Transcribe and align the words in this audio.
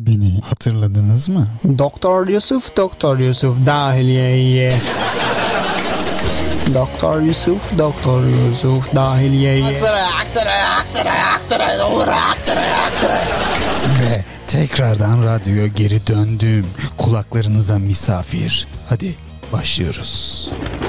Beni 0.00 0.40
hatırladınız 0.40 1.28
mı? 1.28 1.46
Doktor 1.78 2.28
Yusuf, 2.28 2.76
Doktor 2.76 3.18
Yusuf 3.18 3.66
dahiliyeye. 3.66 4.78
Doktor 6.74 7.20
Yusuf, 7.20 7.78
Doktor 7.78 8.24
Yusuf 8.24 8.94
dahiliyeye. 8.94 9.64
Aksaray, 9.66 10.02
Aksaray, 10.02 10.62
Aksaray, 10.62 11.20
Aksaray, 11.34 11.80
olur 11.80 12.08
Aksaray, 12.08 12.72
Aksaray. 12.72 13.24
Ve 14.00 14.24
tekrardan 14.46 15.26
radyoya 15.26 15.66
geri 15.66 16.06
döndüm. 16.06 16.66
Kulaklarınıza 16.98 17.78
misafir. 17.78 18.66
Hadi 18.88 19.14
başlıyoruz. 19.52 20.50
Bir 20.82 20.85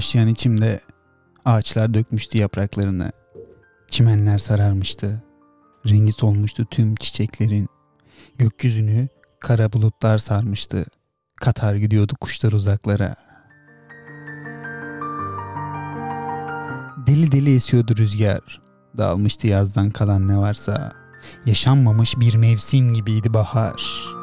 başlayan 0.00 0.28
içimde 0.28 0.80
ağaçlar 1.44 1.94
dökmüştü 1.94 2.38
yapraklarını. 2.38 3.12
Çimenler 3.90 4.38
sararmıştı. 4.38 5.22
Rengi 5.86 6.12
solmuştu 6.12 6.66
tüm 6.70 6.94
çiçeklerin. 6.94 7.68
Gökyüzünü 8.38 9.08
kara 9.40 9.72
bulutlar 9.72 10.18
sarmıştı. 10.18 10.84
Katar 11.36 11.74
gidiyordu 11.74 12.12
kuşlar 12.20 12.52
uzaklara. 12.52 13.16
Deli 17.06 17.32
deli 17.32 17.54
esiyordu 17.54 17.96
rüzgar. 17.96 18.60
Dağılmıştı 18.98 19.46
yazdan 19.46 19.90
kalan 19.90 20.28
ne 20.28 20.38
varsa. 20.38 20.92
Yaşanmamış 21.46 22.20
bir 22.20 22.34
mevsim 22.34 22.94
gibiydi 22.94 23.34
bahar.'' 23.34 24.19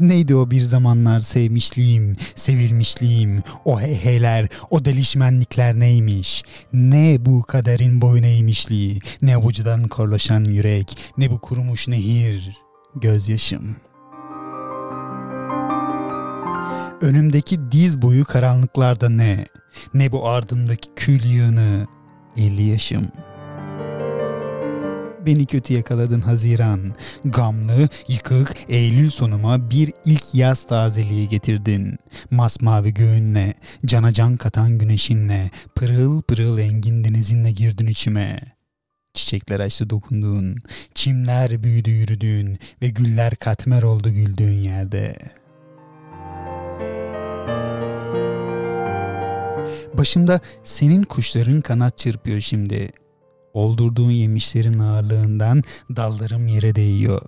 Neydi 0.00 0.34
o 0.34 0.50
bir 0.50 0.62
zamanlar 0.62 1.20
sevmişliğim, 1.20 2.16
sevilmişliğim, 2.34 3.42
o 3.64 3.80
heyheyler, 3.80 4.48
o 4.70 4.84
delişmenlikler 4.84 5.80
neymiş? 5.80 6.42
Ne 6.72 7.16
bu 7.20 7.42
kaderin 7.42 8.00
boyun 8.00 8.22
eğmişliği, 8.22 9.00
ne 9.22 9.36
avucudan 9.36 9.88
korlaşan 9.88 10.44
yürek, 10.44 10.98
ne 11.18 11.30
bu 11.30 11.38
kurumuş 11.38 11.88
nehir, 11.88 12.58
gözyaşım. 12.94 13.76
Önümdeki 17.00 17.72
diz 17.72 18.02
boyu 18.02 18.24
karanlıklarda 18.24 19.08
ne, 19.08 19.46
ne 19.94 20.12
bu 20.12 20.28
ardımdaki 20.28 20.88
kül 20.96 21.24
yığını, 21.24 21.86
elli 22.36 22.62
yaşım.'' 22.62 23.29
Beni 25.26 25.46
kötü 25.46 25.74
yakaladın 25.74 26.20
Haziran. 26.20 26.94
Gamlı, 27.24 27.88
yıkık 28.08 28.54
Eylül 28.68 29.10
sonuma 29.10 29.70
bir 29.70 29.92
ilk 30.04 30.34
yaz 30.34 30.64
tazeliği 30.64 31.28
getirdin. 31.28 31.98
Masmavi 32.30 32.94
göğünle, 32.94 33.54
cana 33.86 34.12
can 34.12 34.36
katan 34.36 34.78
güneşinle, 34.78 35.50
pırıl 35.74 36.22
pırıl 36.22 36.58
engin 36.58 37.04
denizinle 37.04 37.52
girdin 37.52 37.86
içime. 37.86 38.40
Çiçekler 39.14 39.60
açtı 39.60 39.90
dokunduğun, 39.90 40.56
çimler 40.94 41.62
büyüdü 41.62 41.90
yürüdüğün 41.90 42.58
ve 42.82 42.88
güller 42.88 43.36
katmer 43.36 43.82
oldu 43.82 44.10
güldüğün 44.10 44.62
yerde. 44.62 45.16
Başımda 49.94 50.40
senin 50.64 51.02
kuşların 51.02 51.60
kanat 51.60 51.98
çırpıyor 51.98 52.40
şimdi. 52.40 52.90
Oldurduğun 53.54 54.10
yemişlerin 54.10 54.78
ağırlığından 54.78 55.62
dallarım 55.96 56.48
yere 56.48 56.74
değiyor. 56.74 57.22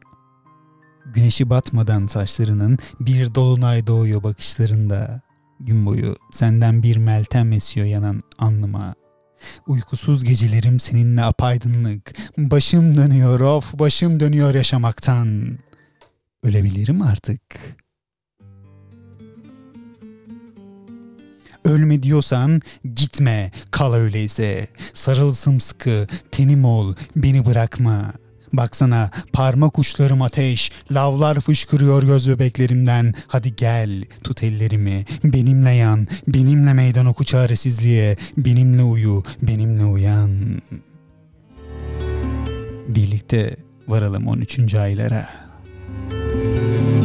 Güneşi 1.07 1.51
batmadan 1.51 2.07
saçlarının 2.07 2.79
bir 3.01 3.35
dolunay 3.35 3.87
doğuyor 3.87 4.23
bakışlarında. 4.23 5.21
Gün 5.61 5.87
boyu 5.87 6.17
senden 6.33 6.83
bir 6.83 6.97
meltem 6.97 7.53
esiyor 7.53 7.87
yanan 7.87 8.23
anlıma. 8.39 8.95
Uykusuz 9.67 10.25
gecelerim 10.25 10.81
seninle 10.81 11.23
apaydınlık. 11.23 12.13
Başım 12.39 12.97
dönüyor 12.97 13.41
of 13.41 13.79
başım 13.79 14.21
dönüyor 14.21 14.55
yaşamaktan. 14.55 15.59
Ölebilirim 16.43 17.03
artık.'' 17.03 17.82
Ölme 21.65 22.03
diyorsan 22.03 22.61
gitme, 22.95 23.51
kal 23.71 23.95
öyleyse. 23.95 24.67
Sarıl 24.95 25.33
sımsıkı, 25.33 26.07
tenim 26.31 26.65
ol, 26.65 26.95
beni 27.17 27.47
bırakma. 27.47 28.13
Baksana 28.53 29.11
parmak 29.33 29.79
uçlarım 29.79 30.23
ateş, 30.23 30.73
lavlar 30.93 31.41
fışkırıyor 31.41 32.03
göz 32.03 32.29
bebeklerimden. 32.29 33.15
Hadi 33.27 33.57
gel, 33.57 34.05
tut 34.25 34.43
ellerimi, 34.43 35.05
benimle 35.25 35.71
yan, 35.71 36.07
benimle 36.29 36.73
meydan 36.73 37.07
oku 37.07 37.25
çaresizliğe, 37.25 38.17
benimle 38.37 38.83
uyu, 38.83 39.23
benimle 39.43 39.85
uyan. 39.85 40.63
Birlikte 42.89 43.57
varalım 43.89 44.29
13. 44.29 44.75
aylara.'' 44.75 45.43
gözlerin 46.13 47.02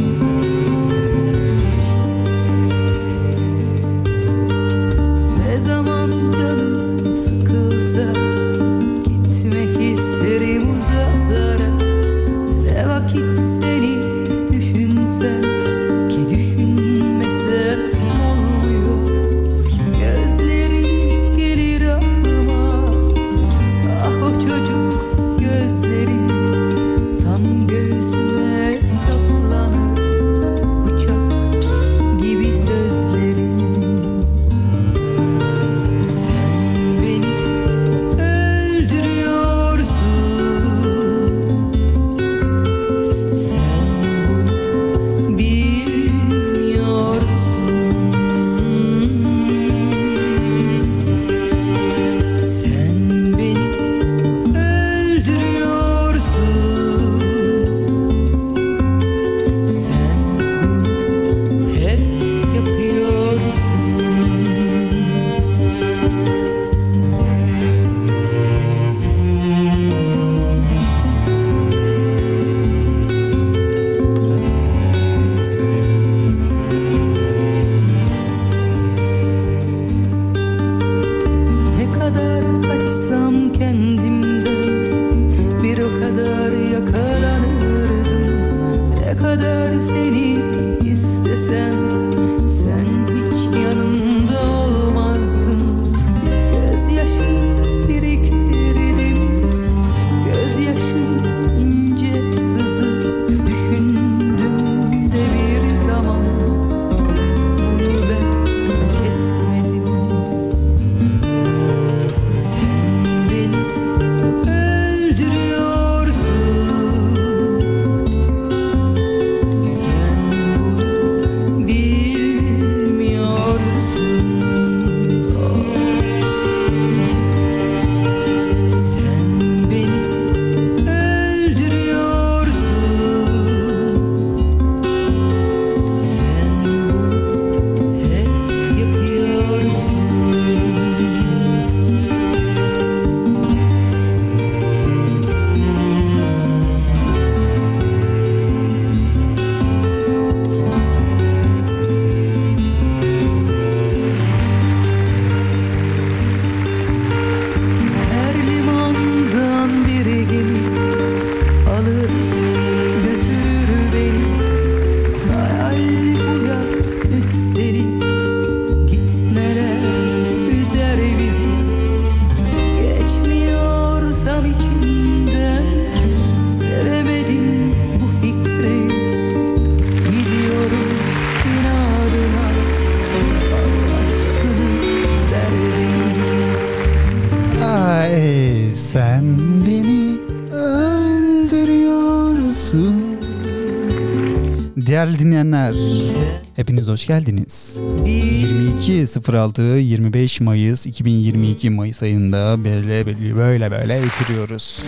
geldiniz. 197.08 197.78
22.06-25 198.04 200.42
Mayıs 200.42 200.86
2022 200.86 201.70
Mayıs 201.70 202.02
ayında 202.02 202.64
böyle 202.64 203.06
böyle 203.06 203.36
böyle 203.36 203.70
böyle 203.70 204.02
bitiriyoruz. 204.02 204.82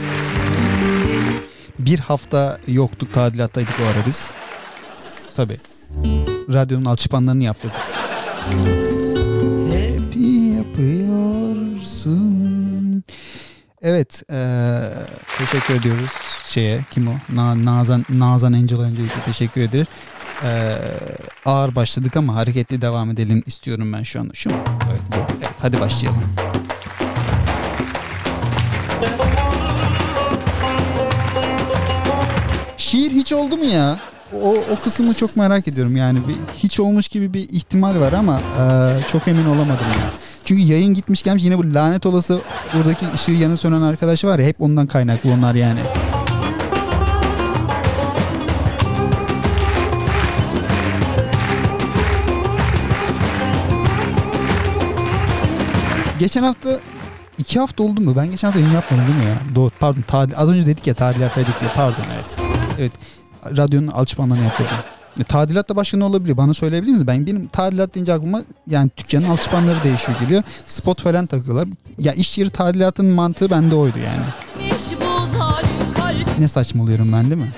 Bir 1.79 1.99
hafta 1.99 2.59
yoktuk, 2.69 3.13
tadilattaydık 3.15 3.75
o 3.81 3.85
ara 3.87 4.07
biz. 4.07 4.31
Tabi. 5.37 5.61
Radyonun 6.53 6.85
alçıpanlarını 6.85 7.45
yaptırdık. 7.45 7.79
Hep 9.73 10.17
yapıyorsun. 10.57 12.31
Evet, 13.83 14.23
eee, 14.31 14.93
teşekkür 15.39 15.75
ediyoruz 15.75 16.11
şeye, 16.47 16.81
kim 16.91 17.09
o? 17.09 17.13
Na- 17.33 17.65
Nazan 17.65 18.05
Nazan 18.09 18.53
Angel 18.53 18.81
öncelikle 18.81 19.21
teşekkür 19.25 19.61
ederim. 19.61 19.87
Eee, 20.45 20.79
ağır 21.45 21.75
başladık 21.75 22.17
ama 22.17 22.35
hareketli 22.35 22.81
devam 22.83 23.11
edelim 23.11 23.43
istiyorum 23.47 23.93
ben 23.93 24.03
şu 24.03 24.21
an. 24.21 24.31
Şu 24.35 24.51
mu? 24.51 24.57
Evet, 24.91 25.01
bu. 25.11 25.17
Evet, 25.39 25.55
hadi 25.61 25.81
başlayalım. 25.81 26.23
Şiir 32.77 33.11
hiç 33.11 33.33
oldu 33.33 33.57
mu 33.57 33.65
ya? 33.65 33.99
O, 34.43 34.55
o 34.73 34.77
kısmı 34.85 35.15
çok 35.15 35.37
merak 35.37 35.69
ediyorum 35.69 35.97
yani 35.97 36.19
bir, 36.29 36.37
hiç 36.57 36.81
olmuş 36.81 37.09
gibi 37.09 37.35
bir 37.35 37.49
ihtimal 37.49 38.01
var 38.01 38.13
ama 38.13 38.41
eee, 38.59 39.03
çok 39.13 39.29
emin 39.29 39.45
olamadım 39.47 39.87
ya. 39.99 40.11
Çünkü 40.45 40.63
yayın 40.63 40.95
gitmiş 40.95 41.23
gelmiş 41.23 41.45
yine 41.45 41.59
bu 41.59 41.75
lanet 41.75 42.07
olası 42.07 42.41
buradaki 42.75 43.07
ışığı 43.15 43.33
yanı 43.33 43.57
sönen 43.57 43.83
arkadaş 43.83 44.25
var 44.25 44.39
ya 44.39 44.47
hep 44.47 44.61
ondan 44.61 44.87
kaynaklı 44.87 45.31
onlar 45.31 45.55
yani. 45.55 45.81
Geçen 56.21 56.43
hafta 56.43 56.81
iki 57.39 57.61
hafta 57.61 57.83
oldu 57.83 58.01
mu? 58.01 58.17
Ben 58.17 58.31
geçen 58.31 58.49
hafta 58.49 58.61
yayın 58.61 58.75
yapmadım 58.75 59.05
değil 59.07 59.19
mi 59.19 59.25
ya? 59.25 59.55
Doğru, 59.55 59.71
pardon. 59.81 60.03
Tadil, 60.03 60.37
az 60.37 60.49
önce 60.49 60.67
dedik 60.67 60.87
ya 60.87 60.95
tadilattaydık 60.95 61.61
diye. 61.61 61.71
Pardon 61.75 62.05
evet. 62.15 62.37
Evet. 62.79 62.93
Radyonun 63.57 63.87
alçıpanlarını 63.87 64.45
yaptırdım. 64.45 64.77
E, 65.21 65.25
tadilatta 65.25 65.77
başka 65.77 65.97
ne 65.97 66.05
olabilir? 66.05 66.37
Bana 66.37 66.55
söyleyebilir 66.55 66.91
misiniz? 66.93 67.07
Ben 67.07 67.27
benim 67.27 67.47
tadilat 67.49 67.95
deyince 67.95 68.13
aklıma 68.13 68.43
yani 68.67 68.91
dükkanın 68.97 69.29
alçıpanları 69.29 69.85
değişiyor 69.85 70.21
geliyor. 70.21 70.43
Spot 70.67 71.03
falan 71.03 71.27
takıyorlar. 71.27 71.69
Ya 71.99 72.13
iş 72.13 72.39
yeri 72.39 72.51
tadilatının 72.51 73.15
mantığı 73.15 73.51
bende 73.51 73.75
oydu 73.75 73.99
yani. 73.99 74.25
Ne 76.39 76.49
saçmalıyorum 76.49 77.13
ben 77.13 77.31
değil 77.31 77.43
mi? 77.43 77.53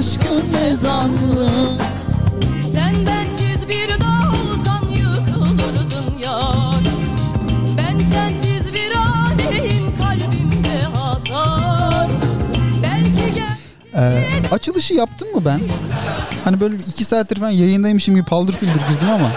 Aşkın 0.00 0.44
mezanlı. 0.52 1.50
Sen 2.72 2.94
bensiz 3.06 3.68
bir 3.68 3.88
dağ 3.88 4.28
olsan 4.28 4.88
yıkılırdın 4.88 6.18
yar 6.20 6.84
Ben 7.76 7.98
sensiz 7.98 8.74
bir 8.74 8.92
aleyhim 8.92 9.92
kalbimde 9.98 10.82
hasar 10.94 12.10
Belki 12.82 13.34
gel 13.34 13.56
Ee, 13.94 14.24
açılışı 14.52 14.94
yaptım 14.94 15.28
mı 15.34 15.44
ben? 15.44 15.60
Hani 16.44 16.60
böyle 16.60 16.76
iki 16.88 17.04
saattir 17.04 17.36
falan 17.36 17.50
yayındaymışım 17.50 18.14
gibi 18.14 18.24
paldır 18.24 18.52
küldür 18.52 18.72
girdim 18.72 19.08
ama. 19.14 19.30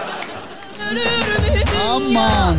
Aman 1.92 2.56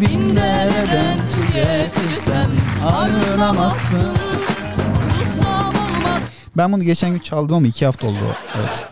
bin 0.00 0.36
dereden 0.36 1.16
su 1.34 1.52
getirsem 1.54 2.50
arınamazsın. 2.86 4.21
Ben 6.56 6.72
bunu 6.72 6.82
geçen 6.82 7.10
gün 7.10 7.18
çaldım 7.18 7.56
ama 7.56 7.66
iki 7.66 7.86
hafta 7.86 8.06
oldu. 8.06 8.16
Evet. 8.58 8.86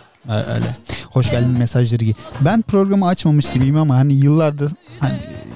Öyle. 0.49 0.77
Hoş 1.11 1.31
geldin 1.31 1.59
mesajları. 1.59 2.05
gi- 2.05 2.15
Ben 2.41 2.63
programı 2.63 3.07
açmamış 3.07 3.49
gibiyim 3.53 3.77
ama 3.77 3.97
hani 3.97 4.13
yıllardır 4.15 4.73
hani 5.01 5.15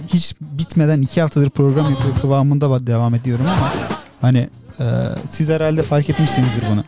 hiç 0.08 0.34
bitmeden 0.40 1.02
iki 1.02 1.20
haftadır 1.20 1.50
program 1.50 1.90
yapıyor 1.90 2.14
kıvamında 2.20 2.86
devam 2.86 3.14
ediyorum 3.14 3.46
ama 3.58 3.72
hani 4.20 4.48
e, 4.80 4.84
siz 5.30 5.48
herhalde 5.48 5.82
fark 5.82 6.10
etmişsinizdir 6.10 6.62
bunu. 6.70 6.84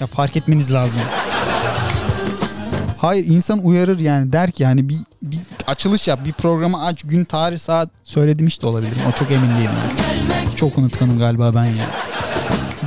Ya 0.00 0.06
fark 0.06 0.36
etmeniz 0.36 0.72
lazım. 0.72 1.00
Hayır 2.98 3.24
insan 3.26 3.58
uyarır 3.64 3.98
yani 4.00 4.32
der 4.32 4.50
ki 4.50 4.66
hani 4.66 4.88
bir, 4.88 4.98
bir 5.22 5.40
açılış 5.66 6.08
yap 6.08 6.20
bir 6.24 6.32
programı 6.32 6.84
aç 6.84 7.02
gün 7.02 7.24
tarih 7.24 7.58
saat 7.58 7.88
söyledim 8.04 8.46
işte 8.46 8.66
olabilirim 8.66 9.02
o 9.08 9.12
çok 9.12 9.30
emin 9.30 9.50
değilim. 9.50 9.70
Çok 10.56 10.78
unutkanım 10.78 11.18
galiba 11.18 11.54
ben 11.54 11.64
ya. 11.64 11.86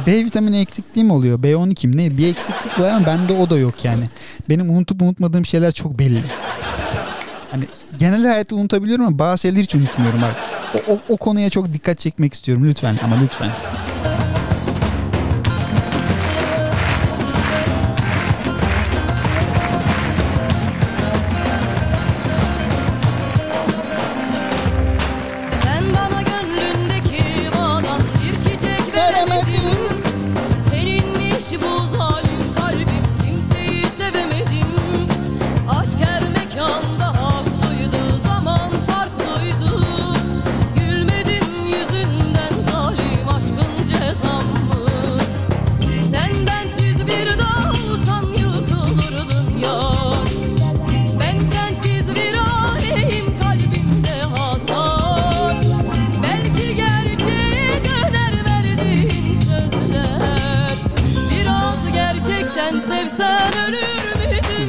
B 0.08 0.26
vitamini 0.26 0.60
eksikliği 0.60 1.06
mi 1.06 1.14
oluyor? 1.14 1.40
B12 1.40 1.88
mi 1.88 1.98
ne? 1.98 2.18
Bir 2.18 2.28
eksiklik 2.28 2.80
var 2.80 2.92
ama 2.94 3.06
bende 3.06 3.34
o 3.34 3.50
da 3.50 3.58
yok 3.58 3.86
yani. 3.86 4.04
Benim 4.50 4.70
unutup 4.70 5.02
unutmadığım 5.02 5.46
şeyler 5.46 5.72
çok 5.72 6.00
belli. 6.00 6.24
Hani 7.52 7.64
genel 8.00 8.26
hayatı 8.26 8.56
unutabiliyorum 8.56 9.06
ama 9.06 9.20
bazı 9.20 9.42
şeyleri 9.42 9.64
hiç 9.64 9.76
unutmuyorum 9.76 10.22
bak. 10.22 10.36
O, 10.76 10.94
o, 10.94 11.00
o 11.10 11.18
konuya 11.18 11.50
çok 11.50 11.74
dikkat 11.74 12.00
çekmek 12.00 12.34
istiyorum 12.34 12.66
lütfen 12.68 13.00
ama 13.04 13.16
lütfen. 13.24 13.50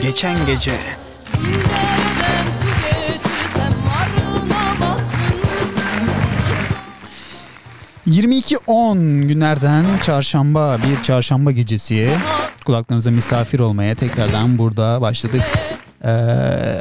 Geçen 0.03 0.47
gece. 0.47 0.71
Nereden 0.71 2.47
su 2.61 2.69
getirsem 2.83 3.73
arınamazsın 4.01 5.39
22-10 8.07 9.27
günlerden 9.27 9.85
çarşamba 10.03 10.79
bir 10.79 11.03
çarşamba 11.03 11.51
gecesi 11.51 12.11
kulaklarınıza 12.65 13.11
misafir 13.11 13.61
olmaya 13.61 13.95
tekrardan 13.95 14.59
burada 14.59 15.01
başladık. 15.01 15.43
Ee, 16.05 16.09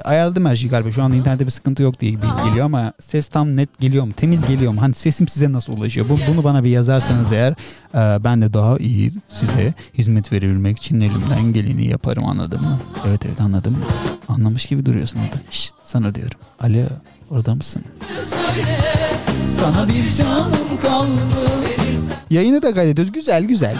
ayarladım 0.03 0.45
her 0.45 0.55
şeyi 0.55 0.69
galiba. 0.69 0.91
Şu 0.91 1.03
anda 1.03 1.15
internette 1.15 1.45
bir 1.45 1.51
sıkıntı 1.51 1.83
yok 1.83 1.99
diye 1.99 2.11
geliyor 2.45 2.65
ama 2.65 2.93
ses 2.99 3.27
tam 3.27 3.55
net 3.55 3.79
geliyor 3.79 4.05
mu? 4.05 4.11
Temiz 4.13 4.45
geliyor 4.45 4.71
mu? 4.73 4.81
Hani 4.81 4.93
sesim 4.93 5.27
size 5.27 5.51
nasıl 5.51 5.73
ulaşıyor? 5.73 6.09
Bu, 6.09 6.19
bunu 6.27 6.43
bana 6.43 6.63
bir 6.63 6.69
yazarsanız 6.69 7.31
eğer 7.31 7.51
e, 7.95 8.23
ben 8.23 8.41
de 8.41 8.53
daha 8.53 8.77
iyi 8.77 9.13
size 9.29 9.73
hizmet 9.97 10.31
verebilmek 10.31 10.77
için 10.77 11.01
elimden 11.01 11.53
geleni 11.53 11.87
yaparım 11.87 12.25
anladın 12.25 12.61
mı? 12.61 12.79
Evet 13.07 13.25
evet 13.25 13.41
anladım. 13.41 13.77
Anlamış 14.29 14.65
gibi 14.65 14.85
duruyorsun 14.85 15.19
orada. 15.19 15.41
Şş, 15.51 15.71
sana 15.83 16.15
diyorum. 16.15 16.37
Alo 16.59 16.85
orada 17.31 17.55
mısın? 17.55 17.81
Sana 19.43 19.87
bir 19.87 20.13
canım 20.17 20.51
kaldı. 20.81 21.21
Yayını 22.29 22.61
da 22.61 22.73
kaydediyoruz. 22.73 23.13
Güzel 23.13 23.43
güzel. 23.43 23.75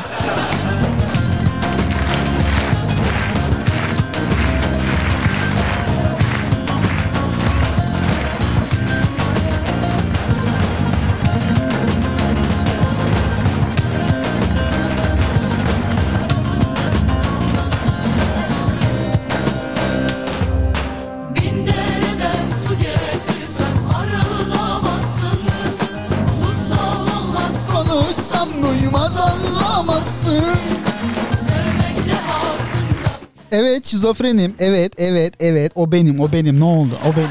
Evet 33.58 33.86
şizofrenim. 33.86 34.56
Evet 34.60 34.94
evet 34.98 35.34
evet 35.40 35.72
o 35.76 35.92
benim 35.92 36.20
o 36.20 36.32
benim 36.32 36.60
ne 36.60 36.64
oldu 36.64 36.98
o 37.06 37.16
benim. 37.16 37.30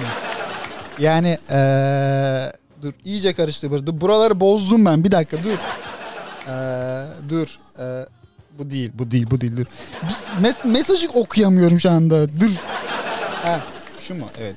Yani 0.99 1.39
eee, 1.51 2.53
dur 2.83 2.93
iyice 3.05 3.33
karıştı. 3.35 3.71
burada. 3.71 4.01
Buraları 4.01 4.41
bozdum 4.41 4.85
ben 4.85 5.05
bir 5.05 5.11
dakika 5.13 5.37
dur. 5.45 5.59
Eee, 6.49 7.07
dur. 7.29 7.59
Eee, 7.79 8.07
bu 8.59 8.71
değil 8.71 8.91
bu 8.95 9.11
değil 9.11 9.27
bu 9.31 9.41
değil 9.41 9.57
dur. 9.57 9.67
Mes- 10.43 10.69
mesajı 10.73 11.09
okuyamıyorum 11.15 11.81
şu 11.81 11.91
anda 11.91 12.41
dur. 12.41 12.51
Ha, 13.43 13.61
şu 14.01 14.15
mu 14.15 14.25
evet. 14.41 14.57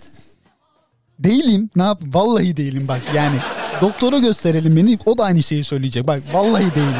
Değilim 1.19 1.69
ne 1.75 1.83
yap 1.83 2.01
vallahi 2.13 2.57
değilim 2.57 2.88
bak 2.88 3.01
yani. 3.15 3.35
Doktora 3.81 4.19
gösterelim 4.19 4.75
beni 4.75 4.97
o 5.05 5.17
da 5.17 5.23
aynı 5.23 5.43
şeyi 5.43 5.63
söyleyecek. 5.63 6.07
Bak 6.07 6.21
vallahi 6.33 6.75
değilim 6.75 6.93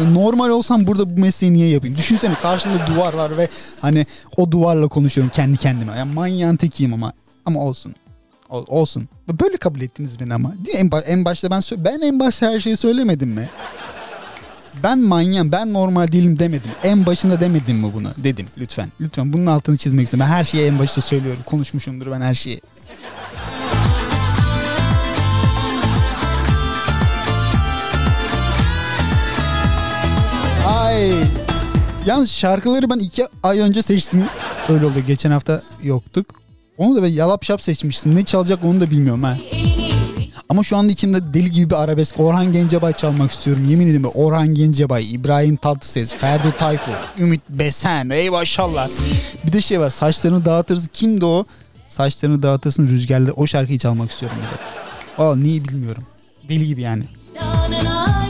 ben. 0.00 0.14
Normal 0.14 0.50
olsam 0.50 0.86
burada 0.86 1.16
bu 1.16 1.20
mesleği 1.20 1.52
niye 1.52 1.68
yapayım? 1.68 1.96
Düşünsene 1.96 2.34
karşında 2.34 2.74
duvar 2.86 3.14
var 3.14 3.36
ve 3.38 3.48
hani 3.80 4.06
o 4.36 4.50
duvarla 4.50 4.88
konuşuyorum 4.88 5.32
kendi 5.34 5.56
kendime. 5.56 5.96
Yani 5.96 6.12
manyağın 6.12 6.56
tekiyim 6.56 6.94
ama. 6.94 7.12
Ama 7.46 7.60
olsun. 7.60 7.94
Ol- 8.48 8.64
olsun. 8.68 9.08
Böyle 9.40 9.56
kabul 9.56 9.80
ettiniz 9.80 10.20
beni 10.20 10.34
ama. 10.34 10.54
Değil? 10.66 10.78
En, 10.78 10.90
en 11.06 11.24
başta 11.24 11.50
ben 11.50 11.62
ben 11.76 12.00
en 12.00 12.20
başta 12.20 12.46
her 12.50 12.60
şeyi 12.60 12.76
söylemedim 12.76 13.28
mi? 13.28 13.48
Ben 14.82 14.98
manyağım, 14.98 15.52
ben 15.52 15.72
normal 15.72 16.12
değilim 16.12 16.38
demedim. 16.38 16.70
En 16.82 17.06
başında 17.06 17.40
demedim 17.40 17.76
mi 17.78 17.92
bunu? 17.94 18.08
Dedim 18.16 18.46
lütfen. 18.58 18.88
Lütfen 19.00 19.32
bunun 19.32 19.46
altını 19.46 19.76
çizmek 19.76 20.04
istiyorum. 20.04 20.30
Ben 20.30 20.36
her 20.36 20.44
şeyi 20.44 20.66
en 20.66 20.78
başta 20.78 21.00
söylüyorum. 21.00 21.42
Konuşmuşumdur 21.46 22.10
ben 22.10 22.20
her 22.20 22.34
şeyi. 22.34 22.60
Yalnız 32.06 32.30
şarkıları 32.30 32.90
ben 32.90 32.98
iki 32.98 33.26
ay 33.42 33.60
önce 33.60 33.82
seçtim. 33.82 34.24
Öyle 34.68 34.86
oldu. 34.86 34.94
Geçen 35.06 35.30
hafta 35.30 35.62
yoktuk. 35.82 36.26
Onu 36.78 36.96
da 36.96 37.02
ben 37.02 37.08
yalap 37.08 37.44
şap 37.44 37.62
seçmiştim. 37.62 38.14
Ne 38.14 38.22
çalacak 38.22 38.64
onu 38.64 38.80
da 38.80 38.90
bilmiyorum 38.90 39.22
ha. 39.22 39.36
Ama 40.48 40.62
şu 40.62 40.76
anda 40.76 40.92
içimde 40.92 41.34
deli 41.34 41.50
gibi 41.50 41.70
bir 41.70 41.82
arabesk. 41.82 42.20
Orhan 42.20 42.52
Gencebay 42.52 42.92
çalmak 42.92 43.30
istiyorum. 43.30 43.68
Yemin 43.70 43.86
ederim 43.86 44.04
Orhan 44.14 44.54
Gencebay, 44.54 45.14
İbrahim 45.14 45.56
Tatlıses, 45.56 46.14
Ferdi 46.14 46.56
Tayfur, 46.58 46.92
Ümit 47.18 47.40
Besen. 47.48 48.10
Ey 48.10 48.30
maşallah. 48.30 48.88
Bir 49.46 49.52
de 49.52 49.60
şey 49.60 49.80
var 49.80 49.90
saçlarını 49.90 50.44
dağıtırsın. 50.44 50.90
Kimdi 50.92 51.24
o? 51.24 51.44
Saçlarını 51.88 52.42
dağıtırsın 52.42 52.88
rüzgarla. 52.88 53.32
O 53.32 53.46
şarkıyı 53.46 53.78
çalmak 53.78 54.10
istiyorum 54.10 54.38
bir 54.38 54.58
de. 54.58 54.62
Aa 55.28 55.36
niye 55.36 55.64
bilmiyorum. 55.64 56.02
Deli 56.48 56.66
gibi 56.66 56.80
yani. 56.80 57.04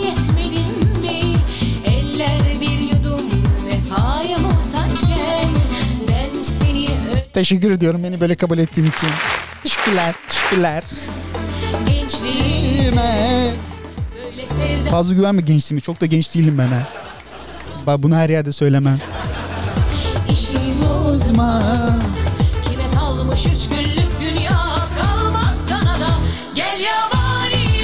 yetmedin 0.04 1.00
mi? 1.00 1.36
Teşekkür 7.36 7.70
ediyorum 7.70 8.04
beni 8.04 8.20
böyle 8.20 8.34
kabul 8.34 8.58
ettiğin 8.58 8.86
için. 8.86 9.08
Teşekkürler. 9.62 10.14
Teşekkürler. 10.28 10.84
gençliğime 11.86 13.50
Fazla 14.90 15.14
güvenme 15.14 15.42
gençliğime. 15.42 15.80
Çok 15.80 16.00
da 16.00 16.06
genç 16.06 16.34
değilim 16.34 16.58
ben 16.58 16.66
ha. 16.66 16.82
Bak 17.86 18.02
bunu 18.02 18.16
her 18.16 18.30
yerde 18.30 18.52
söylemem. 18.52 19.00
içtiğim 20.28 20.74
bozma 20.82 21.62
Kime 22.70 22.90
kalmış 22.94 23.46
üç 23.46 23.68
günlük 23.68 24.20
dünya 24.20 24.58
kalmaz 25.00 25.68
sana 25.68 26.00
da 26.00 26.08
Gel 26.54 26.80
yabani 26.80 27.80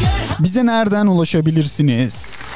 gör 0.00 0.44
Bize 0.44 0.66
nereden 0.66 1.06
ulaşabilirsiniz? 1.06 2.54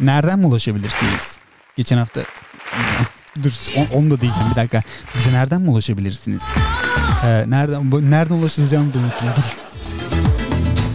Nereden 0.00 0.38
mi 0.38 0.46
ulaşabilirsiniz? 0.46 1.38
Geçen 1.76 1.98
hafta 1.98 2.20
dur 3.42 3.52
on- 3.76 3.98
onu 3.98 4.10
da 4.10 4.20
diyeceğim 4.20 4.48
bir 4.50 4.56
dakika. 4.56 4.82
Bize 5.18 5.32
nereden 5.32 5.60
mi 5.60 5.70
ulaşabilirsiniz? 5.70 6.42
Ee, 7.24 7.44
nereden 7.48 8.10
nereden 8.10 8.34
ulaşılacağını 8.34 8.94
da 8.94 8.98
unuttum. 8.98 9.28
Dur. 9.36 9.56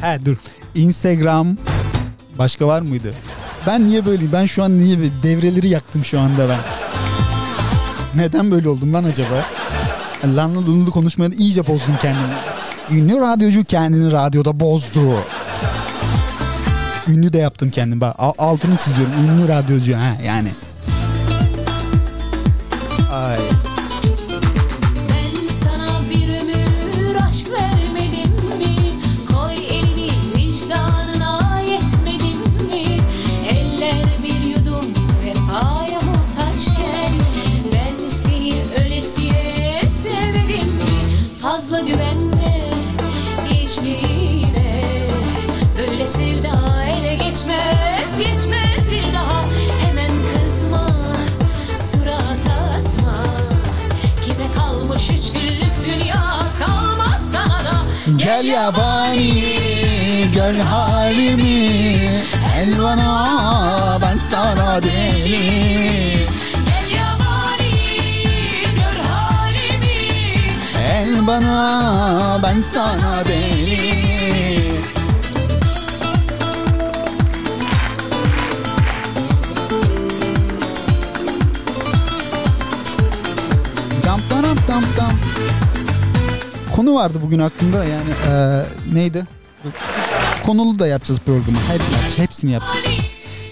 He 0.02 0.26
dur. 0.26 0.38
Instagram 0.76 1.58
başka 2.38 2.68
var 2.68 2.82
mıydı? 2.82 3.14
Ben 3.68 3.86
niye 3.88 4.06
böyleyim? 4.06 4.32
Ben 4.34 4.46
şu 4.46 4.64
an 4.64 4.78
niye 4.78 5.00
böyle- 5.00 5.24
devreleri 5.24 5.70
yaktım 5.70 6.06
şu 6.06 6.20
anda 6.20 6.50
ben? 6.50 6.60
Neden 8.16 8.52
böyle 8.52 8.70
oldum 8.70 8.94
lan 8.94 9.04
acaba? 9.04 9.46
Lanla 10.26 10.60
lunlu 10.60 10.92
konuşmaya 10.92 11.32
da 11.32 11.36
iyice 11.36 11.68
bozdum 11.68 11.96
kendimi. 12.02 12.34
Ünlü 12.92 13.20
radyocu 13.22 13.64
kendini 13.64 14.12
radyoda 14.12 14.60
bozdu. 14.60 15.24
Ünlü 17.08 17.34
de 17.34 17.38
yaptım 17.38 17.72
kendim. 17.72 18.02
Bak 18.02 18.16
al- 18.18 18.34
altını 18.38 18.78
çiziyorum. 18.78 19.14
Ünlü 19.24 19.48
radyocu 19.48 19.96
ha 19.98 20.18
yani. 20.26 20.52
Ay. 23.14 23.51
Gel 58.24 58.46
yabani 58.46 59.44
gör 60.36 60.56
halimi. 60.56 62.10
El 62.60 62.80
bana 62.80 64.00
ben 64.02 64.18
sana 64.18 64.84
deli. 64.84 66.28
Gel 66.70 66.90
yabani 66.98 67.74
gör 68.80 68.98
halimi. 69.10 70.00
El 70.98 71.28
bana 71.28 72.40
ben 72.44 72.62
sana 72.62 73.26
deli 73.26 74.81
Konu 86.82 86.96
vardı 86.96 87.18
bugün 87.22 87.40
aklımda 87.40 87.86
yani 87.86 88.10
eee, 88.28 88.66
neydi? 88.94 89.26
Konulu 90.46 90.80
da 90.80 90.88
yapacağız 90.88 91.20
programı. 91.26 91.58
Hep, 91.72 91.82
hepsini 92.18 92.52
yapacağız. 92.52 92.86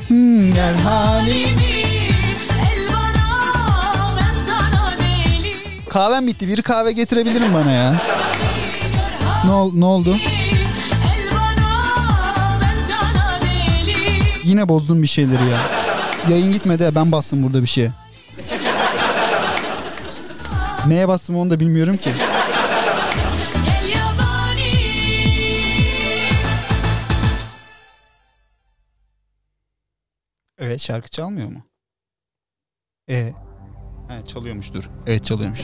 Hmm, 0.07 0.53
gel 0.53 0.77
halim. 0.77 1.49
El 2.61 2.87
bana 2.89 4.17
ben 4.17 5.89
Kahvem 5.89 6.27
bitti. 6.27 6.47
Biri 6.47 6.61
kahve 6.61 6.91
getirebilir 6.91 7.41
mi 7.41 7.53
bana 7.53 7.71
ya? 7.71 7.95
Ne, 9.45 9.51
ol- 9.51 9.73
ne 9.73 9.85
oldu? 9.85 10.17
Yine 14.43 14.69
bozdun 14.69 15.01
bir 15.01 15.07
şeyleri 15.07 15.49
ya. 15.49 15.57
Yayın 16.29 16.51
gitmedi 16.51 16.91
ben 16.95 17.11
bastım 17.11 17.43
burada 17.43 17.61
bir 17.61 17.67
şeye. 17.67 17.91
Neye 20.87 21.07
bastım 21.07 21.35
onu 21.37 21.49
da 21.49 21.59
bilmiyorum 21.59 21.97
ki. 21.97 22.09
Evet 30.69 30.81
şarkı 30.81 31.09
çalmıyor 31.09 31.49
mu? 31.49 31.61
E. 33.09 33.33
Evet 34.11 34.27
çalıyormuş 34.27 34.73
dur. 34.73 34.89
Evet 35.07 35.25
çalıyormuş. 35.25 35.59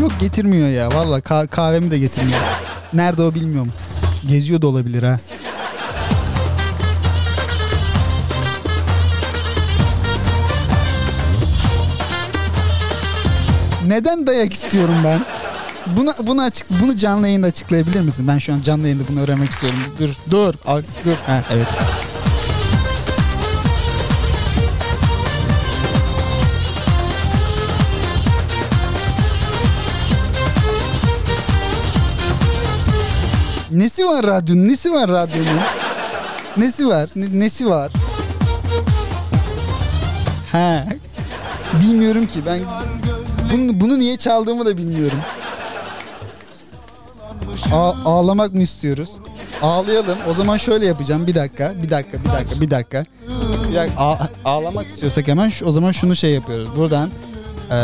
Yok 0.00 0.20
getirmiyor 0.20 0.68
ya. 0.68 0.88
Valla 0.88 1.18
ka- 1.18 1.48
kahvemi 1.48 1.90
de 1.90 1.98
getirmiyor. 1.98 2.40
Nerede 2.92 3.22
o 3.22 3.34
bilmiyorum. 3.34 3.72
Geziyor 4.28 4.62
da 4.62 4.66
olabilir 4.66 5.02
ha. 5.02 5.20
Neden 13.90 14.26
dayak 14.26 14.52
istiyorum 14.54 14.94
ben? 15.04 15.20
Bunu 15.96 16.14
bunu 16.22 16.42
açık 16.42 16.66
bunu 16.82 16.96
canlı 16.96 17.26
yayında 17.26 17.46
açıklayabilir 17.46 18.00
misin? 18.00 18.28
Ben 18.28 18.38
şu 18.38 18.52
an 18.52 18.60
canlı 18.60 18.82
yayında 18.82 19.02
bunu 19.08 19.20
öğrenmek 19.20 19.50
istiyorum. 19.50 19.78
Dur 19.98 20.08
dur 20.30 20.54
al, 20.66 20.82
dur. 21.04 21.16
Ha, 21.26 21.42
evet. 21.52 21.66
Nesi 33.70 34.06
var 34.06 34.26
radyonun? 34.26 34.68
Nesi 34.68 34.92
var 34.92 35.08
radyonun? 35.10 35.60
Nesi 36.56 36.88
var? 36.88 37.10
Ne- 37.16 37.38
nesi 37.38 37.70
var? 37.70 37.92
Ha. 40.52 40.84
Bilmiyorum 41.82 42.26
ki 42.26 42.42
ben 42.46 42.60
bunu, 43.52 43.80
bunu 43.80 43.98
niye 43.98 44.16
çaldığımı 44.16 44.66
da 44.66 44.76
bilmiyorum. 44.76 45.18
A- 47.72 47.94
ağlamak 48.04 48.54
mı 48.54 48.62
istiyoruz? 48.62 49.10
Ağlayalım. 49.62 50.18
O 50.28 50.34
zaman 50.34 50.56
şöyle 50.56 50.86
yapacağım. 50.86 51.26
Bir 51.26 51.34
dakika, 51.34 51.74
bir 51.82 51.90
dakika, 51.90 52.18
bir 52.18 52.24
dakika, 52.32 52.60
bir 52.60 52.70
dakika. 52.70 53.04
Bir 53.70 53.74
dakika. 53.76 54.02
A- 54.04 54.28
ağlamak 54.44 54.86
istiyorsak 54.86 55.28
hemen 55.28 55.48
şu, 55.48 55.64
o 55.66 55.72
zaman 55.72 55.92
şunu 55.92 56.16
şey 56.16 56.32
yapıyoruz. 56.34 56.76
Buradan 56.76 57.10
eee, 57.70 57.76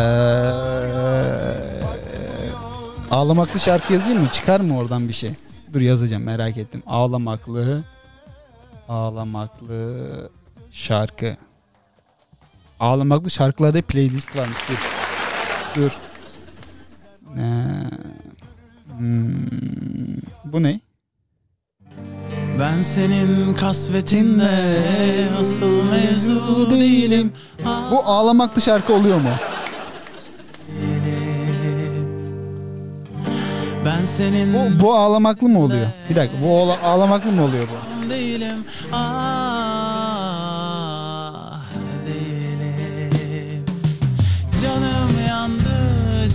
ağlamaklı 3.10 3.60
şarkı 3.60 3.92
yazayım 3.92 4.22
mı? 4.22 4.28
Çıkar 4.32 4.60
mı 4.60 4.78
oradan 4.78 5.08
bir 5.08 5.12
şey? 5.14 5.30
Dur 5.72 5.80
yazacağım 5.80 6.22
merak 6.22 6.56
ettim. 6.58 6.82
Ağlamaklı 6.86 7.82
ağlamaklı 8.88 10.30
şarkı. 10.72 11.36
Ağlamaklı 12.80 13.30
şarkılarda 13.30 13.82
playlist 13.82 14.36
varmış. 14.36 14.56
Dur. 14.70 14.95
Dur. 15.76 15.90
Ee, 17.36 17.42
hmm, 18.98 19.36
bu 20.44 20.62
ne? 20.62 20.80
Ben 22.60 22.82
senin 22.82 23.54
kasvetinde 23.54 24.50
asıl 25.40 25.90
mevzu 25.90 26.68
değilim. 26.70 27.32
Bu 27.90 27.98
ağlamaklı 28.04 28.62
şarkı 28.62 28.92
oluyor 28.92 29.16
mu? 29.20 29.28
Ben 33.84 34.04
senin 34.04 34.54
Bu, 34.54 34.82
bu 34.84 34.94
ağlamaklı 34.94 35.48
mı 35.48 35.58
oluyor? 35.60 35.86
Bir 36.10 36.16
dakika 36.16 36.42
bu 36.42 36.58
ağla- 36.58 36.82
ağlamaklı 36.82 37.32
mı 37.32 37.44
oluyor 37.44 37.68
bu? 37.68 38.10
değilim. 38.10 38.64
Ah 38.92 39.85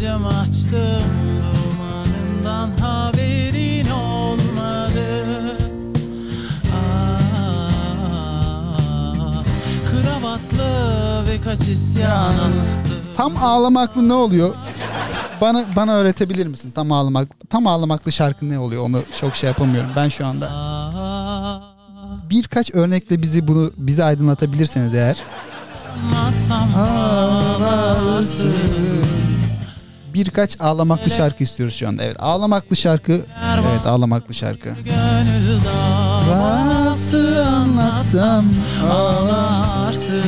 cam 0.01 0.25
açtım. 0.25 1.01
Dumanından 1.41 2.77
haberin 2.77 3.89
olmadı. 3.89 5.25
Ah, 6.75 7.69
kravatlı 9.91 10.65
birkaç 11.31 11.67
isyan 11.67 12.33
astı. 12.49 12.85
Tam 13.17 13.43
ağlamaklı 13.43 14.09
ne 14.09 14.13
oluyor? 14.13 14.55
Bana 15.41 15.65
bana 15.75 15.95
öğretebilir 15.95 16.47
misin? 16.47 16.71
Tam 16.75 16.91
ağlamak 16.91 17.27
tam 17.49 17.67
ağlamaklı 17.67 18.11
şarkı 18.11 18.49
ne 18.49 18.59
oluyor? 18.59 18.85
Onu 18.85 19.01
çok 19.19 19.35
şey 19.35 19.47
yapamıyorum 19.49 19.89
ben 19.95 20.09
şu 20.09 20.25
anda. 20.25 20.49
Ah, 20.51 21.61
Birkaç 22.29 22.75
örnekle 22.75 23.21
bizi 23.21 23.47
bunu 23.47 23.71
bizi 23.77 24.03
aydınlatabilirseniz 24.03 24.93
eğer. 24.93 25.17
Ağlarsın. 26.75 28.53
Birkaç 30.13 30.61
ağlamaklı 30.61 31.11
şarkı 31.11 31.43
istiyoruz 31.43 31.75
şu 31.75 31.87
anda. 31.87 32.03
Evet, 32.03 32.15
ağlamaklı 32.19 32.75
şarkı. 32.75 33.25
Evet, 33.71 33.85
ağlamaklı 33.85 34.33
şarkı. 34.33 34.73
Nasıl 36.29 37.35
anlatsam 37.37 38.45
ağlarsın. 38.91 40.23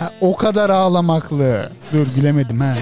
Ha, 0.00 0.10
o 0.20 0.36
kadar 0.36 0.70
ağlamaklı. 0.70 1.70
Dur 1.92 2.06
gülemedim 2.16 2.60
ha. 2.60 2.74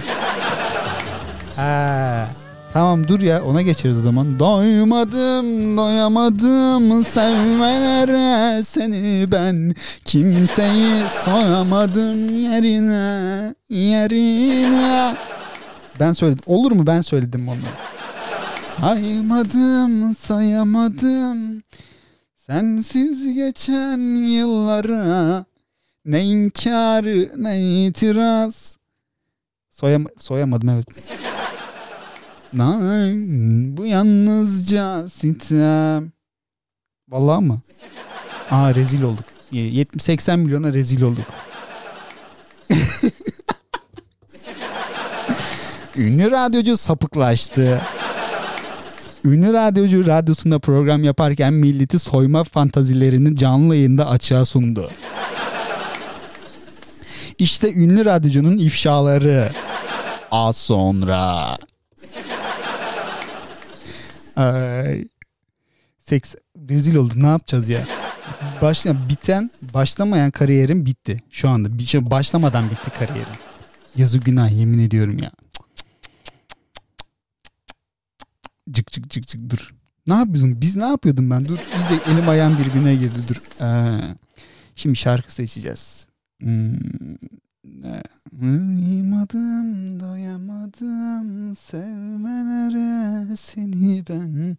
Ha. 1.56 2.28
Tamam 2.72 3.08
dur 3.08 3.20
ya 3.20 3.44
ona 3.44 3.62
geçeriz 3.62 3.98
o 3.98 4.00
zaman. 4.00 4.38
Doymadım 4.38 5.76
doyamadım 5.76 7.04
sevmelere 7.04 8.62
seni 8.64 9.32
ben 9.32 9.74
kimseyi 10.04 11.02
soyamadım 11.24 12.42
yerine 12.42 13.54
yerine. 13.68 15.16
Ben 16.00 16.12
söyledim. 16.12 16.42
Olur 16.46 16.72
mu 16.72 16.86
ben 16.86 17.00
söyledim 17.00 17.48
onu. 17.48 17.58
Saymadım 18.80 20.14
sayamadım 20.14 21.62
sensiz 22.36 23.34
geçen 23.34 23.98
yıllara 24.26 25.44
ne 26.04 26.24
inkarı 26.24 27.30
ne 27.36 27.60
itiraz. 27.84 28.78
Soyam 29.70 30.04
soyamadım 30.18 30.68
evet. 30.68 30.86
Nay, 32.52 33.12
bu 33.76 33.86
yalnızca 33.86 35.08
sitem. 35.08 36.12
Vallahi 37.08 37.44
mı? 37.44 37.60
Aa 38.50 38.74
rezil 38.74 39.02
olduk. 39.02 39.24
70-80 39.52 40.36
milyona 40.36 40.72
rezil 40.72 41.02
olduk. 41.02 41.24
Ünlü 45.96 46.30
radyocu 46.30 46.76
sapıklaştı. 46.76 47.80
Ünlü 49.24 49.52
radyocu 49.52 50.06
radyosunda 50.06 50.58
program 50.58 51.04
yaparken 51.04 51.52
milleti 51.52 51.98
soyma 51.98 52.44
fantazilerini 52.44 53.36
canlı 53.36 53.76
yayında 53.76 54.08
açığa 54.08 54.44
sundu. 54.44 54.90
İşte 57.38 57.72
ünlü 57.72 58.04
radyocunun 58.04 58.58
ifşaları. 58.58 59.52
Az 60.30 60.56
sonra. 60.56 61.56
Ay. 64.38 65.08
Seks 65.98 66.34
rezil 66.68 66.94
oldu. 66.94 67.14
Ne 67.16 67.26
yapacağız 67.26 67.68
ya? 67.68 67.86
Başla 68.62 69.08
biten, 69.08 69.50
başlamayan 69.74 70.30
kariyerim 70.30 70.86
bitti. 70.86 71.22
Şu 71.30 71.48
anda 71.48 71.78
şey 71.84 72.10
başlamadan 72.10 72.70
bitti 72.70 72.90
kariyerim. 72.90 73.34
Yazı 73.96 74.18
günah 74.18 74.50
yemin 74.50 74.78
ediyorum 74.78 75.18
ya. 75.18 75.30
Cık 78.70 78.86
cık 78.86 79.10
cık 79.10 79.28
cık 79.28 79.50
dur. 79.50 79.74
Ne 80.06 80.14
yapıyordun? 80.14 80.60
Biz 80.60 80.76
ne 80.76 80.84
yapıyordum 80.86 81.30
ben? 81.30 81.48
Dur. 81.48 81.58
İyice 81.58 82.04
elim 82.12 82.28
ayağım 82.28 82.58
birbirine 82.58 82.94
girdi. 82.94 83.18
Dur. 83.28 83.36
Ee, 83.64 84.00
şimdi 84.74 84.96
şarkı 84.96 85.34
seçeceğiz. 85.34 86.08
Hmm. 86.40 86.76
Ne? 87.82 88.02
Uyumadım, 88.42 90.00
doyamadım 90.00 91.56
sevmelere 91.56 93.36
seni 93.36 94.04
ben 94.08 94.56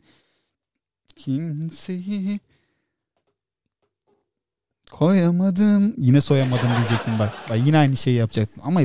kimseyi 1.15 2.39
koyamadım. 4.91 5.93
Yine 5.98 6.22
soyamadım 6.22 6.69
diyecektim 6.78 7.19
bak. 7.19 7.34
bak 7.50 7.58
yine 7.65 7.78
aynı 7.78 7.98
şeyi 7.98 8.15
yapacaktım 8.15 8.63
ama 8.65 8.80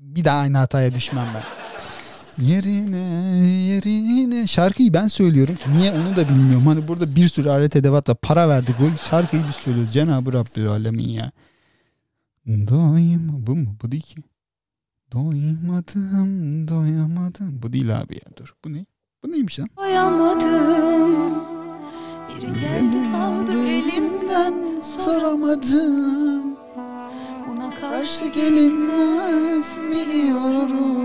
bir, 0.00 0.24
daha 0.24 0.38
aynı 0.38 0.58
hataya 0.58 0.94
düşmem 0.94 1.26
ben. 1.34 1.42
Yerine 2.44 2.96
yerine 3.46 4.46
şarkıyı 4.46 4.92
ben 4.92 5.08
söylüyorum. 5.08 5.54
Niye 5.76 5.92
onu 5.92 6.16
da 6.16 6.28
bilmiyorum. 6.28 6.66
Hani 6.66 6.88
burada 6.88 7.16
bir 7.16 7.28
sürü 7.28 7.50
alet 7.50 7.76
edevatla 7.76 8.14
para 8.14 8.48
verdik. 8.48 8.76
O 8.80 9.08
şarkıyı 9.10 9.42
biz 9.48 9.54
söylüyoruz. 9.54 9.92
Cenab-ı 9.92 10.32
Rabbül 10.32 10.68
Alemin 10.68 11.08
ya. 11.08 11.32
Doyma 12.46 13.46
bu 13.46 13.56
mu? 13.56 13.76
Bu 13.82 13.92
değil 13.92 14.02
ki. 14.02 14.16
Doymadım 15.12 16.68
doyamadım. 16.68 17.60
Bu 17.62 17.72
değil 17.72 18.00
abi 18.00 18.14
ya 18.14 18.36
dur. 18.36 18.54
Bu 18.64 18.72
ne? 18.72 18.86
Bu 19.24 19.32
neymiş 19.32 19.60
lan? 19.60 19.68
Doyamadım 19.76 21.34
Biri 22.28 22.60
geldi 22.60 23.16
aldı 23.16 23.66
elimden 23.66 24.80
soramadım. 24.82 26.56
Buna 27.48 27.74
karşı 27.74 28.28
gelinmez 28.28 29.76
biliyorum. 29.90 31.04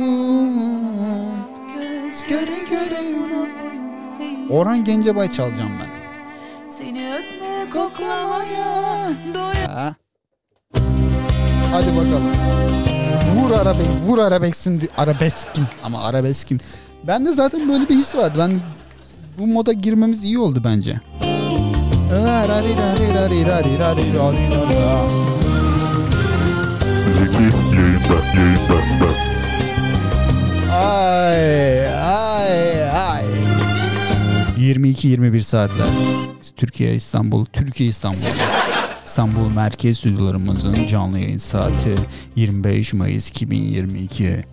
göz 1.75 2.23
Göre 2.29 2.59
göre. 2.69 3.05
Orhan 4.49 4.83
Gencebay 4.83 5.31
çalacağım 5.31 5.71
ben. 5.81 5.89
Seni 6.69 7.13
öpmeye 7.15 7.69
koklamaya 7.69 9.11
doya 9.33 9.75
Ha. 9.75 9.95
Hadi 11.75 11.95
bakalım. 11.95 12.31
Vur 13.35 13.51
arabe, 13.51 13.83
vur 14.07 14.19
arabesksin, 14.19 14.89
arabeskin 14.97 15.65
ama 15.83 16.03
arabeskin. 16.03 16.61
Bende 17.07 17.33
zaten 17.33 17.69
böyle 17.69 17.89
bir 17.89 17.95
his 17.95 18.15
vardı. 18.15 18.35
Ben 18.39 18.61
bu 19.37 19.47
moda 19.47 19.73
girmemiz 19.73 20.23
iyi 20.23 20.39
oldu 20.39 20.61
bence. 20.63 20.99
Ay 30.71 31.87
ay 31.87 32.89
ay. 32.89 33.25
22-21 34.57 35.41
saatler. 35.41 35.87
Türkiye 36.55 36.95
İstanbul, 36.95 37.45
Türkiye 37.45 37.89
İstanbul. 37.89 38.25
İstanbul 39.15 39.55
Merkez 39.55 39.97
Stüdyolarımızın 39.97 40.87
canlı 40.87 41.19
yayın 41.19 41.37
saati 41.37 41.95
25 42.35 42.93
Mayıs 42.93 43.29
2022. 43.29 44.43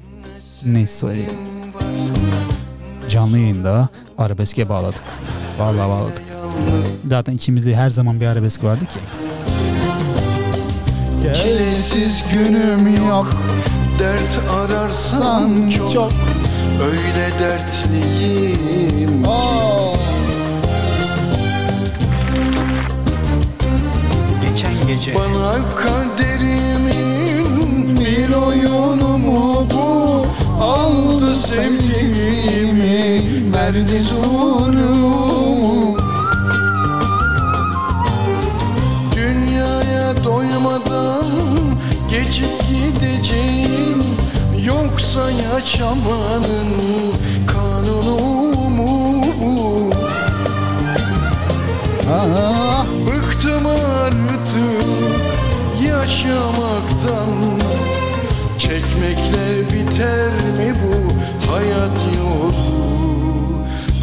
Ne 0.67 0.87
söyleyeyim? 0.87 1.31
Canlı 3.09 3.39
yayında 3.39 3.89
arabeske 4.19 4.69
bağladık. 4.69 5.03
Vallahi 5.59 5.89
bağladık. 5.89 6.23
Zaten 7.09 7.33
içimizde 7.33 7.77
her 7.77 7.91
zaman 7.91 8.21
bir 8.21 8.27
arabesk 8.27 8.65
vardı 8.65 8.85
ki. 8.85 8.99
Çilesiz 11.35 12.25
günüm 12.33 13.09
yok 13.09 13.35
Dert 13.99 14.41
ararsan 14.51 15.71
çok, 15.95 16.13
Öyle 16.83 17.31
dertliyim 17.41 19.23
Geçen 19.25 19.92
gece. 25.05 25.19
Bana 25.19 25.55
kaderimin 25.77 27.47
bir 28.01 28.33
oyunu 28.33 29.19
mu 29.19 29.67
bu? 29.75 30.27
Aldı 30.65 31.37
sevgimi 31.37 33.23
verdi 33.57 34.03
zulüm 34.03 34.83
Dünyaya 39.17 40.25
doymadan 40.25 41.27
geçip 42.11 42.51
gideceğim 42.69 44.05
Yoksa 44.67 45.31
yaşamanın 45.31 46.69
kanunu 47.47 48.17
mu 48.71 49.25
bu? 49.41 49.91
Yaşamaktan 57.03 57.59
Çekmekle 58.59 59.65
biter 59.73 60.33
mi 60.33 60.75
bu 60.83 60.95
hayat 61.51 61.99
yolu 62.17 62.53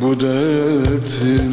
bu 0.00 0.20
dertler 0.20 1.51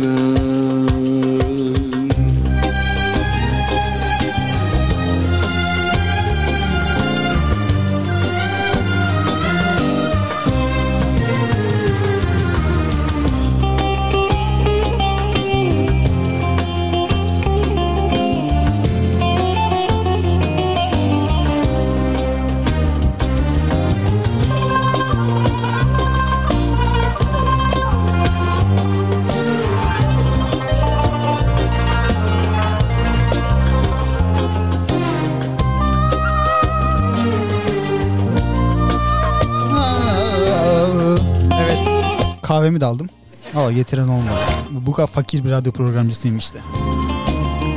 Kahvemi 42.69 42.82
de 42.82 42.86
aldım. 42.86 43.10
Valla 43.53 43.71
getiren 43.71 44.08
olmadı. 44.08 44.39
Bu 44.71 44.91
kadar 44.91 45.08
fakir 45.08 45.43
bir 45.43 45.51
radyo 45.51 45.71
programcısıyım 45.71 46.38
işte. 46.38 46.60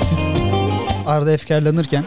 Siz 0.02 0.31
arada 1.07 1.33
efkarlanırken 1.33 2.05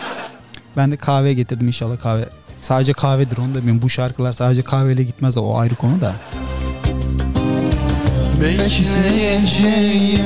ben 0.78 0.92
de 0.92 0.98
kahve 0.98 1.34
getirdim 1.34 1.68
inşallah 1.68 2.00
kahve. 2.00 2.30
Sadece 2.62 2.94
kahvedir 2.94 3.38
onu 3.38 3.54
da 3.54 3.58
bilmiyorum. 3.58 3.82
Bu 3.82 3.90
şarkılar 3.90 4.34
sadece 4.34 4.62
kahveyle 4.62 5.04
gitmez 5.04 5.38
o 5.38 5.58
ayrı 5.58 5.76
konu 5.76 6.02
da. 6.02 6.16
Bekleyeceğim, 8.42 10.22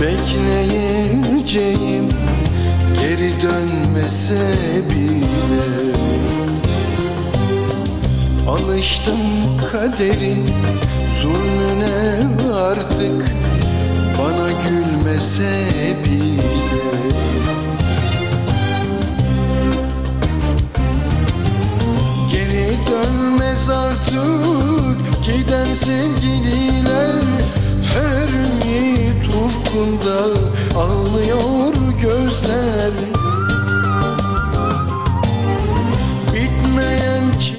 bekleyeceğim 0.00 2.08
Geri 3.00 3.32
dönmese 3.42 4.56
bile 4.90 5.26
Alıştım 8.48 9.18
kaderin 9.72 10.46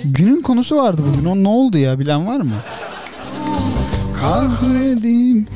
Günün 0.04 0.42
konusu 0.42 0.78
vardı 0.78 1.02
bugün. 1.08 1.26
O 1.26 1.44
ne 1.44 1.48
oldu 1.48 1.78
ya 1.78 2.00
bilen 2.00 2.28
var 2.28 2.38
mı? 2.38 2.54
Kahredim. 4.22 5.48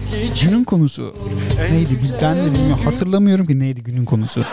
Günün 0.42 0.64
konusu. 0.64 1.14
Neydi? 1.72 2.00
Ben 2.22 2.36
de 2.38 2.46
bilmiyorum. 2.54 2.80
Hatırlamıyorum 2.86 3.46
ki 3.46 3.60
neydi 3.60 3.84
günün 3.84 4.06
konusu. 4.06 4.44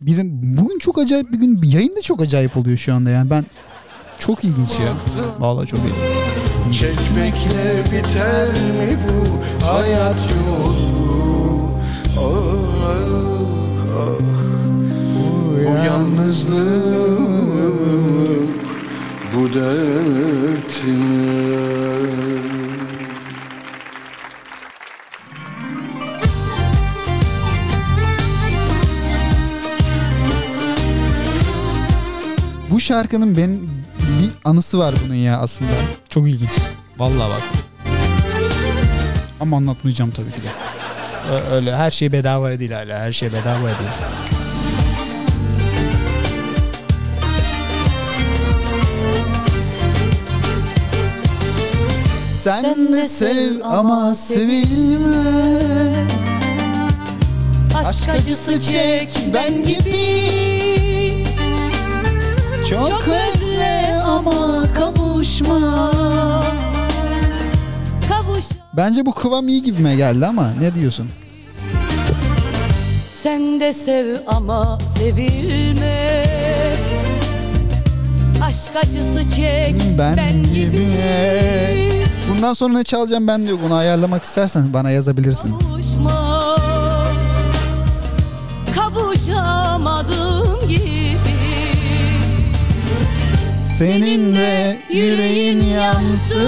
Bizim 0.00 0.56
bugün 0.56 0.78
çok 0.78 0.98
acayip 0.98 1.32
bir 1.32 1.38
gün. 1.38 1.60
Yayın 1.64 1.96
da 1.96 2.02
çok 2.02 2.20
acayip 2.20 2.56
oluyor 2.56 2.76
şu 2.78 2.94
anda 2.94 3.10
yani. 3.10 3.30
Ben 3.30 3.46
çok 4.18 4.44
ilginç 4.44 4.70
ya. 4.70 4.92
Vallahi 5.38 5.66
çok 5.66 5.80
iyi. 5.80 5.94
Çekmekle 6.72 7.84
biter 7.92 8.48
mi 8.48 8.98
bu 9.08 9.66
hayat 9.66 10.16
yolu? 10.34 10.74
Ah, 12.18 12.22
ah, 13.98 14.18
bu 15.14 15.58
yalnızlık, 15.86 17.20
bu 19.36 19.48
dertler. 19.54 20.56
Bu 32.76 32.80
şarkının 32.80 33.36
benim 33.36 33.70
bir 33.98 34.30
anısı 34.44 34.78
var 34.78 34.94
bunun 35.04 35.14
ya 35.14 35.38
aslında. 35.38 35.70
Çok 36.08 36.28
ilginç. 36.28 36.50
Vallahi 36.98 37.30
bak. 37.30 37.42
Ama 39.40 39.56
anlatmayacağım 39.56 40.10
tabii 40.10 40.30
ki 40.30 40.40
de. 40.42 40.48
Öyle 41.54 41.76
her 41.76 41.90
şey 41.90 42.12
bedava 42.12 42.58
değil 42.58 42.70
hala. 42.70 42.98
Her 42.98 43.12
şey 43.12 43.32
bedava 43.32 43.64
değil. 43.64 43.90
Sen 52.30 52.92
de 52.92 53.08
sev 53.08 53.60
ama 53.64 54.14
sevilme 54.14 56.06
Aşk 57.74 58.08
acısı 58.08 58.60
çek 58.60 59.18
ben 59.34 59.64
gibi 59.64 60.55
Çok 62.70 63.02
özle 63.08 63.94
ama 64.06 64.64
kavuşma 64.74 65.90
Kavuş 68.08 68.44
Bence 68.76 69.06
bu 69.06 69.12
kıvam 69.12 69.48
iyi 69.48 69.62
gibime 69.62 69.96
geldi 69.96 70.26
ama 70.26 70.50
ne 70.60 70.74
diyorsun? 70.74 71.08
Sen 73.14 73.60
de 73.60 73.74
sev 73.74 74.16
ama 74.26 74.78
sevilme 74.98 76.26
Aşk 78.44 78.76
acısı 78.84 79.28
çek 79.36 79.74
Ben, 79.98 80.16
ben, 80.16 80.42
gibi. 80.42 80.54
gibi 80.54 82.06
Bundan 82.30 82.52
sonra 82.52 82.72
ne 82.72 82.84
çalacağım 82.84 83.26
ben 83.26 83.46
de 83.46 83.50
yok. 83.50 83.60
Onu 83.66 83.74
ayarlamak 83.74 84.24
istersen 84.24 84.72
bana 84.72 84.90
yazabilirsin. 84.90 85.58
Kavuşma 85.58 86.35
Seninle 93.78 94.78
yüreğin 94.90 95.60
yansın. 95.60 96.40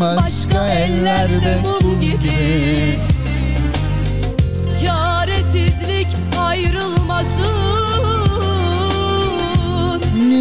Başka 0.00 0.68
ellerde 0.68 1.60
mum 1.62 2.00
gibi. 2.00 2.98
Çaresizlik 4.80 6.06
ayrılmasın. 6.38 7.54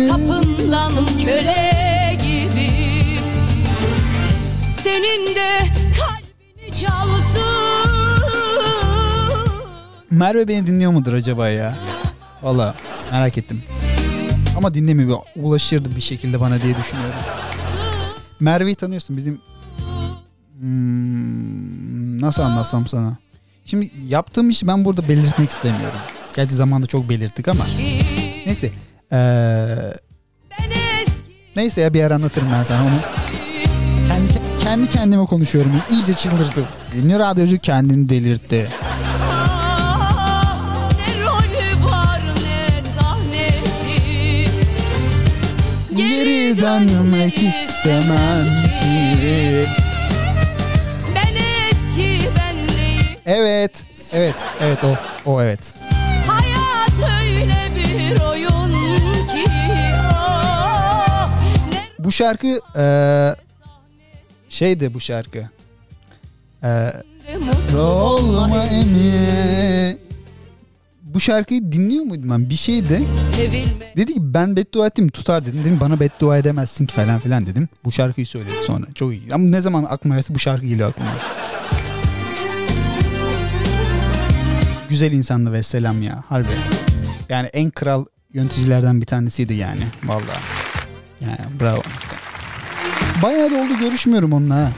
Kapından 0.10 0.92
köle 1.26 2.18
gibi. 2.24 2.72
Senin 4.84 5.36
de 5.36 5.58
kalbini 6.00 6.80
çalsın. 6.82 7.44
Merve 10.12 10.48
beni 10.48 10.68
dinliyor 10.68 10.92
mudur 10.92 11.14
acaba 11.14 11.50
ya? 11.50 11.76
Valla 12.44 12.76
merak 13.12 13.38
ettim. 13.38 13.64
Ama 14.58 14.74
dinlemiyor. 14.74 15.18
Ulaşırdı 15.36 15.96
bir 15.96 16.02
şekilde 16.02 16.40
bana 16.40 16.62
diye 16.62 16.78
düşünüyorum. 16.78 17.20
Merve'yi 18.40 18.76
tanıyorsun 18.76 19.18
bizim... 19.18 19.42
Hmm, 20.60 22.22
nasıl 22.22 22.42
anlatsam 22.42 22.88
sana? 22.88 23.18
Şimdi 23.66 23.92
yaptığım 24.08 24.50
işi 24.50 24.68
ben 24.68 24.86
burada 24.86 25.10
belirtmek 25.10 25.50
istemiyorum. 25.50 26.00
Gerçi 26.36 26.56
zamanda 26.56 26.88
çok 26.88 27.10
belirttik 27.10 27.48
ama. 27.48 27.64
Neyse. 28.46 28.72
Ee, 29.12 29.94
neyse 31.56 31.82
ya 31.82 31.94
bir 31.94 32.04
ara 32.04 32.16
anlatırım 32.16 32.48
ben 32.54 32.64
sana 32.64 32.82
onu. 32.82 33.00
Kendi, 34.08 34.64
kendi 34.64 34.90
kendime 34.90 35.26
konuşuyorum. 35.26 35.72
İyice 35.90 36.14
çıldırdım. 36.14 36.66
Ünlü 36.96 37.20
radyocu 37.20 37.60
kendini 37.60 38.10
delirtti. 38.10 38.70
Geri 46.48 46.62
dönmek 46.62 47.38
istemem 47.38 48.48
ki. 48.64 49.66
Ben 51.16 51.36
eski 51.36 52.30
ben 52.38 52.78
değil 52.78 53.18
Evet. 53.26 53.84
Evet. 54.14 54.36
Evet 54.62 54.84
o. 54.84 54.96
O 55.32 55.42
evet. 55.42 55.74
Hayat 56.28 57.12
öyle 57.22 57.56
bir 57.76 58.22
oyun 58.22 58.74
ki 59.28 59.50
Ne 61.72 61.82
Bu 62.00 62.12
şarkı 62.12 62.60
eee 62.76 63.36
şeydi 64.50 64.94
bu 64.94 65.00
şarkı. 65.00 65.50
De 66.64 67.38
mutlu 67.40 67.82
olma 67.82 68.66
emi. 68.66 70.07
Bu 71.14 71.20
şarkıyı 71.20 71.72
dinliyor 71.72 72.04
muydum 72.04 72.30
ben? 72.30 72.50
Bir 72.50 72.56
şeydi. 72.56 73.04
Sevilme 73.36 73.94
Dedi 73.98 74.14
ki 74.14 74.34
ben 74.34 74.56
beddua 74.56 74.88
ettim 74.88 75.10
tutar 75.10 75.46
dedim. 75.46 75.60
Dedim 75.64 75.80
bana 75.80 76.00
beddua 76.00 76.38
edemezsin 76.38 76.86
ki 76.86 76.94
falan 76.94 77.20
filan 77.20 77.46
dedim. 77.46 77.70
Bu 77.86 77.92
şarkıyı 77.92 78.28
söyledi 78.28 78.54
sonra. 78.66 78.86
Çok 78.96 79.12
iyi. 79.12 79.34
Ama 79.34 79.44
ne 79.44 79.62
zaman 79.62 79.84
aklıma 79.84 80.16
gelse 80.16 80.36
bu 80.36 80.40
şarkı 80.40 80.66
geliyor 80.66 80.90
aklıma. 80.90 81.12
Güzel 84.90 85.12
insandı 85.12 85.52
ve 85.52 85.64
selam 85.64 86.02
ya 86.02 86.24
harbi. 86.30 86.48
Yani 87.30 87.48
en 87.48 87.70
kral 87.72 88.06
yöneticilerden 88.34 89.02
bir 89.02 89.06
tanesiydi 89.06 89.54
yani. 89.54 89.84
Vallahi. 90.04 90.42
Yani 91.22 91.60
bravo. 91.62 91.82
Bayağı 93.22 93.52
da 93.52 93.56
oldu 93.56 93.80
görüşmüyorum 93.80 94.34
onunla. 94.34 94.72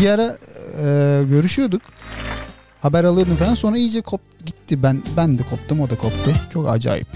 Bir 0.00 0.08
ara 0.08 0.36
e, 0.82 1.22
görüşüyorduk. 1.30 1.82
Haber 2.82 3.04
alıyordum 3.04 3.36
falan 3.36 3.54
sonra 3.54 3.78
iyice 3.78 4.00
kop 4.00 4.20
gitti. 4.46 4.82
Ben 4.82 5.02
ben 5.16 5.38
de 5.38 5.42
koptum 5.50 5.80
o 5.80 5.90
da 5.90 5.96
koptu. 5.98 6.30
Çok 6.52 6.68
acayip. 6.68 7.06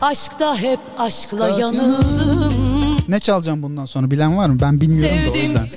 Aşkta 0.00 0.56
hep 0.56 0.78
aşkla 0.98 1.48
yanıldım 1.48 2.96
Ne 3.08 3.20
çalacağım 3.20 3.62
bundan 3.62 3.84
sonra 3.84 4.10
bilen 4.10 4.36
var 4.36 4.48
mı? 4.48 4.58
Ben 4.60 4.80
bilmiyorum 4.80 5.16
da 5.26 5.30
o 5.30 5.34
Sevdim. 5.34 5.42
yüzden. 5.46 5.68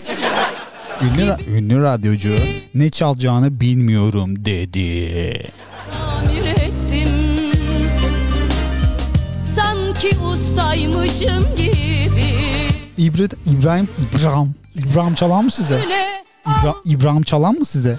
Ünlü, 1.01 1.21
ra- 1.31 1.49
ünlü 1.57 1.81
radyocu 1.81 2.33
ne 2.75 2.89
çalacağını 2.89 3.59
bilmiyorum 3.61 4.45
dedi. 4.45 5.51
Tamir 5.91 6.45
ettim 6.45 7.09
Sanki 9.55 10.17
ustaymışım 10.33 11.55
gibi 11.57 12.00
İbra, 13.01 13.23
İbrahim 13.45 13.87
İbrahim 14.11 14.55
İbrahim 14.75 15.15
çalan 15.15 15.43
mı 15.45 15.51
size? 15.51 15.81
İbra, 16.45 16.73
İbrahim 16.85 17.23
çalan 17.23 17.53
mı 17.55 17.65
size? 17.65 17.97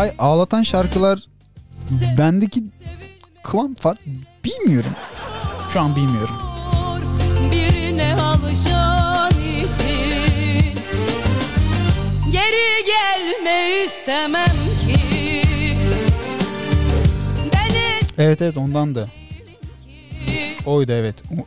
Hay 0.00 0.12
ağlatan 0.18 0.62
şarkılar 0.62 1.18
bendeki 2.18 2.64
kıvam 3.42 3.74
fark 3.74 3.98
bilmiyorum. 4.44 4.92
Şu 5.72 5.80
an 5.80 5.96
bilmiyorum. 5.96 6.34
birine 7.52 8.14
alışan 8.14 9.30
için 9.30 10.80
Geri 12.32 12.84
gelme 12.86 13.84
istemem 13.86 14.56
ki 14.80 14.96
Ben 17.54 17.70
Evet 18.24 18.42
evet 18.42 18.56
ondan 18.56 18.94
da. 18.94 19.06
Oydu 20.66 20.92
evet. 20.92 21.22
O- 21.32 21.46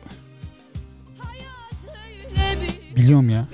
Biliyorum 2.96 3.30
ya. 3.30 3.46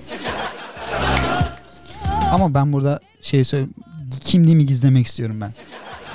Ama 2.33 2.55
ben 2.55 2.73
burada 2.73 3.01
şey 3.23 3.45
söyle 3.45 3.67
kimliğimi 4.31 4.67
gizlemek 4.67 5.07
istiyorum 5.07 5.41
ben. 5.41 5.53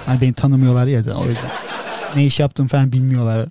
Hani 0.06 0.21
beni 0.21 0.34
tanımıyorlar 0.34 0.88
ya 0.88 1.06
da 1.06 1.17
o 1.17 1.25
yüzden. 1.25 1.51
Ne 2.15 2.25
iş 2.25 2.39
yaptığımı 2.39 2.69
falan 2.69 2.91
bilmiyorlar. 2.91 3.47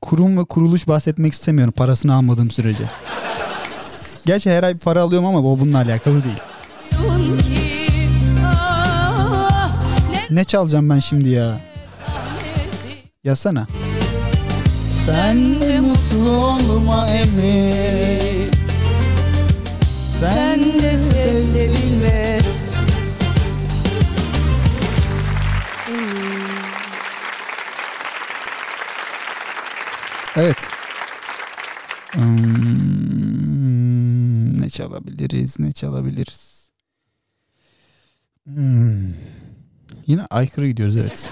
Kurum 0.00 0.38
ve 0.38 0.44
kuruluş 0.44 0.88
bahsetmek 0.88 1.32
istemiyorum 1.32 1.74
parasını 1.76 2.14
almadığım 2.14 2.50
sürece. 2.50 2.84
Gerçi 4.26 4.50
her 4.50 4.62
ay 4.62 4.74
bir 4.74 4.78
para 4.78 5.02
alıyorum 5.02 5.26
ama 5.26 5.44
bu 5.44 5.60
bununla 5.60 5.78
alakalı 5.78 6.24
değil. 6.24 6.38
ne 10.30 10.44
çalacağım 10.44 10.90
ben 10.90 10.98
şimdi 10.98 11.28
ya? 11.28 11.60
Yazsana. 13.24 13.66
Sen 15.06 15.60
de 15.60 15.80
mutlu 15.80 16.30
olma 16.30 17.08
emin. 17.08 18.27
Sen 20.20 20.62
de 20.62 20.98
sev 20.98 21.42
sevilme 21.52 22.38
Evet. 30.36 30.56
Hmm, 32.12 33.00
ne 34.60 34.70
çalabiliriz? 34.70 35.60
Ne 35.60 35.72
çalabiliriz? 35.72 36.70
Hmm. 38.44 39.12
Yine 40.06 40.26
aykırı 40.30 40.68
gidiyoruz 40.68 40.96
evet. 40.96 41.30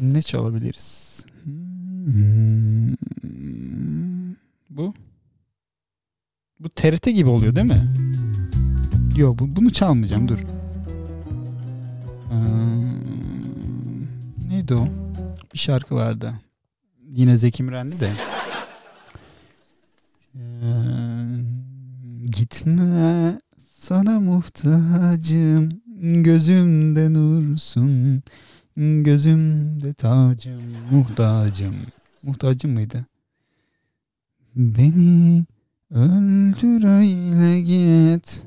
Ne 0.00 0.22
çalabiliriz? 0.22 1.24
Hmm. 1.44 2.94
Bu? 4.70 4.94
Bu 6.60 6.68
TRT 6.68 7.04
gibi 7.04 7.28
oluyor 7.28 7.56
değil 7.56 7.66
mi? 7.66 7.92
Yok 9.16 9.38
bu, 9.38 9.56
bunu 9.56 9.70
çalmayacağım 9.70 10.28
dur. 10.28 10.38
Hmm. 12.28 14.00
Neydi 14.48 14.74
o? 14.74 14.88
Bir 15.54 15.58
şarkı 15.58 15.94
vardı. 15.94 16.32
Yine 17.08 17.36
Zeki 17.36 17.62
Müren'di 17.62 18.00
de. 18.00 18.12
Ee, 20.34 20.66
gitme 22.26 23.40
sana 23.58 24.20
muhtacım 24.20 25.68
gözümde 26.22 27.12
nursun 27.12 28.22
gözümde 28.76 29.94
tacım 29.94 30.62
muhtacım 30.90 31.74
muhtacım 32.22 32.70
mıydı? 32.70 33.06
Beni 34.56 35.44
öldür 35.94 36.84
öyle 36.84 37.60
git 37.60 38.42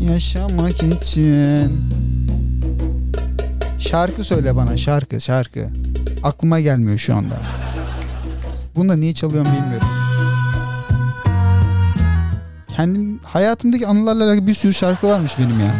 yaşamak 0.00 0.82
için. 0.82 1.72
Şarkı 3.78 4.24
söyle 4.24 4.56
bana 4.56 4.76
şarkı 4.76 5.20
şarkı. 5.20 5.68
Aklıma 6.22 6.60
gelmiyor 6.60 6.98
şu 6.98 7.16
anda. 7.16 7.40
Bunu 8.76 8.88
da 8.88 8.96
niye 8.96 9.14
çalıyorum 9.14 9.52
bilmiyorum. 9.52 9.88
Kendim 12.76 13.20
hayatımdaki 13.24 13.86
anılarla 13.86 14.24
alakalı 14.24 14.46
bir 14.46 14.54
sürü 14.54 14.72
şarkı 14.72 15.08
varmış 15.08 15.32
benim 15.38 15.60
ya. 15.60 15.74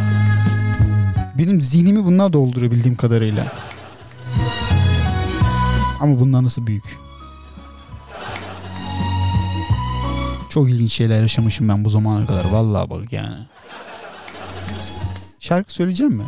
Benim 1.38 1.60
zihnimi 1.60 2.04
bunlar 2.04 2.32
dolduruyor 2.32 2.72
bildiğim 2.72 2.96
kadarıyla. 2.96 3.46
Ama 6.00 6.20
bunun 6.20 6.32
anısı 6.32 6.66
büyük. 6.66 7.03
Çok 10.54 10.70
ilginç 10.70 10.92
şeyler 10.92 11.20
yaşamışım 11.20 11.68
ben 11.68 11.84
bu 11.84 11.90
zamana 11.90 12.26
kadar. 12.26 12.44
Vallahi 12.44 12.90
bak 12.90 13.12
yani. 13.12 13.36
Şarkı 15.40 15.72
söyleyeceğim 15.72 16.12
mi? 16.12 16.24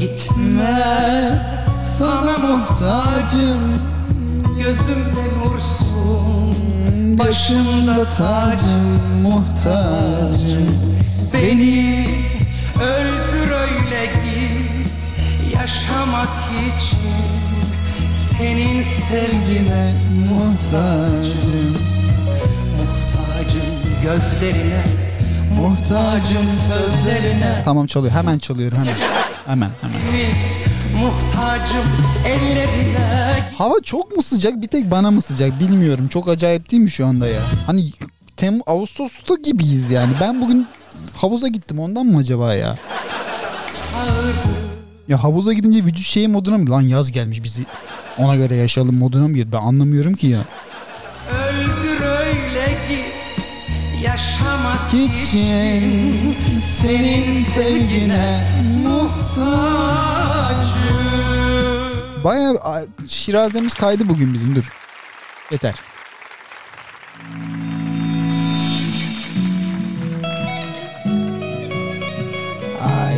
Gitme 0.00 0.76
sana 1.98 2.38
muhtacım 2.38 3.98
Gözümde 4.58 5.37
Başımda 7.18 8.06
tacım 8.06 9.02
muhtacım. 9.22 10.80
Beni 11.34 12.08
öldür 12.82 13.50
öyle 13.50 14.06
git 14.06 15.12
Yaşamak 15.54 16.28
için 16.76 16.98
Senin 18.12 18.82
sevgine 18.82 19.94
muhtacım. 20.30 21.76
Muhtacım 22.76 23.62
Gözlerine 24.02 24.84
Muhtacım 25.60 26.48
sözlerine. 26.68 27.62
Tamam 27.64 27.86
çalıyor. 27.86 28.12
Hemen 28.12 28.38
çalıyorum 28.38 28.78
hemen. 28.78 28.94
Hemen 29.46 29.70
hemen 29.80 30.57
Muhtacım 30.98 31.84
ellerine 32.26 33.42
Hava 33.58 33.74
çok 33.84 34.16
mu 34.16 34.22
sıcak? 34.22 34.62
Bir 34.62 34.66
tek 34.66 34.90
bana 34.90 35.10
mı 35.10 35.22
sıcak? 35.22 35.60
Bilmiyorum. 35.60 36.08
Çok 36.08 36.28
acayip 36.28 36.70
değil 36.70 36.82
mi 36.82 36.90
şu 36.90 37.06
anda 37.06 37.26
ya? 37.26 37.40
Hani 37.66 37.84
Tem 38.36 38.60
Ağustos'ta 38.66 39.34
gibiyiz 39.44 39.90
yani. 39.90 40.12
Ben 40.20 40.40
bugün 40.40 40.66
havuza 41.16 41.48
gittim. 41.48 41.80
Ondan 41.80 42.06
mı 42.06 42.18
acaba 42.18 42.54
ya? 42.54 42.78
Ya 45.08 45.22
havuza 45.24 45.52
gidince 45.52 45.84
vücut 45.84 46.06
şey 46.06 46.28
moduna 46.28 46.58
mı? 46.58 46.70
Lan 46.70 46.80
yaz 46.80 47.12
gelmiş 47.12 47.42
bizi. 47.44 47.66
Ona 48.18 48.36
göre 48.36 48.56
yaşayalım 48.56 48.98
moduna 48.98 49.28
mı 49.28 49.34
girdi? 49.34 49.48
Ben 49.52 49.58
anlamıyorum 49.58 50.14
ki 50.14 50.26
ya. 50.26 50.40
Öldür 51.30 52.06
öyle 52.06 52.78
git 52.88 53.44
Yaşamak 54.04 54.94
için 54.94 56.14
senin 56.60 57.44
sevgine 57.44 58.44
muhtacım. 58.84 60.17
Baya 62.28 62.54
şirazemiz 63.08 63.74
kaydı 63.74 64.08
bugün 64.08 64.34
bizim 64.34 64.56
dur. 64.56 64.72
Yeter. 65.50 65.74
Ay. 72.80 73.16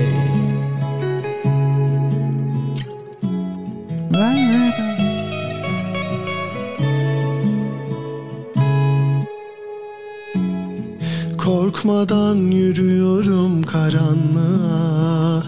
Korkmadan 11.38 12.36
yürüyorum 12.36 13.62
karanlığa 13.62 15.42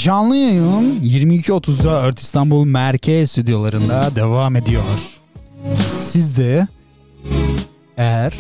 Canlı 0.06 0.36
yayın 0.36 1.02
22.30'da 1.02 2.04
Ört 2.04 2.20
İstanbul 2.20 2.66
Merkez 2.66 3.32
stüdyolarında 3.32 4.16
devam 4.16 4.56
ediyor. 4.56 4.84
Siz 6.00 6.38
de 6.38 6.68
eğer 7.98 8.34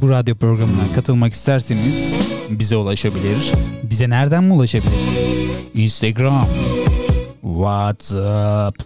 bu 0.00 0.08
radyo 0.08 0.34
programına 0.34 0.92
katılmak 0.94 1.32
isterseniz 1.32 2.28
bize 2.50 2.76
ulaşabilir. 2.76 3.52
Bize 3.82 4.10
nereden 4.10 4.44
mi 4.44 4.52
ulaşabilirsiniz? 4.52 5.44
Instagram, 5.74 6.46
WhatsApp, 7.42 8.82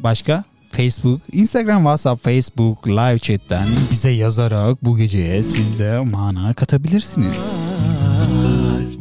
başka? 0.00 0.44
Facebook, 0.72 1.20
Instagram, 1.32 1.78
WhatsApp, 1.78 2.24
Facebook, 2.24 2.88
live 2.88 3.18
chatten 3.18 3.66
bize 3.90 4.10
yazarak 4.10 4.84
bu 4.84 4.96
geceye 4.96 5.42
siz 5.42 5.78
de 5.78 5.98
mana 5.98 6.54
katabilirsiniz. 6.54 7.72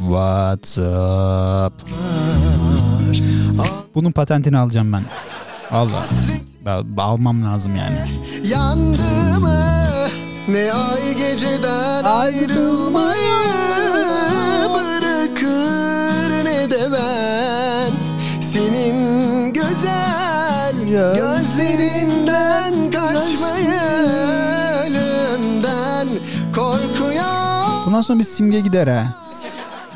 WhatsApp. 0.10 1.74
Bunun 3.96 4.12
patentini 4.12 4.58
alacağım 4.58 4.94
ben. 4.94 5.04
Allah. 5.72 6.06
Ben, 6.66 6.84
almam 6.98 7.46
lazım 7.46 7.76
yani. 7.76 7.98
Yandığımı 8.50 9.64
ne 10.48 10.74
ay 10.74 11.18
geceden 11.18 12.04
ayrılmayı 12.04 13.34
bırakır 14.74 16.32
ben 16.92 17.92
Senin 18.42 18.98
güzel 19.54 20.74
gözlerinden 20.90 22.92
kaçmayı 22.92 23.82
Ölümden 24.86 26.08
korkuyor 26.56 27.86
Bundan 27.86 28.02
sonra 28.02 28.20
bir 28.20 28.24
simge 28.24 28.60
gider 28.60 28.88
ha. 28.88 29.08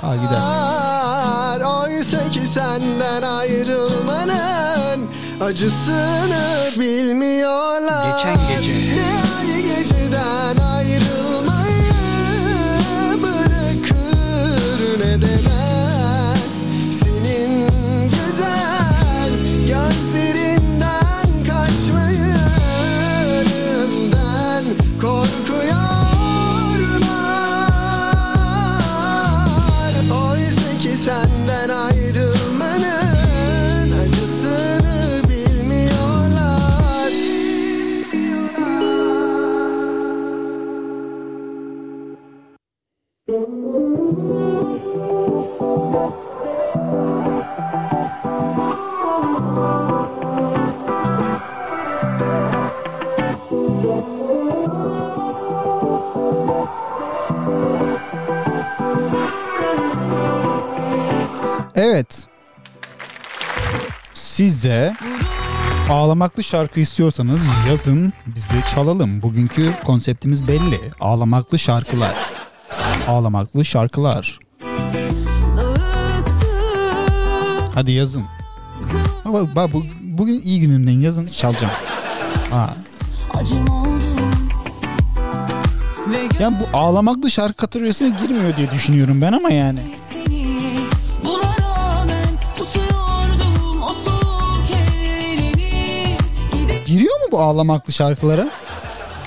Aa 0.07 0.15
gider. 0.15 1.61
Oysa 1.61 2.29
ki 2.29 2.39
senden 2.53 3.21
ayrılmanın 3.21 5.09
acısını 5.41 6.71
bilmiyorlar 6.79 8.23
Geçen 8.23 8.47
gece. 8.47 8.95
Ne 8.95 9.26
Evet. 61.77 62.27
Siz 64.13 64.63
de 64.63 64.95
ağlamaklı 65.89 66.43
şarkı 66.43 66.79
istiyorsanız 66.79 67.47
yazın 67.69 68.13
biz 68.25 68.49
de 68.49 68.61
çalalım. 68.75 69.21
Bugünkü 69.21 69.71
konseptimiz 69.85 70.47
belli. 70.47 70.79
Ağlamaklı 70.99 71.59
şarkılar. 71.59 72.15
Ağlamaklı 73.07 73.65
şarkılar. 73.65 74.39
Hadi 77.73 77.91
yazın. 77.91 78.23
Bak, 79.25 79.55
bak 79.55 79.73
bu, 79.73 79.83
bugün 80.01 80.41
iyi 80.41 80.61
günümden 80.61 80.91
yazın 80.99 81.27
çalacağım. 81.27 81.73
Ha. 82.49 82.73
Ve 86.09 86.29
Yani 86.39 86.57
bu 86.59 86.77
ağlamaklı 86.77 87.31
şarkı 87.31 87.53
kategorisine 87.53 88.17
girmiyor 88.21 88.57
diye 88.57 88.71
düşünüyorum 88.71 89.21
ben 89.21 89.31
ama 89.33 89.49
yani. 89.49 89.79
Mu 97.27 97.31
bu 97.31 97.39
ağlamaklı 97.39 97.93
şarkılara? 97.93 98.49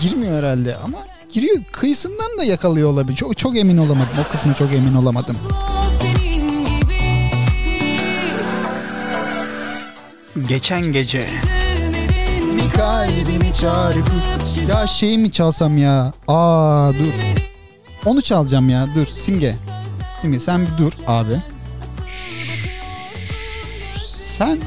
Girmiyor 0.00 0.38
herhalde 0.38 0.76
ama 0.76 0.98
giriyor. 1.32 1.56
Kıyısından 1.72 2.38
da 2.38 2.44
yakalıyor 2.44 2.90
olabilir. 2.90 3.16
Çok 3.16 3.38
çok 3.38 3.56
emin 3.56 3.76
olamadım. 3.76 4.18
O 4.26 4.32
kısmı 4.32 4.54
çok 4.54 4.72
emin 4.72 4.94
olamadım. 4.94 5.36
Geçen 10.48 10.82
gece 10.82 11.26
Kalbimi 12.76 13.52
çarpıp 13.52 14.12
Ya 14.68 14.86
şey 14.86 15.18
mi 15.18 15.32
çalsam 15.32 15.78
ya? 15.78 16.12
Aa 16.28 16.92
dur. 16.92 17.12
Onu 18.06 18.22
çalacağım 18.22 18.68
ya. 18.68 18.88
Dur 18.94 19.06
Simge. 19.06 19.56
Simge 20.20 20.40
sen 20.40 20.66
bir 20.66 20.84
dur 20.84 20.92
abi. 21.06 21.42
Sen 24.38 24.58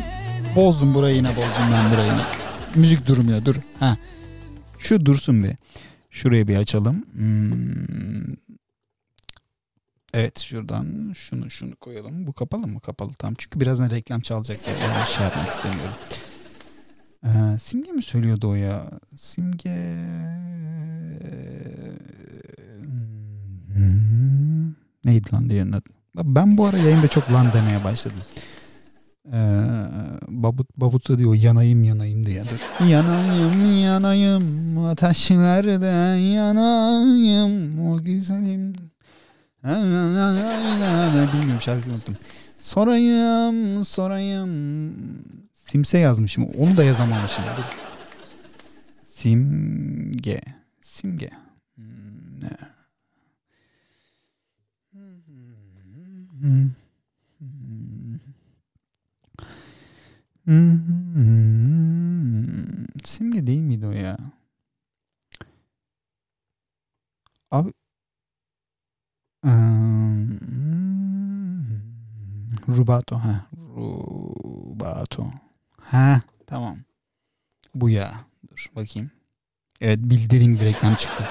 bozdun 0.56 0.94
burayı 0.94 1.16
yine 1.16 1.30
bozdun 1.30 1.72
ben 1.74 1.94
burayı 1.94 2.12
yine. 2.12 2.43
Müzik 2.76 3.08
durmuyor 3.08 3.46
dur. 3.46 3.56
Ha. 3.80 3.98
Şu 4.80 5.06
dursun 5.06 5.44
bir. 5.44 5.56
Şurayı 6.10 6.48
bir 6.48 6.58
açalım. 6.58 7.06
Hmm. 7.14 8.36
Evet 10.14 10.40
şuradan 10.40 11.14
şunu 11.16 11.52
şunu 11.52 11.76
koyalım. 11.76 12.28
Bu 12.28 12.34
kapalı 12.34 12.68
mı? 12.68 12.80
Kapalı 12.80 13.14
tamam. 13.14 13.36
Çünkü 13.38 13.60
birazdan 13.60 13.90
reklam 13.90 14.22
çalacak. 14.22 14.60
Yani 14.68 15.08
şey 15.08 15.24
yapmak 15.24 15.50
istemiyorum. 15.50 15.94
Ee, 17.26 17.60
Simge 17.60 17.92
mi 17.92 18.04
söylüyordu 18.04 18.50
o 18.50 18.56
ya? 18.56 18.92
Simge... 19.16 19.96
Hmm. 23.74 24.70
Neydi 25.06 25.34
lan 25.34 25.50
diğerinin 25.50 25.72
adı? 25.72 25.90
Ben 26.16 26.58
bu 26.58 26.66
ara 26.66 26.78
yayında 26.78 27.08
çok 27.08 27.32
lan 27.32 27.48
demeye 27.54 27.84
başladım. 27.84 28.20
Ee, 29.32 29.62
babut 30.28 30.78
babutsa 30.78 31.18
diyor 31.18 31.36
yanayım 31.36 31.84
yanayım 31.84 32.26
diye 32.26 32.44
dur. 32.44 32.86
Yanayım 32.88 33.82
yanayım 33.84 34.86
ateşlerde 34.86 35.86
yanayım 36.22 37.80
o 37.88 38.04
güzelim. 38.04 38.76
Bilmiyorum 41.34 41.62
şarkıyı 41.62 41.96
unuttum. 41.96 42.18
Sorayım 42.60 43.86
sorayım. 43.86 44.94
Simse 45.54 45.98
yazmışım. 45.98 46.44
Onu 46.60 46.78
da 46.78 46.84
yazamamışım. 46.84 47.44
Simge. 49.06 50.42
Simge. 50.82 51.30
Hmm. 56.42 56.70
Hmm. 60.46 60.80
Simge 63.04 63.48
değil 63.48 63.62
miydi 63.62 63.88
o 63.88 63.92
ya? 63.92 64.18
Abi 67.52 67.74
Hmm. 69.44 70.40
Rubato 72.68 73.16
ha. 73.16 73.46
Rubato. 73.76 75.26
Ha 75.82 76.22
tamam. 76.48 76.78
Bu 77.76 77.90
ya. 77.90 78.14
Dur 78.52 78.66
bakayım. 78.76 79.12
Evet 79.82 80.00
bildiğim 80.00 80.56
bir 80.56 80.66
reklam 80.66 80.96
çıktı. 80.96 81.24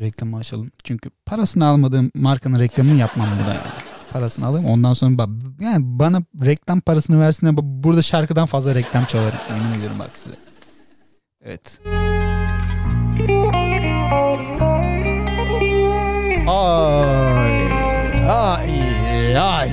Reklamı 0.00 0.36
açalım. 0.36 0.70
Çünkü 0.84 1.10
parasını 1.26 1.66
almadığım 1.66 2.10
markanın 2.14 2.58
reklamını 2.58 2.98
yapmam 2.98 3.28
burada 3.38 3.54
yani. 3.54 3.85
Parasını 4.16 4.46
alayım 4.46 4.66
ondan 4.66 4.92
sonra 4.94 5.14
ba- 5.14 5.64
yani 5.64 5.82
bana 5.84 6.22
reklam 6.44 6.80
parasını 6.80 7.20
versinler 7.20 7.52
ba- 7.52 7.82
burada 7.84 8.02
şarkıdan 8.02 8.46
fazla 8.46 8.74
reklam 8.74 9.04
çalarım. 9.04 9.38
Yemin 9.50 9.72
ediyorum 9.78 9.98
bak 9.98 10.10
size. 10.14 10.36
Evet. 11.44 11.80
Ay, 16.48 17.68
ay, 18.28 19.36
ay. 19.38 19.72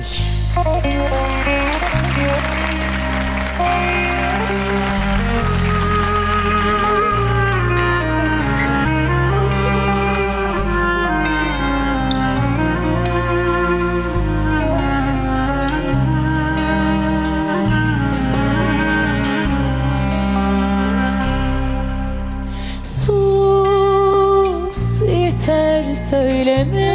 Söyleme. 26.14 26.94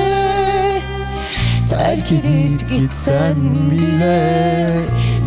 Terk 1.69 2.11
edip 2.11 2.69
gitsen 2.69 3.35
bile 3.71 4.71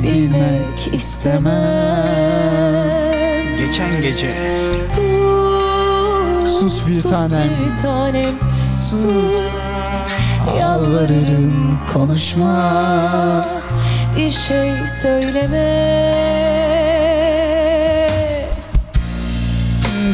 Bilmek 0.03 0.95
istemem. 0.95 1.53
Geçen 3.59 4.03
gece. 4.03 4.35
Sus, 4.77 6.61
Sus 6.61 6.89
bir 6.89 7.03
tanem. 7.11 7.49
bir 7.49 7.83
tanem. 7.83 8.35
Sus. 8.91 9.77
Yalvarırım 10.61 11.79
konuşma. 11.93 13.49
Bir 14.17 14.31
şey 14.31 14.71
söyleme. 15.03 15.93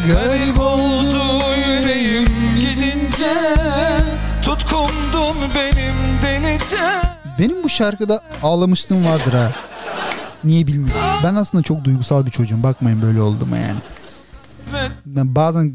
Garip 0.09 0.61
oldu 0.61 0.98
benim 7.39 7.65
bu 7.65 7.69
şarkıda 7.69 8.21
ağlamışlığım 8.43 9.05
vardır 9.05 9.33
ha. 9.33 9.53
Niye 10.45 10.67
bilmiyorum. 10.67 11.03
Ben 11.25 11.35
aslında 11.35 11.63
çok 11.63 11.85
duygusal 11.85 12.27
bir 12.27 12.31
çocuğum. 12.31 12.63
Bakmayın 12.63 13.03
böyle 13.03 13.21
olduğuma 13.21 13.57
yani. 13.59 13.79
Ben 15.07 15.35
bazen 15.35 15.75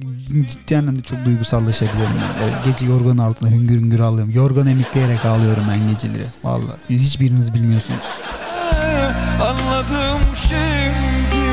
ciddi 0.49 0.77
anlamda 0.77 1.01
çok 1.01 1.25
duygusallaşabiliyorum. 1.25 2.13
Ben. 2.15 2.43
Evet, 2.43 2.55
gece 2.65 2.85
yorganın 2.85 3.17
altında 3.17 3.49
hüngür 3.49 3.75
hüngür 3.75 3.99
ağlıyorum. 3.99 4.33
Yorgan 4.33 4.67
emikleyerek 4.67 5.25
ağlıyorum 5.25 5.63
ben 5.69 5.89
geceleri. 5.89 6.25
Vallahi 6.43 6.77
hiçbiriniz 6.89 7.53
bilmiyorsunuz. 7.53 7.99
Anladım 9.41 10.21
şimdi 10.35 11.43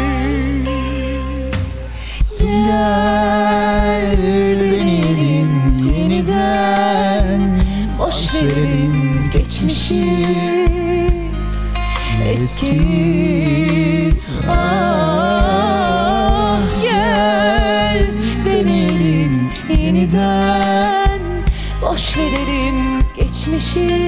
deneyelim 4.61 5.85
yeniden 5.97 7.61
Boş 7.99 8.35
verelim 8.35 9.10
geçmişi 9.61 10.05
Eski 12.29 12.81
Ah 14.51 16.61
gel 16.83 18.07
deneyelim 18.47 19.51
yeniden 19.79 21.21
Boş 21.83 22.17
verelim 22.17 23.01
geçmişi 23.17 24.07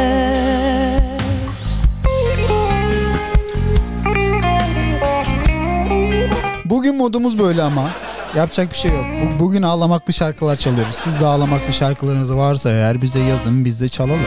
Bugün 6.65 6.97
modumuz 6.97 7.39
böyle 7.39 7.62
ama. 7.62 8.04
Yapacak 8.37 8.70
bir 8.70 8.76
şey 8.76 8.91
yok. 8.91 9.05
Bu- 9.22 9.39
Bugün 9.45 9.62
ağlamaklı 9.62 10.12
şarkılar 10.12 10.57
çalıyoruz. 10.57 10.95
Siz 10.95 11.20
de 11.20 11.26
ağlamaklı 11.26 11.72
şarkılarınız 11.72 12.35
varsa 12.35 12.70
eğer 12.70 13.03
bize 13.03 13.18
yazın 13.18 13.64
biz 13.64 13.80
de 13.80 13.89
çalalım. 13.89 14.20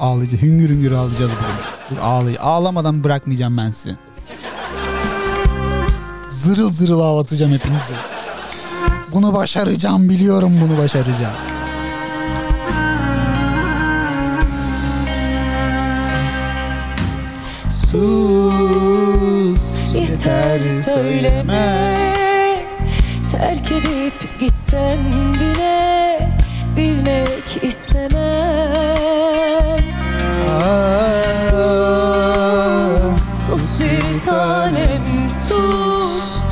Ağlayacağız. 0.00 0.42
Hüngür 0.42 0.68
hüngür 0.68 0.92
ağlayacağız. 0.92 1.30
Bugün 1.90 2.00
Ağlay 2.02 2.36
ağlamadan 2.40 3.04
bırakmayacağım 3.04 3.56
ben 3.56 3.70
sizi. 3.70 3.96
Zırıl 6.30 6.70
zırıl 6.70 7.00
ağlatacağım 7.00 7.52
hepinizi. 7.52 7.94
Bunu 9.12 9.34
başaracağım 9.34 10.08
biliyorum 10.08 10.52
bunu 10.60 10.78
başaracağım. 10.78 11.34
Sus 18.30 19.84
Yeter 19.94 20.68
söyleme 20.68 22.19
Terk 23.30 23.72
edip 23.72 24.40
gitsen 24.40 24.98
bile 25.32 26.28
Bilmek 26.76 27.64
istemem. 27.64 28.20
Sus 33.46 33.80
bir 33.80 34.26
tanem 34.26 35.30
sus. 35.48 36.44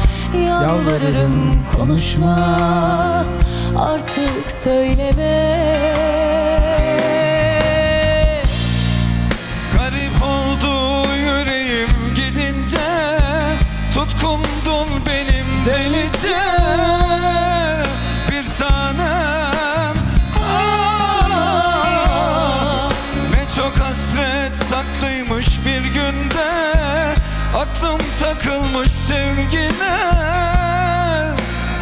Yalvarırım 0.47 1.65
konuşma. 1.77 2.37
Artık 3.79 4.51
söyleme. 4.51 5.77
Garip 9.77 10.23
oldu 10.23 11.07
yüreğim 11.15 12.15
gidince. 12.15 12.89
Tutkundun 13.95 14.89
benim 15.07 15.67
delice 15.67 16.48
Aklım 27.57 27.99
takılmış 28.21 28.93
sevgine 28.93 29.99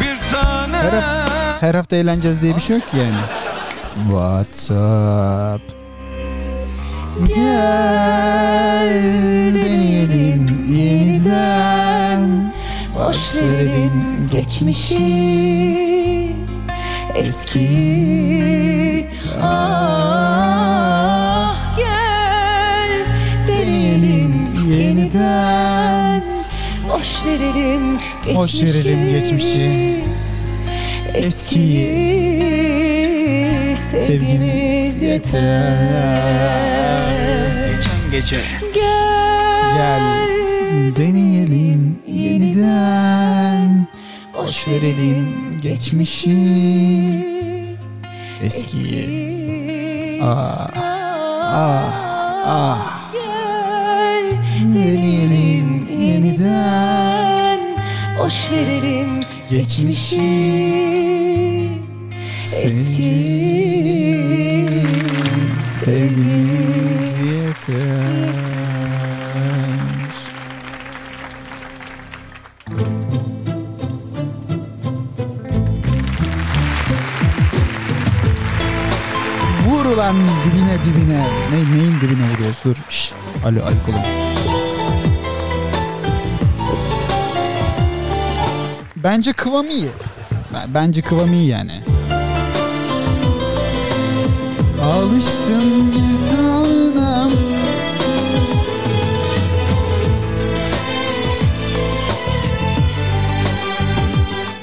Bir 0.01 0.17
tanem 0.31 0.73
Her, 0.73 0.93
haf- 0.93 1.61
her 1.61 1.75
hafta 1.75 1.95
eğleneceğiz 1.95 2.41
diye 2.41 2.55
bir 2.55 2.61
şey 2.61 2.77
yok 2.77 2.91
ki 2.91 2.97
yani. 2.97 3.15
WhatsApp. 4.09 5.63
Gel 7.27 9.03
deneyelim 9.53 10.65
yeniden. 10.77 12.53
Boş 12.95 13.35
verelim 13.35 14.29
geçmişi. 14.31 14.97
Eski. 17.15 19.07
Ah 19.43 20.76
yeniden 25.07 26.23
Boş 26.89 27.25
verelim 27.25 27.97
geçmişi 28.25 28.35
Boş 28.35 28.61
verelim 28.61 29.09
geçmişi. 29.09 30.03
Eski 31.13 31.57
sevgimiz 33.75 35.01
yeter. 35.01 35.37
Gece. 38.11 38.39
Gel, 38.73 39.75
Gel 39.75 40.27
deneyelim 40.95 41.99
yeniden. 42.07 43.87
Boş 44.37 44.67
verelim 44.67 45.59
geçmişi. 45.61 46.37
Eski 48.43 50.19
Ah 50.23 50.67
ah 50.75 51.93
ah 52.45 52.96
Deneyelim 54.61 55.87
yeniden 56.01 57.59
Boş 58.19 58.51
verelim 58.51 59.23
Geçmişi 59.49 60.21
Eski 62.63 63.37
Sevgimiz 65.59 67.33
yeter 67.33 68.27
Vur 79.67 79.85
ulan 79.85 80.15
dibine 80.15 80.77
dibine. 80.85 81.25
Ne, 81.51 81.77
neyin 81.77 81.95
dibine 82.01 82.33
vuruyorsun? 82.33 82.71
Dur. 82.71 82.75
Şş. 82.89 83.11
Alo 83.45 83.59
alkolüm. 83.65 84.26
Bence 89.03 89.33
kıvam 89.33 89.69
iyi. 89.69 89.89
Ben- 90.53 90.73
Bence 90.73 91.01
kıvam 91.01 91.33
iyi 91.33 91.47
yani. 91.47 91.81
Alıştım 94.83 95.91
bir 95.91 96.29
tanem 96.29 97.31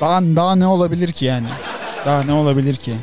Daha, 0.00 0.20
daha 0.36 0.56
ne 0.56 0.66
olabilir 0.66 1.12
ki 1.12 1.24
yani? 1.24 1.46
Daha 2.06 2.22
ne 2.22 2.32
olabilir 2.32 2.76
ki? 2.76 2.94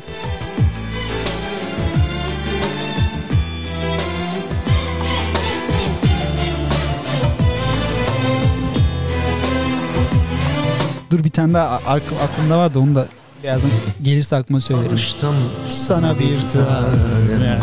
Dur 11.12 11.24
bir 11.24 11.30
tane 11.30 11.54
daha 11.54 11.80
aklımda 12.22 12.58
vardı 12.58 12.78
onu 12.78 12.94
da 12.94 13.08
birazdan 13.42 13.70
gelirse 14.02 14.36
aklıma 14.36 14.60
söylerim. 14.60 14.90
Alıştım 14.90 15.34
Sana 15.68 16.18
bir 16.18 16.40
tane. 16.52 17.58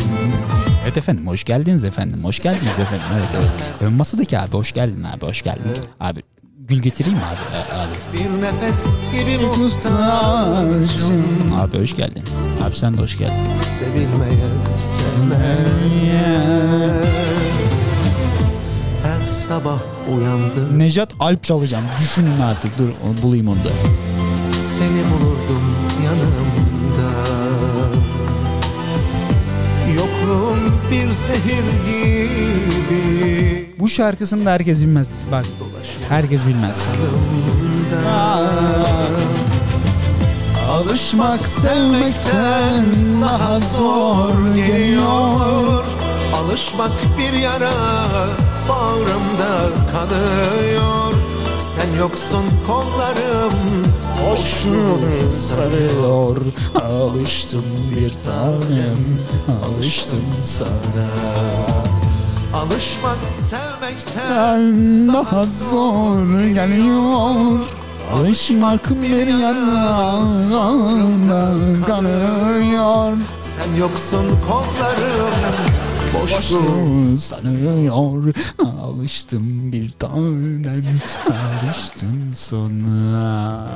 Evet 0.83 0.97
efendim 0.97 1.27
hoş 1.27 1.43
geldiniz 1.43 1.83
efendim. 1.83 2.23
Hoş 2.23 2.39
geldiniz 2.39 2.79
efendim. 2.79 3.05
Evet 3.13 3.29
evet. 3.33 3.49
Ön 3.81 3.93
masadaki 3.93 4.39
abi 4.39 4.51
hoş 4.51 4.71
geldin 4.71 5.03
abi 5.03 5.25
hoş 5.25 5.41
geldin. 5.41 5.71
Abi 5.99 6.23
gül 6.57 6.79
getireyim 6.79 7.17
mi 7.17 7.25
abi? 7.25 7.37
Abi. 7.81 7.95
bir 8.13 8.41
nefes 8.41 8.85
gibi 9.11 9.45
muhtacım 9.45 11.23
Abi 11.59 11.81
hoş 11.81 11.95
geldin. 11.95 12.23
Abi 12.67 12.75
sen 12.75 12.97
de 12.97 13.01
hoş 13.01 13.17
geldin. 13.17 13.61
Sevilmeye, 13.61 14.49
sevmeye 14.77 16.39
sabah 19.29 19.79
uyandım 20.15 20.79
Nejat 20.79 21.09
Alp 21.19 21.43
çalacağım. 21.43 21.83
Düşünün 21.99 22.39
artık. 22.39 22.77
Dur 22.77 22.89
bulayım 23.23 23.47
onu 23.47 23.55
da. 23.55 23.69
Seni 24.53 25.03
bulurdum 25.11 25.75
yanımda 26.05 27.09
Yokluğun 29.95 30.59
bir 30.91 31.13
sehir 31.13 31.63
gibi 31.87 33.69
Bu 33.79 33.89
şarkısını 33.89 34.45
da 34.45 34.51
herkes 34.51 34.81
bilmez. 34.81 35.07
Bak 35.31 35.45
herkes 36.09 36.47
bilmez. 36.47 36.93
Alışmak 40.69 41.41
sevmekten 41.41 42.85
daha 43.21 43.59
zor 43.59 44.55
geliyor 44.55 45.85
Alışmak 46.35 46.91
bir 47.17 47.39
yara 47.39 47.71
bağrımda 48.69 49.75
kanıyor 49.93 51.13
Sen 51.59 51.97
yoksun 51.99 52.43
kollarım 52.67 53.53
Boşluğunu 54.25 55.31
sarıyor. 55.31 56.37
Alıştım 56.75 57.65
bir 57.91 58.13
tanem 58.23 59.19
Alıştım 59.65 60.23
sana. 60.31 61.09
Alışmak 62.53 63.17
sevmekten 63.49 65.07
daha 65.07 65.45
zor 65.45 66.41
geliyor. 66.41 67.59
Alışmak 68.13 68.89
bir 68.89 69.27
yana 69.27 70.75
kanıyor. 71.87 73.13
Sen 73.39 73.79
yoksun 73.79 74.25
kollarım 74.47 75.78
Boşluğu 76.13 77.17
sanıyor 77.17 78.33
Alıştım 78.59 79.71
bir 79.71 79.89
tanem 79.89 81.01
Alıştım 81.63 82.33
sana 82.35 83.67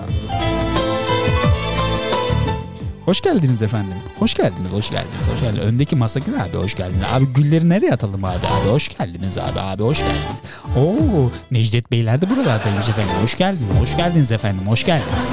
Hoş 3.05 3.21
geldiniz 3.21 3.61
efendim. 3.61 3.93
Hoş 4.19 4.33
geldiniz, 4.33 4.71
hoş 4.71 4.89
geldiniz, 4.89 5.27
hoş 5.33 5.41
geldiniz. 5.41 5.59
Öndeki 5.59 5.95
masaki 5.95 6.31
abi 6.31 6.57
hoş 6.57 6.75
geldiniz. 6.75 7.03
Abi 7.13 7.25
gülleri 7.25 7.69
nereye 7.69 7.93
atalım 7.93 8.25
abi? 8.25 8.47
Abi 8.47 8.69
hoş 8.69 8.97
geldiniz 8.97 9.37
abi, 9.37 9.59
abi 9.59 9.83
hoş 9.83 9.99
geldiniz. 9.99 10.41
Oo, 10.77 11.31
Necdet 11.51 11.91
Beyler 11.91 12.21
de 12.21 12.29
buralardaymış 12.29 12.89
efendim. 12.89 13.11
Hoş 13.21 13.37
geldiniz, 13.37 13.79
hoş 13.81 13.97
geldiniz 13.97 14.31
efendim, 14.31 14.67
hoş 14.67 14.85
geldiniz. 14.85 15.31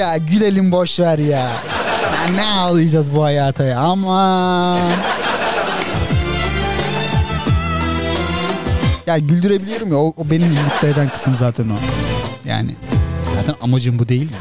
Ya 0.00 0.16
gülelim 0.16 0.72
boş 0.72 1.00
ver 1.00 1.18
ya. 1.18 1.38
ya 2.14 2.26
ne 2.34 2.46
ağlayacağız 2.46 3.14
bu 3.14 3.24
hayata 3.24 3.64
ya 3.64 3.80
ama. 3.80 4.78
Ya 9.06 9.18
güldürebiliyorum 9.18 9.92
ya 9.92 9.96
o, 9.98 10.14
o 10.16 10.30
benim 10.30 10.48
mutlu 10.52 10.88
eden 10.88 11.08
kısım 11.08 11.36
zaten 11.36 11.68
o. 11.68 11.74
Yani 12.44 12.74
zaten 13.36 13.54
amacım 13.62 13.98
bu 13.98 14.08
değil 14.08 14.30
mi? 14.30 14.36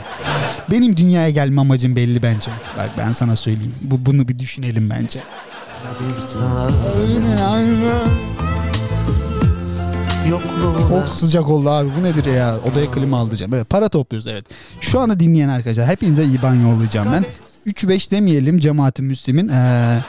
Benim 0.72 0.98
dünyaya 0.98 1.30
gelme 1.30 1.62
amacım 1.62 1.96
belli 1.96 2.24
bence. 2.24 2.52
Bak 2.78 2.90
ben 2.98 3.14
sana 3.14 3.36
söyleyeyim. 3.36 3.76
Bu 3.82 4.06
bunu 4.06 4.28
bir 4.28 4.40
düşünelim 4.40 4.90
bence. 4.90 5.20
Çok 10.90 11.10
sıcak 11.10 11.50
oldu 11.50 11.70
abi. 11.70 11.90
Bu 12.00 12.04
nedir 12.04 12.26
ya? 12.26 12.60
Odaya 12.72 12.92
klima 12.92 13.20
aldıracağım. 13.20 13.54
Evet 13.54 13.70
para 13.70 13.90
topluyoruz 13.90 14.28
evet. 14.28 14.46
Şu 14.82 15.00
anda 15.00 15.20
dinleyen 15.20 15.50
arkadaşlar 15.50 15.88
hepinize 15.88 16.24
IBAN 16.26 16.56
yollayacağım 16.56 17.08
ben. 17.14 17.26
3-5 17.72 18.12
demeyelim 18.12 18.60
cemaatin 18.60 19.06
müslimin. 19.06 19.48
Ee, 19.50 20.00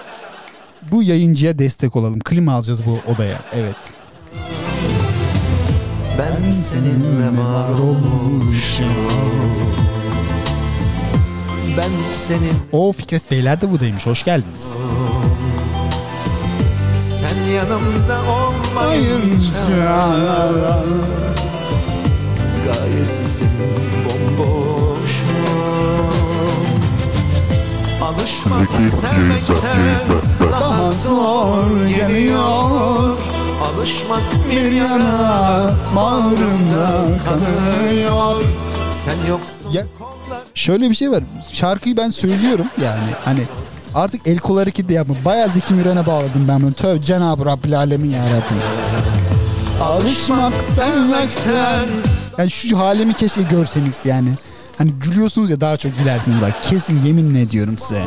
bu 0.91 1.03
yayıncıya 1.03 1.59
destek 1.59 1.97
olalım. 1.97 2.21
Klima 2.21 2.53
alacağız 2.53 2.83
bu 2.87 3.13
odaya. 3.13 3.39
Evet. 3.55 3.77
Ben 6.19 6.51
seninle 6.51 7.39
var 7.39 7.79
olmuşum 7.79 8.87
Ben 11.77 12.13
senin 12.13 12.53
O 12.73 12.93
Fikret 12.93 13.31
Beyler 13.31 13.61
de 13.61 13.71
buradaymış. 13.71 14.07
Hoş 14.07 14.25
geldiniz. 14.25 14.75
Sen 17.01 17.53
yanımda 17.55 18.19
olmayınca 18.21 19.55
Gayesizim 22.65 23.49
bomboşum 24.05 25.41
Alışmak 28.05 28.69
sevmekten 29.01 30.21
daha 30.53 30.91
zor 30.91 31.87
geliyor. 31.87 33.17
Alışmak 33.65 34.23
bir 34.51 34.73
yana 34.73 35.75
bağrımda 35.97 37.07
kanıyor 37.25 38.43
Sen 38.91 39.29
yoksun 39.29 39.73
Ya, 39.73 39.85
şöyle 40.55 40.91
bir 40.91 40.95
şey 40.95 41.11
var. 41.11 41.23
Şarkıyı 41.53 41.97
ben 41.97 42.11
söylüyorum 42.11 42.67
yani. 42.83 43.11
Hani 43.25 43.47
artık 43.95 44.27
el 44.27 44.39
kol 44.39 44.59
hareketi 44.59 44.89
de 44.89 44.95
yapma. 44.95 45.15
Bayağı 45.25 45.51
Zeki 45.51 45.75
Müren'e 45.75 46.07
bağladım 46.07 46.49
ben 46.49 46.63
bunu. 46.63 46.73
Tövbe 46.73 47.03
Cenab-ı 47.05 47.47
Rabbil 47.47 47.79
Alemin 47.79 48.11
yarabbim. 48.11 48.57
Alışmak 49.83 50.55
sevmekten. 50.55 51.87
Yani 52.39 52.51
şu 52.51 52.79
halimi 52.79 53.15
keşke 53.15 53.43
görseniz 53.43 53.97
yani. 54.05 54.29
Hani 54.79 54.91
gülüyorsunuz 54.91 55.51
ya 55.51 55.61
daha 55.61 55.77
çok 55.77 55.99
gülersiniz 55.99 56.43
bak. 56.43 56.53
Kesin 56.63 57.07
yeminle 57.07 57.41
ediyorum 57.41 57.79
size. 57.79 58.03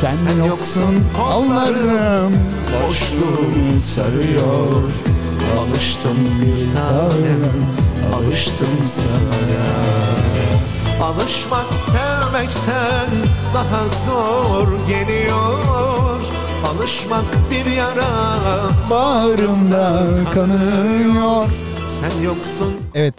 Sen, 0.00 0.08
Sen 0.10 0.26
yoksun 0.26 0.46
yoksun 0.46 1.04
kollarım. 1.16 2.32
boşluğumu 2.88 3.78
sarıyor 3.80 4.82
Alıştım 5.58 6.16
bir 6.40 6.74
tanem 6.74 7.50
Alıştım 8.14 8.66
sana 8.84 10.37
Alışmak 11.02 11.66
sevmekten 11.74 13.10
daha 13.54 13.88
zor 13.88 14.88
geliyor 14.88 16.20
Alışmak 16.66 17.24
bir 17.50 17.70
yara 17.70 18.04
Bağrımda 18.90 20.06
kanıyor. 20.34 21.46
Sen 21.86 22.22
yoksun 22.22 22.74
Evet. 22.94 23.14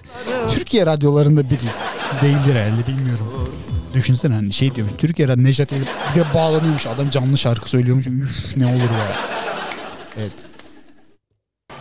Türkiye 0.52 0.86
radyolarında 0.86 1.50
biri 1.50 1.60
değildir 2.22 2.56
herhalde 2.56 2.88
bilmiyorum. 2.88 3.50
Düşünsene 3.94 4.34
hani 4.36 4.54
şey 4.54 4.76
diyormuş. 4.76 4.96
Türkiye 4.98 5.28
radyo 5.28 5.44
Nejat 5.44 5.74
Elif 5.74 5.88
bir 6.16 6.20
de 6.22 6.34
bağlanıyormuş. 6.34 6.88
Adam 6.88 7.10
canlı 7.10 7.38
şarkı 7.38 7.70
söylüyormuş. 7.70 8.08
Üf 8.08 8.58
ne 8.58 8.66
olur 8.66 8.76
ya. 8.80 9.12
Evet. 10.18 10.34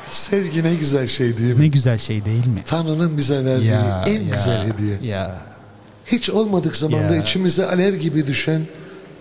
Sevgi 0.06 0.64
ne 0.64 0.74
güzel 0.74 1.06
şey 1.06 1.38
değil 1.38 1.54
mi? 1.54 1.62
Ne 1.62 1.68
güzel 1.68 1.98
şey 1.98 2.24
değil 2.24 2.46
mi? 2.46 2.62
Tanrı'nın 2.64 3.16
bize 3.16 3.44
verdiği 3.44 3.66
Ya, 3.66 4.04
en 4.06 4.20
ya, 4.22 4.34
güzel 4.34 4.66
hediye. 4.66 5.12
Ya. 5.12 5.47
Hiç 6.12 6.30
olmadık 6.30 6.76
zamanda 6.76 7.16
Ya. 7.16 7.22
içimize 7.22 7.66
alev 7.66 7.94
gibi 7.94 8.26
düşen 8.26 8.62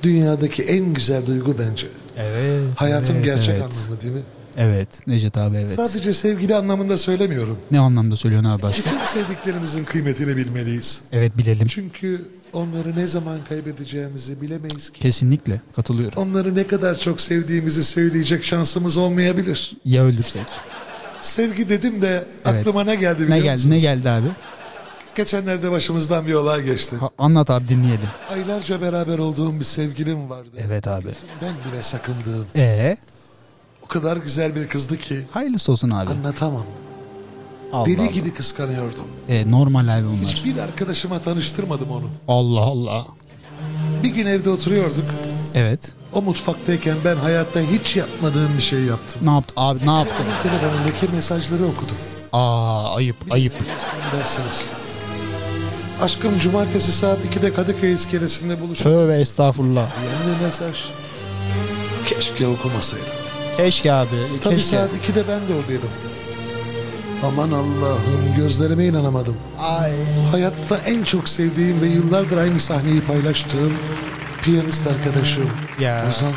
dünyadaki 0.04 0.64
en 0.64 0.94
güzel 0.94 1.26
duygu 1.26 1.56
bence. 1.60 1.88
Evet. 2.18 2.62
Hayatın 2.76 3.14
evet, 3.16 3.26
gerçek 3.26 3.50
evet. 3.50 3.64
anlamı 3.64 4.02
değil 4.02 4.14
mi? 4.14 4.22
Evet. 4.58 4.88
Necdet 5.08 5.38
abi 5.38 5.58
evet. 5.58 5.68
Sadece 5.70 6.14
sevgili 6.14 6.56
anlamında 6.56 6.98
söylemiyorum. 6.98 7.58
Ne 7.72 7.80
anlamda 7.80 8.16
söylüyorsun 8.16 8.50
abi 8.50 8.62
başka? 8.62 8.84
Bütün 8.92 9.04
sevdiklerimizin 9.04 9.84
kıymetini 9.84 10.38
bilmeliyiz. 10.38 11.02
Evet 11.12 11.38
bilelim. 11.38 11.68
Çünkü 11.68 12.22
onları 12.54 12.96
ne 12.96 13.08
zaman 13.08 13.38
kaybedeceğimizi 13.50 14.42
bilemeyiz 14.42 14.90
ki. 14.90 15.00
Kesinlikle 15.00 15.62
katılıyorum. 15.76 16.22
Onları 16.22 16.56
ne 16.56 16.68
kadar 16.68 17.00
çok 17.00 17.22
sevdiğimizi 17.22 17.84
söyleyecek 17.84 18.44
şansımız 18.44 18.98
olmayabilir. 18.98 19.72
Ya 19.86 20.04
ölürsek? 20.06 20.46
Sevgi 21.22 21.70
dedim 21.70 22.02
de 22.02 22.26
Evet. 22.46 22.68
aklıma 22.68 22.84
ne 22.84 22.96
geldi 22.96 23.20
biliyor 23.24 23.32
Ne 23.38 23.40
geldi? 23.40 23.52
musunuz? 23.52 23.70
Ne 23.76 23.80
geldi 23.80 24.10
abi? 24.10 24.28
Geçenlerde 25.18 25.72
başımızdan 25.72 26.28
bir 26.28 26.34
olay 26.34 26.64
geçti. 26.64 26.96
Ha, 26.98 27.10
anlat 27.18 27.50
abi 27.50 27.68
dinleyelim. 27.70 28.08
Aylarca 28.34 28.82
beraber 28.82 29.18
olduğum 29.18 29.60
bir 29.60 29.64
sevgilim 29.66 30.30
vardı. 30.30 30.50
Evet 30.68 30.88
abi. 30.88 31.08
Ben 31.42 31.72
bile 31.72 31.84
sakındığım. 31.84 32.46
Ee, 32.56 32.98
O 33.84 33.88
kadar 33.88 34.18
güzel 34.18 34.56
bir 34.56 34.68
kızdı 34.68 34.98
ki 34.98 35.26
hayırlısı 35.32 35.72
olsun 35.72 35.90
abi. 35.90 36.12
anlatamam. 36.12 36.64
Allah 37.74 37.86
Deli 37.86 38.02
Allah. 38.02 38.06
gibi 38.12 38.34
kıskanıyordum. 38.34 39.06
Ee, 39.30 39.52
normal 39.52 39.98
abi 39.98 40.06
bunlar. 40.08 40.18
Hiçbir 40.20 40.58
arkadaşıma 40.58 41.20
tanıştırmadım 41.20 41.92
onu. 41.92 42.10
Allah 42.28 42.62
Allah. 42.62 43.08
Bir 44.04 44.10
gün 44.10 44.26
evde 44.26 44.50
oturuyorduk. 44.50 45.06
Evet. 45.56 45.94
O 46.14 46.22
mutfaktayken 46.22 46.98
ben 47.06 47.16
hayatta 47.18 47.60
hiç 47.60 47.96
yapmadığım 47.98 48.50
bir 48.58 48.64
şey 48.64 48.80
yaptım. 48.84 49.22
Ne 49.26 49.32
yaptı 49.32 49.54
abi 49.58 49.88
ne 49.88 49.92
yaptın? 49.98 50.26
Telefonundaki 50.44 51.08
mesajları 51.16 51.66
okudum. 51.66 51.96
Aa 52.34 52.96
ayıp 52.96 53.16
ayıp. 53.32 53.54
Sen 53.80 54.20
dersiniz. 54.20 54.70
Aşkım 56.02 56.40
cumartesi 56.40 56.92
saat 56.92 57.20
2'de 57.26 57.54
Kadıköy 57.54 57.94
iskelesinde 57.94 58.62
buluşalım. 58.62 58.98
Tövbe 58.98 59.20
estağfurullah. 59.20 59.88
Diyen 60.02 60.40
bir 60.40 60.46
mesaj. 60.46 60.84
Keşke 62.06 62.48
okumasaydım. 62.48 63.08
Keşke 63.58 63.94
abi. 63.94 64.10
Tabii 64.42 64.56
keşke. 64.56 64.70
saat 64.78 64.90
2'de 65.10 65.24
ben 65.28 65.48
de 65.48 65.54
oradaydım. 65.62 65.90
Aman 67.26 67.52
Allah'ım 67.52 68.34
gözlerime 68.38 68.86
inanamadım. 68.86 69.38
Ay. 69.60 69.92
Hayatta 70.32 70.78
en 70.78 71.04
çok 71.04 71.30
sevdiğim 71.30 71.82
ve 71.82 71.88
yıllardır 71.88 72.38
aynı 72.38 72.60
sahneyi 72.60 73.02
paylaştığım 73.02 73.74
piyanist 74.42 74.88
arkadaşım 74.88 75.50
Ya. 75.80 76.06
Ozan 76.10 76.32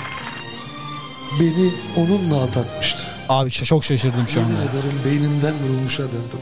beni 1.41 1.73
onunla 1.97 2.37
aldatmıştı. 2.43 3.03
Abi 3.29 3.51
çok 3.51 3.85
şaşırdım 3.85 4.29
şu 4.29 4.39
Yemin 4.39 4.55
anda. 4.55 4.63
ederim 4.65 5.01
beynimden 5.05 5.55
vurulmuşa 5.65 6.03
döndüm. 6.03 6.41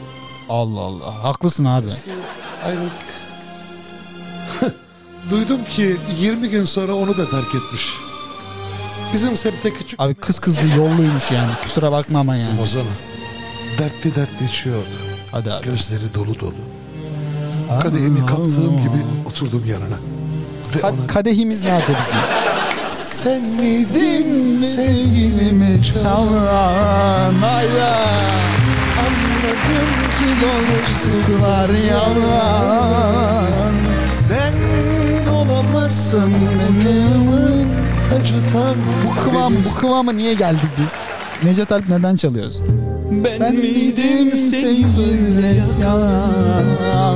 Allah 0.49 0.79
Allah. 0.79 1.23
Haklısın 1.23 1.65
abi. 1.65 1.87
Ayrıldık. 2.65 2.91
Duydum 5.29 5.59
ki 5.69 5.97
20 6.19 6.49
gün 6.49 6.63
sonra 6.63 6.93
onu 6.93 7.17
da 7.17 7.29
terk 7.29 7.55
etmiş. 7.55 7.89
Bizim 9.13 9.37
semtte 9.37 9.73
küçük 9.73 9.99
Abi 9.99 10.15
kız 10.15 10.39
kızlı 10.39 10.67
yolluymuş 10.77 11.31
yani. 11.31 11.51
Kusura 11.63 11.91
bakma 11.91 12.19
ama 12.19 12.35
yani. 12.35 12.61
Ozan'a 12.61 12.83
dertli 13.77 14.15
dertli 14.15 14.45
içiyordu. 14.45 14.87
Hadi 15.31 15.51
abi. 15.53 15.65
Gözleri 15.65 16.13
dolu 16.13 16.39
dolu. 16.39 16.53
Kadehimi 17.81 18.25
kaptığım 18.25 18.77
gibi 18.77 19.05
oturdum 19.25 19.63
yanına. 19.67 19.95
Ve 20.75 20.79
Ka- 20.79 20.91
ona 20.99 21.07
kadehimiz 21.07 21.61
nerede 21.61 21.87
bizim? 21.87 22.19
sen 23.11 23.41
miydin 23.41 24.57
sevgilimi 24.57 25.83
çalan 25.83 27.33
Hayda. 27.33 27.95
Dostluklar 30.41 31.69
yalan. 31.69 33.73
Sen 34.11 34.53
olamazsın 35.33 36.31
canımın 36.83 37.67
acıtan 38.15 38.75
Bu 39.07 39.23
kıvam, 39.23 39.53
bu 39.53 39.75
kıvama 39.79 40.11
niye 40.11 40.33
geldik 40.33 40.69
biz? 40.77 40.89
Necdet 41.43 41.71
Alp 41.71 41.89
neden 41.89 42.15
çalıyoruz? 42.15 42.61
Ben 43.11 43.55
miydim 43.55 44.31
sevgiyle 44.31 45.55
yalan? 45.81 47.15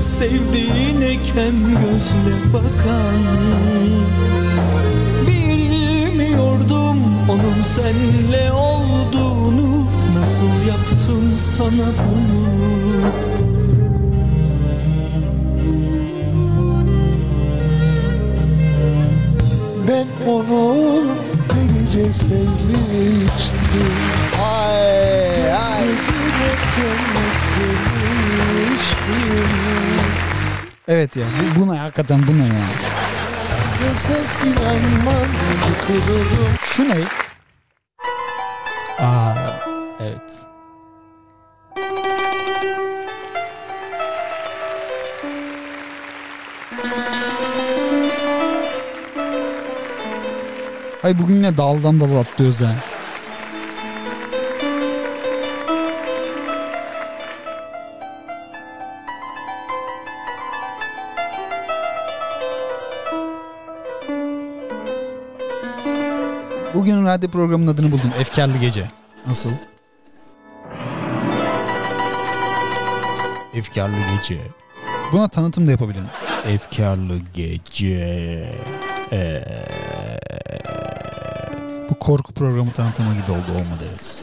Sevdiğine 0.00 1.16
kem 1.34 1.74
gözle 1.74 2.52
bakan 2.52 3.18
Bilmiyordum 5.26 6.98
onun 7.28 7.62
senle 7.62 8.44
yaptım 8.44 8.77
sana 11.38 11.86
bunu 11.98 12.48
Ben 19.88 20.06
onu 20.30 21.04
delice 21.54 22.12
sevmiştim 22.12 23.92
Ay 24.42 25.52
ay. 25.52 25.84
Cennet 26.74 27.38
demiştim 27.58 29.48
Evet 30.88 31.16
ya 31.16 31.24
bu, 31.56 31.60
buna 31.60 31.82
hakikaten 31.82 32.20
bu 32.28 32.38
ne 32.38 32.44
ya? 32.44 32.66
Göze 33.80 34.20
inanmam 34.44 35.28
yıkılırım 35.68 36.54
Şu 36.64 36.88
ne? 36.88 36.98
Aa 38.98 39.34
evet. 40.00 40.47
Ay 51.02 51.18
bugün 51.18 51.42
ne 51.42 51.56
daldan 51.56 52.00
dala 52.00 52.20
atlıyoruz 52.20 52.60
ya. 52.60 52.74
Bugünün 66.74 67.06
radyo 67.06 67.30
programının 67.30 67.74
adını 67.74 67.92
buldum. 67.92 68.12
Efkarlı 68.18 68.58
Gece. 68.58 68.90
Nasıl? 69.26 69.50
Efkarlı 73.54 73.96
Gece. 74.16 74.38
Buna 75.12 75.28
tanıtım 75.28 75.66
da 75.66 75.70
yapabilirim. 75.70 76.06
Efkarlı 76.46 77.18
Gece. 77.34 78.52
Ee, 79.12 79.44
bu 81.90 81.94
korku 81.94 82.32
programı 82.32 82.72
tanıtımı 82.72 83.14
gibi 83.14 83.30
oldu 83.30 83.52
olmadı 83.52 83.84
evet. 83.88 84.16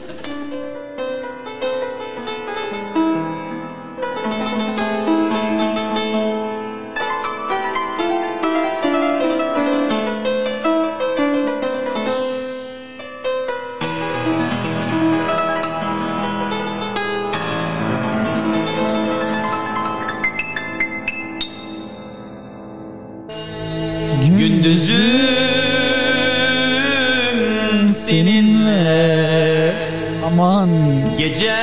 Gecem 31.18 31.56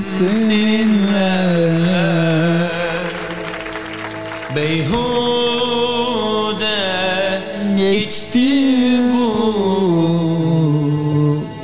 seninle 0.00 1.40
Beyhude 4.56 5.80
geçti 7.76 8.48
bu 9.12 9.24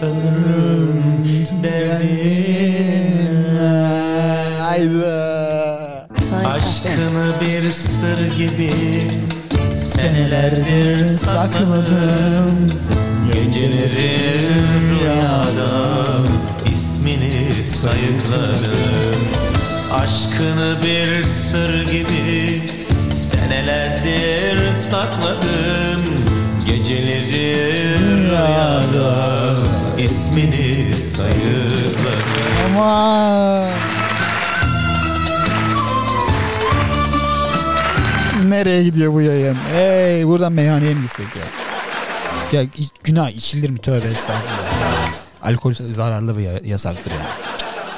ömrüm 0.03 1.05
derdine. 1.63 3.27
Hayda. 4.61 6.07
Aşkını 6.45 7.35
bir 7.41 7.71
sır 7.71 8.37
gibi 8.37 8.71
Senelerdir 9.69 11.07
sakladım 11.07 12.66
sayıkladım 17.87 19.19
Aşkını 19.95 20.77
bir 20.83 21.25
sır 21.25 21.83
gibi 21.93 22.61
senelerdir 23.17 24.73
sakladım 24.91 26.03
Geceleri 26.67 27.99
rüyada 27.99 29.25
ismini 29.99 30.93
sayıkladım 30.95 32.77
Ama 32.77 33.69
Nereye 38.49 38.83
gidiyor 38.85 39.13
bu 39.13 39.21
yayın? 39.21 39.57
Hey 39.75 40.27
buradan 40.27 40.53
meyhaneye 40.53 40.95
mi 40.95 41.03
gitsek 41.03 41.27
ya? 41.37 41.43
Ya 42.61 42.67
günah 43.05 43.31
içilir 43.31 43.71
mi? 43.71 43.79
Tövbe 43.79 44.07
estağfurullah. 44.09 45.11
Alkol 45.43 45.75
zararlı 45.95 46.37
ve 46.37 46.43
ya- 46.43 46.61
yasaktır 46.65 47.11
ya. 47.11 47.46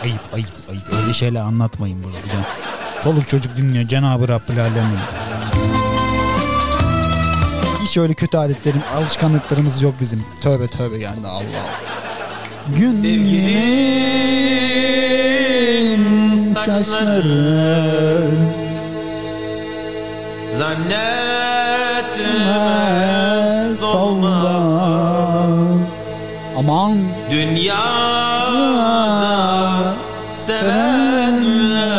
Ayıp 0.02 0.20
ayıp 0.34 0.52
ayıp. 0.70 0.82
Öyle 1.02 1.14
şeyler 1.14 1.40
anlatmayın 1.40 2.02
burada. 2.02 2.18
Can. 2.32 2.42
Çoluk 3.04 3.28
çocuk 3.28 3.56
dinliyor. 3.56 3.88
Cenab-ı 3.88 4.28
Rabbül 4.28 4.60
Alemin. 4.60 4.98
Hiç 7.82 7.96
öyle 7.96 8.14
kötü 8.14 8.36
adetlerim, 8.36 8.82
alışkanlıklarımız 8.96 9.82
yok 9.82 9.94
bizim. 10.00 10.24
Tövbe 10.40 10.66
tövbe 10.66 10.98
yani 10.98 11.26
Allah. 11.26 11.42
Günlerim 12.76 13.58
saçları 16.38 18.30
Zannetmez 20.58 21.42
olmaz 23.82 24.77
Aman 26.58 26.98
Dünyada 27.30 28.54
sevenler 30.32 31.92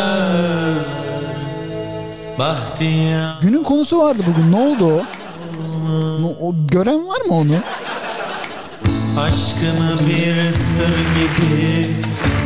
Bahtiyar 2.38 3.38
Günün 3.42 3.62
konusu 3.62 3.98
vardı 3.98 4.22
bugün. 4.26 4.52
Ne 4.52 4.56
oldu 4.56 4.86
o? 4.86 5.02
O 6.40 6.54
gören 6.70 7.08
var 7.08 7.20
mı 7.28 7.34
onu? 7.34 7.54
Aşkını 9.20 9.98
bir 10.08 10.52
sır 10.52 10.96
gibi 11.16 11.86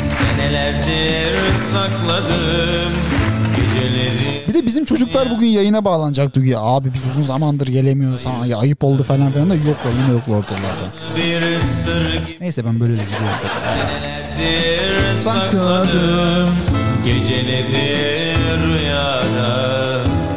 Senelerdir 0.07 1.39
sakladım 1.73 2.93
Bir 4.49 4.55
de 4.55 4.67
bizim 4.67 4.85
çocuklar 4.85 5.31
bugün 5.31 5.47
yayına 5.47 5.85
bağlanacaktı 5.85 6.41
ya. 6.41 6.61
Abi 6.61 6.95
biz 6.95 7.01
uzun 7.11 7.23
zamandır 7.23 7.67
gelemiyoruz. 7.67 8.27
Ha, 8.27 8.47
ya 8.47 8.59
ayıp 8.59 8.85
oldu 8.85 9.03
falan 9.03 9.31
filan 9.31 9.51
da 9.51 9.55
yok 9.55 9.77
yine 10.03 10.13
yok 10.15 10.23
ortalarda. 10.29 10.87
Neyse 12.41 12.65
ben 12.65 12.81
böyle 12.81 12.93
de 12.93 12.99
gidiyorum. 13.03 13.29
sakladım 15.17 16.55
Geceleri 17.05 18.35
rüyada 18.67 19.65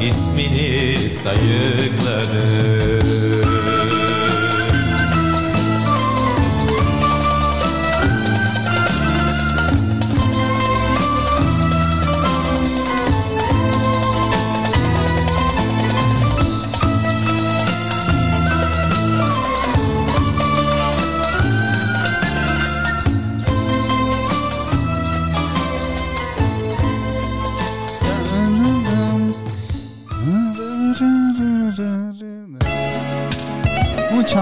ismini 0.01 1.09
sayıkladım 1.09 2.96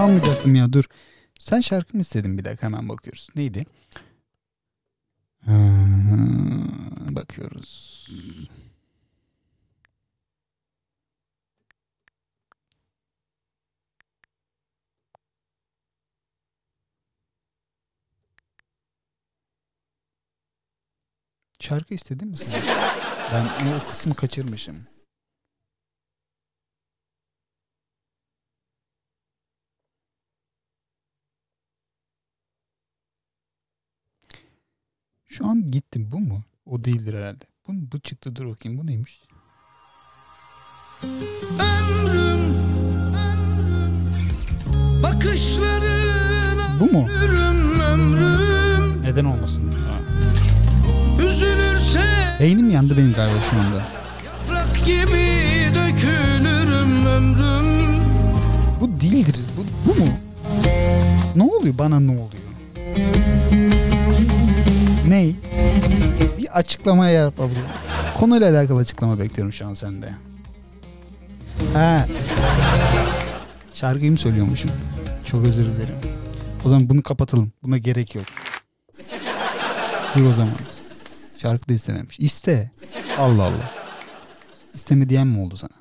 unuttum 0.03 0.55
ya 0.55 0.73
dur. 0.73 0.83
Sen 1.39 1.61
şarkı 1.61 1.97
mı 1.97 2.01
istedin 2.01 2.37
bir 2.37 2.45
dakika 2.45 2.67
hemen 2.67 2.89
bakıyoruz. 2.89 3.27
Neydi? 3.35 3.65
Ee, 5.47 5.51
bakıyoruz. 7.15 8.05
Şarkı 21.59 21.93
istedin 21.93 22.27
mi 22.27 22.37
sen? 22.37 22.53
Ben 23.33 23.45
o 23.67 23.89
kısmı 23.89 24.15
kaçırmışım. 24.15 24.87
Şu 35.37 35.47
an 35.47 35.71
gittim. 35.71 36.09
Bu 36.11 36.19
mu? 36.19 36.43
O 36.65 36.83
değildir 36.83 37.13
herhalde. 37.13 37.45
Bu, 37.67 37.73
bu 37.91 37.99
çıktı 37.99 38.35
dur 38.35 38.47
bakayım. 38.47 38.77
Bu 38.79 38.87
neymiş? 38.87 39.21
Ömrüm, 41.59 42.39
bakışlarına 45.03 46.79
Bu 46.79 46.85
mu? 46.91 47.07
ömrüm, 47.09 47.79
ömrüm 47.79 49.03
Neden 49.03 49.25
olmasın? 49.25 49.71
Ha. 49.71 49.99
Üzülürse 51.23 52.37
Beynim 52.39 52.69
yandı 52.69 52.97
benim 52.97 53.13
galiba 53.13 53.41
şu 53.51 53.57
anda. 53.59 53.81
yaprak 54.25 54.85
gibi 54.85 55.25
dökülürüm 55.75 57.05
ömrüm 57.05 58.01
Bu 58.81 59.01
değildir. 59.01 59.45
Bu, 59.57 59.91
bu 59.91 59.99
mu? 59.99 60.07
Ne 61.35 61.43
oluyor? 61.43 61.77
Bana 61.77 61.99
ne 61.99 62.11
oluyor? 62.11 62.43
Ney? 65.07 65.35
Bir 66.37 66.57
açıklama 66.57 67.09
yapabilirim. 67.09 67.65
Konuyla 68.17 68.51
alakalı 68.51 68.79
açıklama 68.79 69.19
bekliyorum 69.19 69.53
şu 69.53 69.67
an 69.67 69.73
sende. 69.73 70.09
Ha. 71.73 72.07
Şarkıyı 73.73 74.11
mı 74.11 74.17
söylüyormuşum? 74.17 74.71
Çok 75.25 75.45
özür 75.45 75.65
dilerim. 75.65 75.95
O 76.65 76.69
zaman 76.69 76.89
bunu 76.89 77.03
kapatalım. 77.03 77.51
Buna 77.63 77.77
gerek 77.77 78.15
yok. 78.15 78.25
Dur 80.15 80.25
o 80.25 80.33
zaman. 80.33 80.55
Şarkı 81.37 81.69
da 81.69 81.73
istememiş. 81.73 82.19
İste. 82.19 82.71
Allah 83.17 83.43
Allah. 83.43 83.71
İsteme 84.73 85.09
diyen 85.09 85.27
mi 85.27 85.39
oldu 85.39 85.57
sana? 85.57 85.71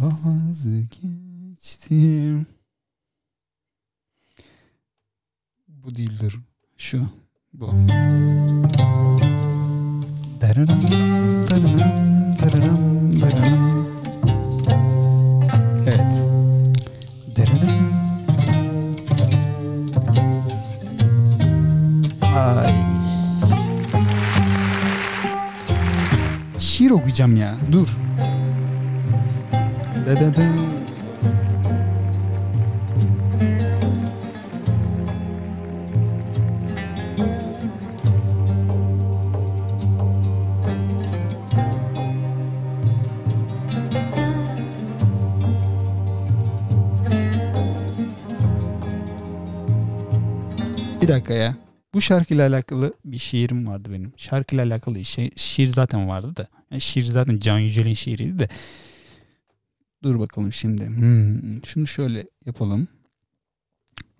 Vazgeçtim. 0.00 2.46
Bu 5.84 5.94
değildir. 5.94 6.38
Şu. 6.76 7.08
Bu. 7.52 7.70
Evet. 15.86 16.30
Ay. 22.36 22.74
Şiir 26.58 26.90
okuyacağım 26.90 27.36
ya. 27.36 27.56
Dur. 27.72 27.96
Da 30.06 30.20
da 30.20 30.36
da. 30.36 30.67
Bir 51.08 51.12
dakika 51.12 51.34
ya. 51.34 51.56
Bu 51.94 52.00
şarkıyla 52.00 52.48
alakalı 52.48 52.94
bir 53.04 53.18
şiirim 53.18 53.66
vardı 53.66 53.88
benim. 53.92 54.12
Şarkıyla 54.16 54.64
alakalı 54.64 55.04
şey, 55.04 55.30
şiir 55.36 55.66
zaten 55.68 56.08
vardı 56.08 56.36
da. 56.36 56.48
Yani 56.70 56.80
şiir 56.80 57.04
zaten 57.04 57.38
Can 57.38 57.58
Yücel'in 57.58 57.94
şiiriydi 57.94 58.38
de. 58.38 58.48
Dur 60.02 60.18
bakalım 60.20 60.52
şimdi. 60.52 60.86
Hmm, 60.86 61.64
şunu 61.64 61.86
şöyle 61.86 62.26
yapalım. 62.46 62.88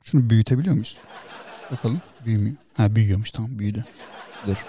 Şunu 0.05 0.31
büyütebiliyor 0.31 0.75
muyuz? 0.75 0.99
Bakalım. 1.71 2.03
Büyümüyor. 2.25 2.57
Ha 2.75 2.97
büyüyormuş 2.97 3.31
tamam 3.31 3.59
büyüdü. 3.59 3.85
Dur. 4.47 4.65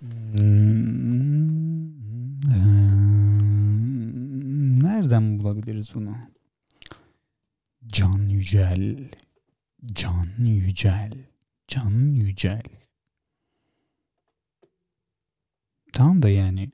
Hmm, 0.00 1.90
Nereden 4.82 5.38
bulabiliriz 5.38 5.94
bunu? 5.94 6.16
Can 7.86 8.18
Yücel. 8.28 8.96
Can 9.86 10.28
Yücel. 10.38 11.12
Can 11.68 11.90
Yücel. 12.14 12.62
Tamam 15.92 16.22
da 16.22 16.28
yani. 16.28 16.70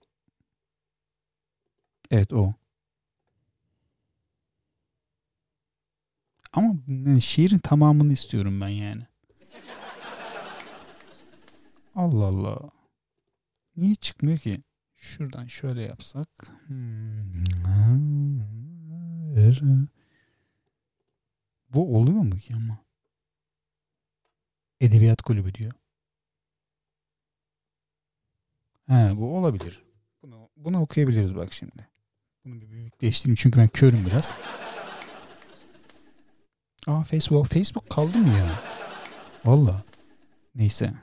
Evet 2.10 2.32
o. 2.32 2.54
Ama 6.52 6.74
şiirin 7.20 7.58
tamamını 7.58 8.12
istiyorum 8.12 8.60
ben 8.60 8.68
yani. 8.68 9.02
Allah 11.94 12.24
Allah. 12.24 12.70
Niye 13.76 13.94
çıkmıyor 13.94 14.38
ki? 14.38 14.62
Şuradan 14.94 15.46
şöyle 15.46 15.82
yapsak. 15.82 16.28
Hmm. 16.66 17.32
Bu 21.74 21.96
oluyor 21.96 22.22
mu 22.22 22.36
ki 22.36 22.54
ama? 22.54 22.85
Edebiyat 24.80 25.22
kulübü 25.22 25.54
diyor. 25.54 25.72
He 28.88 29.16
bu 29.16 29.36
olabilir. 29.38 29.82
Bunu, 30.22 30.48
bunu 30.56 30.80
okuyabiliriz 30.80 31.36
bak 31.36 31.52
şimdi. 31.52 31.88
Bunu 32.44 32.60
bir 32.60 32.70
büyükleştireyim 32.70 33.34
çünkü 33.34 33.60
ben 33.60 33.68
körüm 33.68 34.06
biraz. 34.06 34.34
Aa 36.86 37.04
Facebook. 37.04 37.46
Facebook 37.46 37.90
kaldı 37.90 38.18
mı 38.18 38.38
ya? 38.38 38.50
Valla. 39.44 39.84
Neyse. 40.54 40.94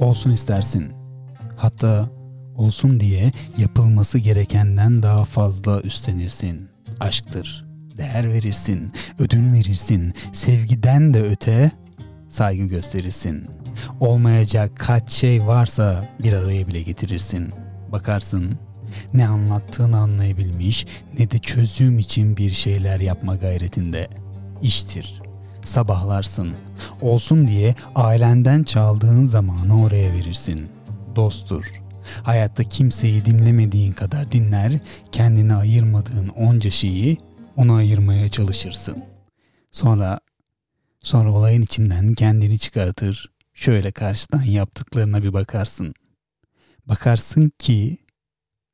Olsun 0.00 0.30
istersin. 0.30 0.92
Hatta 1.56 2.08
olsun 2.56 3.00
diye 3.00 3.32
yapılması 3.58 4.18
gerekenden 4.18 5.02
daha 5.02 5.24
fazla 5.24 5.80
üstlenirsin. 5.80 6.68
Aşktır. 7.00 7.66
Değer 7.98 8.28
verirsin, 8.28 8.92
ödün 9.18 9.52
verirsin, 9.52 10.14
sevgiden 10.32 11.14
de 11.14 11.22
öte 11.22 11.70
saygı 12.28 12.64
gösterirsin. 12.64 13.46
Olmayacak 14.00 14.72
kaç 14.76 15.10
şey 15.10 15.46
varsa 15.46 16.08
bir 16.22 16.32
araya 16.32 16.68
bile 16.68 16.82
getirirsin. 16.82 17.52
Bakarsın 17.92 18.58
ne 19.14 19.28
anlattığını 19.28 19.98
anlayabilmiş 19.98 20.86
ne 21.18 21.30
de 21.30 21.38
çözüm 21.38 21.98
için 21.98 22.36
bir 22.36 22.50
şeyler 22.50 23.00
yapma 23.00 23.36
gayretinde. 23.36 24.08
İştir. 24.62 25.22
Sabahlarsın. 25.64 26.52
Olsun 27.02 27.48
diye 27.48 27.74
ailenden 27.94 28.62
çaldığın 28.62 29.24
zamanı 29.24 29.82
oraya 29.82 30.12
verirsin. 30.12 30.68
Dosttur. 31.16 31.85
Hayatta 32.22 32.64
kimseyi 32.64 33.24
dinlemediğin 33.24 33.92
kadar 33.92 34.32
dinler, 34.32 34.80
kendine 35.12 35.54
ayırmadığın 35.54 36.28
onca 36.28 36.70
şeyi 36.70 37.18
ona 37.56 37.74
ayırmaya 37.74 38.28
çalışırsın. 38.28 39.04
Sonra 39.70 40.20
sonra 41.02 41.32
olayın 41.32 41.62
içinden 41.62 42.14
kendini 42.14 42.58
çıkartır, 42.58 43.30
şöyle 43.54 43.92
karşıdan 43.92 44.42
yaptıklarına 44.42 45.22
bir 45.22 45.32
bakarsın. 45.32 45.94
Bakarsın 46.86 47.52
ki 47.58 47.98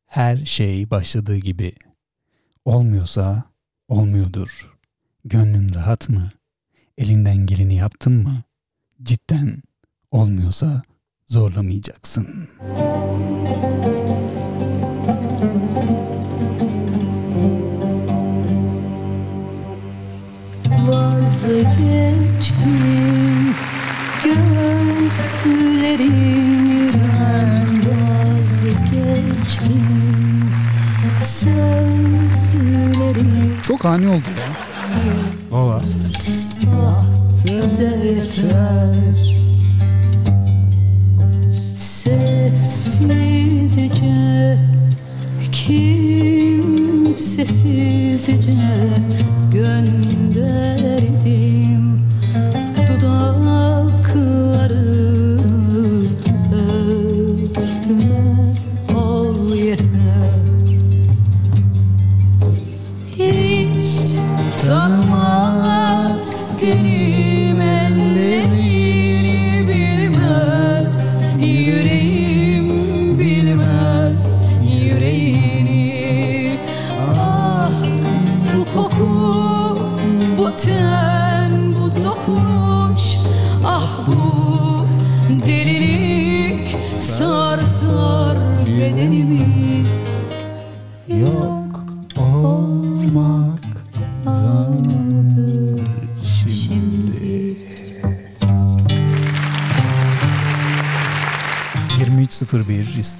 her 0.06 0.46
şey 0.46 0.90
başladığı 0.90 1.36
gibi. 1.36 1.72
Olmuyorsa 2.64 3.44
olmuyordur. 3.88 4.78
Gönlün 5.24 5.74
rahat 5.74 6.08
mı? 6.08 6.30
Elinden 6.98 7.36
geleni 7.36 7.74
yaptın 7.74 8.12
mı? 8.12 8.42
Cidden 9.02 9.62
olmuyorsa 10.10 10.82
zorlamayacaksın. 11.32 12.48
Vazgeçtim 20.88 22.02
gözlerinden 24.24 26.10
vazgeçtim 27.88 29.02
sözlerin 31.20 32.72
Çok 33.62 33.84
ani 33.84 34.08
oldu 34.08 34.28
ya. 34.38 34.46
Valla. 35.50 35.82
Bahtı 36.66 37.52
yeter. 37.52 39.41
Sessizce 41.82 43.08
Kimsesizce 45.52 46.58
Gönderdim 49.52 51.02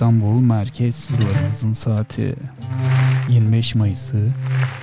İstanbul 0.03 0.41
Merkez 0.41 0.97
Sularımızın 0.97 1.73
saati 1.73 2.35
25 3.29 3.75
Mayıs'ı 3.75 4.33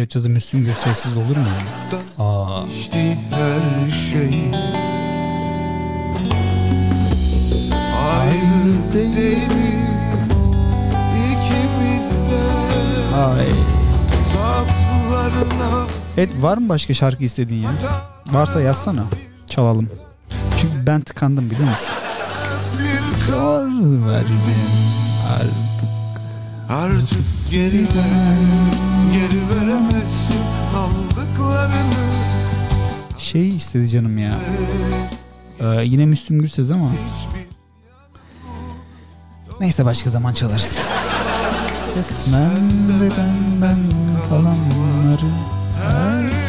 yapacağız 0.00 0.24
da 0.24 0.28
Müslüm 0.28 0.64
Gürses'siz 0.64 1.16
olur 1.16 1.36
mu? 1.36 1.46
Aa. 2.18 2.64
geçti 2.94 3.18
her 3.30 3.90
şey 3.90 4.50
Aynı 8.20 8.92
değiliz 8.94 10.32
ikimiz 11.30 12.10
de 12.30 13.16
Ay. 13.16 13.48
Evet 16.16 16.30
var 16.40 16.58
mı 16.58 16.68
başka 16.68 16.94
şarkı 16.94 17.24
istediğin 17.24 17.62
ya? 17.62 17.70
Varsa 18.32 18.60
yazsana. 18.60 19.04
Çalalım. 19.46 19.90
Çünkü 20.58 20.86
ben 20.86 21.00
tıkandım 21.00 21.50
biliyor 21.50 21.68
musun? 21.70 21.94
Yar 23.30 24.08
verdim 24.08 24.40
artık. 25.30 25.88
Artık 26.68 27.33
geri 27.50 27.82
ver 27.82 28.38
Geri 29.12 29.40
veremezsin 29.50 30.42
aldıklarını 30.76 32.04
Şey 33.18 33.56
istedi 33.56 33.88
canım 33.88 34.18
ya. 34.18 34.34
Ee, 35.60 35.84
yine 35.84 36.06
Müslüm 36.06 36.38
Gürses 36.40 36.70
ama. 36.70 36.90
Neyse 39.60 39.84
başka 39.84 40.10
zaman 40.10 40.32
çalarız. 40.32 40.78
Etmem 41.98 42.68
de 43.00 43.10
benden 43.10 43.78
kalanları 44.28 45.30
Her 45.82 46.43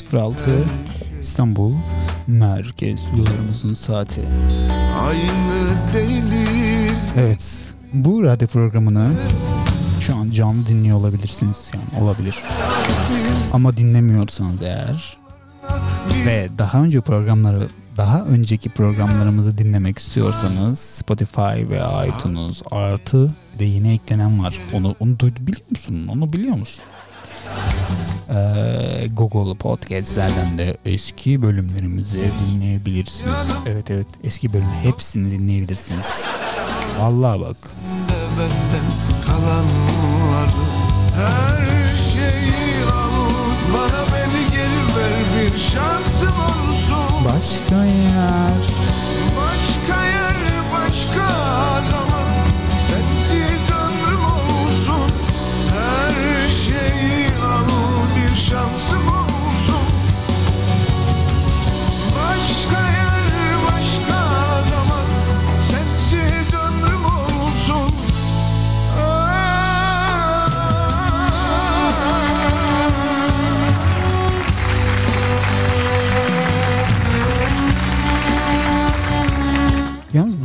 0306 0.00 0.50
İstanbul 1.20 1.74
Merkez 2.26 3.00
Stüdyolarımızın 3.00 3.74
saati. 3.74 4.24
Aynı 5.08 5.76
değiliz. 5.94 7.12
Evet. 7.16 7.74
Bu 7.92 8.22
radyo 8.22 8.48
programını 8.48 9.10
şu 10.00 10.16
an 10.16 10.30
canlı 10.30 10.66
dinliyor 10.66 10.96
olabilirsiniz 10.96 11.70
yani 11.74 12.04
olabilir. 12.04 12.36
Ama 13.52 13.76
dinlemiyorsanız 13.76 14.62
eğer 14.62 15.16
ve 16.26 16.48
daha 16.58 16.82
önce 16.82 17.00
programları 17.00 17.68
daha 17.96 18.22
önceki 18.22 18.70
programlarımızı 18.70 19.58
dinlemek 19.58 19.98
istiyorsanız 19.98 20.78
Spotify 20.78 21.40
ve 21.70 21.80
iTunes 22.08 22.62
artı 22.70 23.30
bir 23.54 23.58
de 23.58 23.64
yeni 23.64 23.92
eklenen 23.92 24.42
var. 24.44 24.58
Onu 24.72 24.94
onu 25.00 25.18
duydu 25.18 25.36
biliyor 25.40 25.70
musun? 25.70 26.06
Onu 26.08 26.32
biliyor 26.32 26.56
musun? 26.56 26.84
Ee, 28.32 29.08
Google 29.16 29.54
Podcast'lerden 29.54 30.58
de 30.58 30.76
eski 30.84 31.42
bölümlerimizi 31.42 32.20
dinleyebilirsiniz. 32.50 33.52
Evet 33.66 33.90
evet 33.90 34.06
eski 34.24 34.52
bölüm 34.52 34.68
hepsini 34.82 35.30
dinleyebilirsiniz. 35.30 36.24
Vallahi 37.00 37.40
bak. 37.40 37.56
benden 38.38 38.86
kalanları 39.26 40.50
Her 41.14 41.96
şeyi 41.96 42.84
al 42.92 43.30
bana 43.74 44.06
beni 44.12 44.50
geri 44.50 44.96
ver 44.96 45.12
bir 45.34 45.58
şansım 45.58 46.36
olsun 46.40 47.24
Başka 47.24 47.84
yer. 47.84 48.71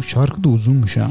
Şarkı 0.07 0.43
da 0.43 0.49
uzunmuş 0.49 0.97
ha. 0.97 1.07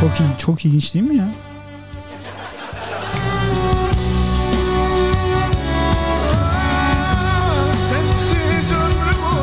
Çok 0.00 0.20
iyi, 0.20 0.38
çok 0.38 0.64
ilginç 0.64 0.94
değil 0.94 1.04
mi 1.04 1.16
ya? 1.16 1.28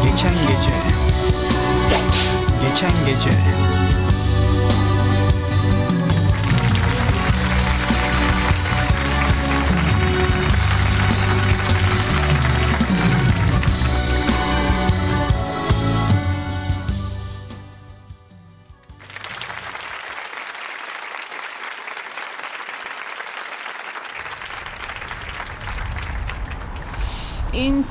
Geçen 0.03 0.33
gece 0.33 0.73
Geçen 2.63 2.91
gece 3.05 3.62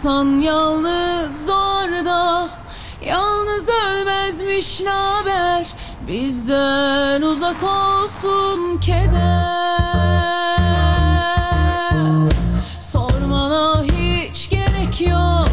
İnsan 0.03 0.41
yalnız 0.41 1.49
doğar 1.49 2.05
da 2.05 2.49
Yalnız 3.07 3.69
ölmezmiş 3.69 4.83
naber 4.83 5.67
Bizden 6.09 7.23
uzak 7.23 7.63
olsun 7.63 8.81
keder. 8.81 9.47
Sormana 12.81 13.85
hiç 13.85 14.51
gerek 14.51 15.01
yok. 15.01 15.49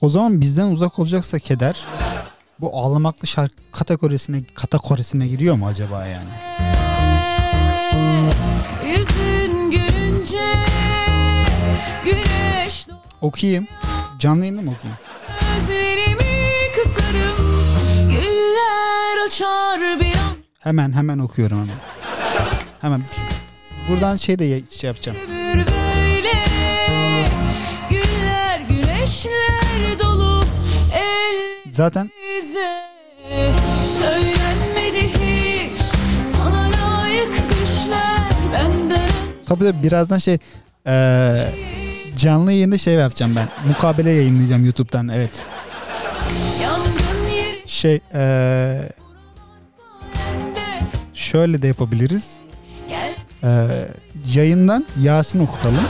O 0.00 0.08
zaman 0.08 0.40
bizden 0.40 0.66
uzak 0.66 0.98
olacaksa 0.98 1.38
keder 1.38 1.84
bu 2.60 2.70
ağlamaklı 2.76 3.26
şarkı 3.26 3.56
kategorisine 3.72 4.44
kategorisine 4.54 5.26
giriyor 5.26 5.54
mu 5.54 5.66
acaba 5.66 6.06
yani? 6.06 6.30
Yüzün 8.86 9.70
gülünce 9.70 10.54
Güneş 12.04 12.86
Okuyayım. 13.20 13.66
Canlı 14.18 14.40
yayında 14.40 14.62
mı 14.62 14.70
okuyayım? 14.78 14.98
Hemen 20.58 20.92
hemen 20.92 21.18
okuyorum 21.18 21.58
hemen. 21.58 21.76
Hemen. 22.80 23.02
Buradan 23.88 24.16
şey 24.16 24.38
de 24.38 24.62
şey 24.70 24.88
yapacağım. 24.88 25.18
Zaten 31.70 32.10
tabii 39.46 39.64
de 39.64 39.82
birazdan 39.82 40.18
şey 40.18 40.38
eee, 40.86 41.52
canlı 42.20 42.52
yayında 42.52 42.78
şey 42.78 42.94
yapacağım 42.94 43.36
ben. 43.36 43.48
Mukabele 43.68 44.10
yayınlayacağım 44.10 44.64
YouTube'dan 44.64 45.08
evet. 45.08 45.30
Şey 47.66 48.00
eee, 48.14 48.88
şöyle 51.14 51.62
de 51.62 51.66
yapabiliriz. 51.66 52.36
Eee, 53.44 53.88
yayından 54.34 54.86
Yasin 55.02 55.40
okutalım. 55.40 55.84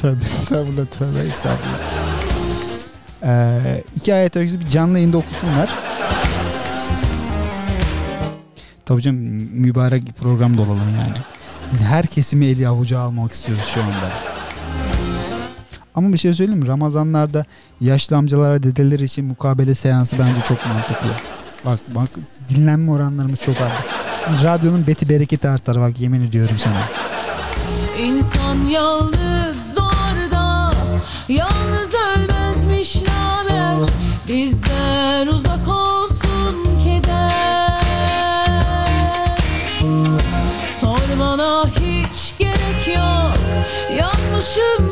Tövbe 0.00 0.24
estağfurullah 0.24 0.86
tövbe 0.86 1.18
estağfurullah. 1.18 1.80
Eee 3.22 3.84
iki 3.96 4.14
ayet 4.14 4.36
öyküsü 4.36 4.60
bir 4.60 4.66
canlı 4.66 4.98
yayında 4.98 5.16
okusunlar. 5.18 5.70
Tabii 8.84 9.02
canım 9.02 9.18
mübarek 9.52 10.16
program 10.20 10.58
da 10.58 10.62
olalım 10.62 10.94
yani. 11.00 11.16
Her 11.84 12.06
kesimi 12.06 12.46
eli 12.46 12.68
avuca 12.68 12.98
almak 12.98 13.32
istiyoruz 13.32 13.64
şu 13.74 13.82
anda. 13.82 14.35
Ama 15.96 16.12
bir 16.12 16.18
şey 16.18 16.34
söyleyeyim 16.34 16.60
mi? 16.60 16.66
Ramazanlarda 16.68 17.44
yaşlı 17.80 18.16
amcalara 18.16 18.62
dedeler 18.62 19.00
için 19.00 19.24
mukabele 19.24 19.74
seansı 19.74 20.18
bence 20.18 20.40
çok 20.48 20.66
mantıklı. 20.66 21.08
Bak 21.64 21.80
bak 21.88 22.08
dinlenme 22.48 22.92
oranlarımız 22.92 23.38
çok 23.38 23.56
arttı. 23.60 24.44
Radyonun 24.44 24.86
beti 24.86 25.08
bereketi 25.08 25.48
artar 25.48 25.80
bak 25.80 26.00
yemin 26.00 26.20
ediyorum 26.28 26.56
sana. 26.58 26.82
İnsan 28.06 28.68
yalnız 28.68 29.76
doğar 29.76 29.96
Yalnız 31.28 31.94
ölmezmiş 31.94 33.02
naber 33.02 33.88
Bizden 34.28 35.26
uzak 35.26 35.68
olsun 35.68 36.78
keder 36.84 37.80
Sormana 40.80 41.66
hiç 41.66 42.38
gerek 42.38 42.96
yok 42.96 43.38
Yanlışım 43.98 44.85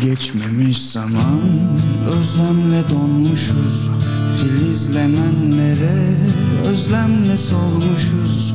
geçmemiş 0.00 0.82
zaman. 0.82 1.40
Özlemle 2.08 2.82
donmuşuz 2.90 3.90
Filizlenenlere 4.40 6.16
Özlemle 6.66 7.38
solmuşuz 7.38 8.54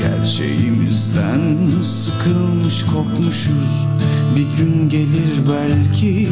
Gerçeğimizden 0.00 1.40
Sıkılmış 1.82 2.84
kopmuşuz. 2.86 3.86
Bir 4.36 4.46
gün 4.58 4.88
gelir 4.88 5.30
belki 5.48 6.28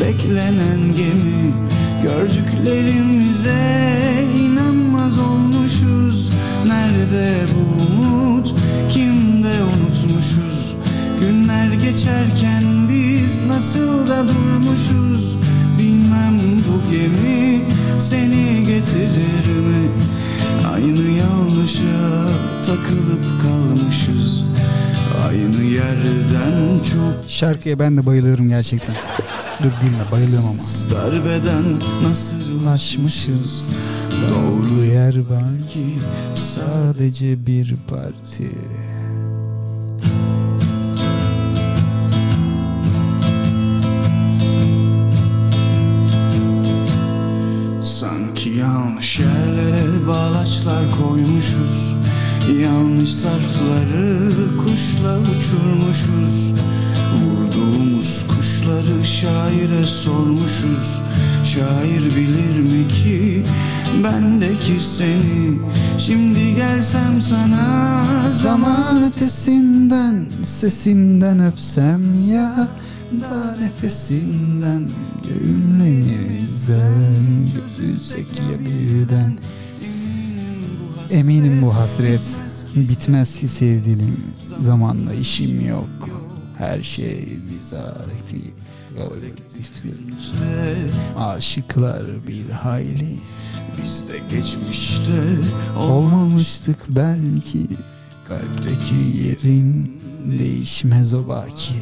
Beklenen 0.00 0.80
gemi. 0.96 1.54
Gördüklerimize 2.02 3.84
inanmaz 4.40 5.18
olmuşuz. 5.18 6.30
Nerede 6.66 7.34
bu 7.54 7.82
umut 7.82 8.54
Kimde 8.88 9.54
unutmuşuz? 9.62 10.74
Günler 11.20 11.72
geçerken 11.72 12.81
biz 13.32 13.46
nasıl 13.46 14.08
da 14.08 14.28
durmuşuz 14.28 15.36
Bilmem 15.78 16.40
bu 16.40 16.90
gemi 16.90 17.64
seni 17.98 18.66
getirir 18.66 19.58
mi 19.58 19.88
Aynı 20.74 21.00
yanlışa 21.00 22.28
takılıp 22.66 23.42
kalmışız 23.42 24.44
Aynı 25.28 25.62
yerden 25.64 26.78
çok 26.92 27.30
Şarkıya 27.30 27.78
ben 27.78 27.96
de 27.96 28.06
bayılıyorum 28.06 28.48
gerçekten. 28.48 28.94
Dur 29.62 29.70
gülme 29.82 30.10
bayılıyorum 30.12 30.48
ama. 30.48 30.62
darbeden 30.90 31.64
Nasırlaşmışız. 32.02 33.64
Doğru 34.30 34.84
yer 34.84 35.16
var 35.16 35.68
ki 35.68 35.98
sadece 36.34 37.46
bir 37.46 37.74
parti. 37.88 38.50
Koymuşuz. 51.02 51.94
Yanlış 52.62 53.14
zarfları 53.14 54.30
kuşla 54.64 55.18
uçurmuşuz. 55.20 56.52
Vurduğumuz 57.22 58.26
kuşları 58.26 59.04
şaire 59.04 59.84
sormuşuz. 59.84 61.00
Şair 61.44 62.16
bilir 62.16 62.60
mi 62.60 62.88
ki 62.88 63.44
bendeki 64.04 64.80
seni? 64.80 65.58
Şimdi 65.98 66.54
gelsem 66.54 67.22
sana 67.22 68.02
Zaman 68.30 69.04
ötesinden 69.04 70.26
sesinden 70.44 71.44
öpsem 71.46 72.28
ya 72.28 72.68
da 73.20 73.56
nefesinden 73.60 74.88
göğümleniriz 75.28 76.70
Gözülsek 77.54 78.26
ya 78.38 78.58
birden 78.60 79.38
Eminim 81.12 81.62
bu 81.62 81.74
hasret 81.74 82.42
bitmez 82.76 83.38
ki 83.38 83.48
sevdiğim 83.48 84.20
Zamanla 84.62 85.14
işim 85.14 85.68
yok. 85.68 85.88
Her 86.58 86.82
şey 86.82 87.38
bizafi 87.50 88.54
Aşıklar 91.18 92.26
bir 92.26 92.50
hayli 92.50 93.18
Biz 93.82 94.04
de 94.08 94.36
geçmişte 94.36 95.22
Olmamıştık 95.78 96.78
belki. 96.88 97.66
Kalpteki 98.28 99.18
yerin 99.24 100.00
değişmez 100.38 101.14
o 101.14 101.28
baki. 101.28 101.74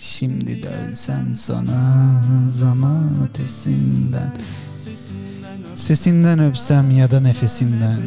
Şimdi 0.00 0.62
dönsem 0.62 1.36
sana 1.36 2.22
zaman 2.50 3.10
ötesinden 3.30 4.32
Sesinden 5.76 6.38
öpsem 6.38 6.90
ya 6.90 7.10
da 7.10 7.20
nefesinden 7.20 8.00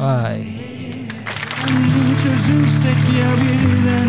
Ay. 0.00 0.42
Çözülsek 2.22 2.98
ya 3.20 3.30
birden 3.36 4.08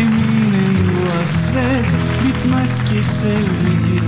Eminim 0.00 0.90
bu 0.90 1.20
hasret 1.20 1.94
bitmez 2.24 2.84
ki 2.84 3.04
sevgilim 3.04 3.99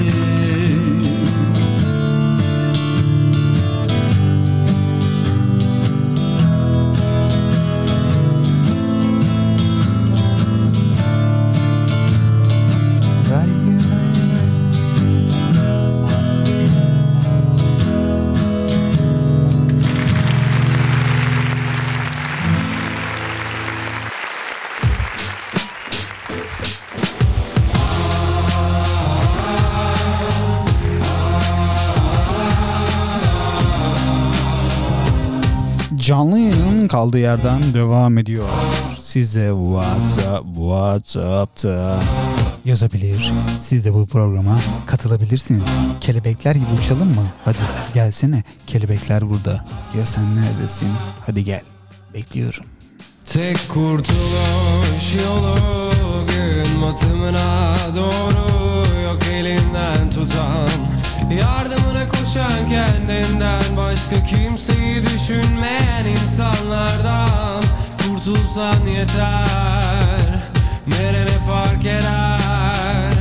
kaldığı 36.92 37.18
yerden 37.18 37.74
devam 37.74 38.18
ediyor. 38.18 38.48
Size 39.00 39.50
WhatsApp, 39.54 40.46
WhatsApp'ta 40.46 42.00
yazabilir. 42.64 43.32
Siz 43.60 43.84
de 43.84 43.94
bu 43.94 44.06
programa 44.06 44.58
katılabilirsiniz. 44.86 45.62
Kelebekler 46.00 46.54
gibi 46.54 46.66
uçalım 46.78 47.08
mı? 47.08 47.26
Hadi 47.44 47.58
gelsene. 47.94 48.44
Kelebekler 48.66 49.30
burada. 49.30 49.64
Ya 49.98 50.06
sen 50.06 50.36
neredesin? 50.36 50.88
Hadi 51.26 51.44
gel. 51.44 51.62
Bekliyorum. 52.14 52.64
Tek 53.24 53.68
kurtuluş 53.68 55.14
yolu 55.24 55.56
gün 56.26 56.82
batımına 56.82 57.74
doğru 57.96 59.02
yok 59.04 59.26
elinden 59.32 60.10
tutan 60.10 60.68
Yardımına 61.40 61.81
koşan 62.12 62.68
kendinden. 62.70 63.76
Başka 63.76 64.24
kimseyi 64.26 65.02
düşünmeyen 65.02 66.04
insanlardan 66.04 67.62
Kurtulsan 68.24 68.86
yeter. 68.86 70.42
Nerene 70.86 71.38
fark 71.46 71.84
eder? 71.84 73.12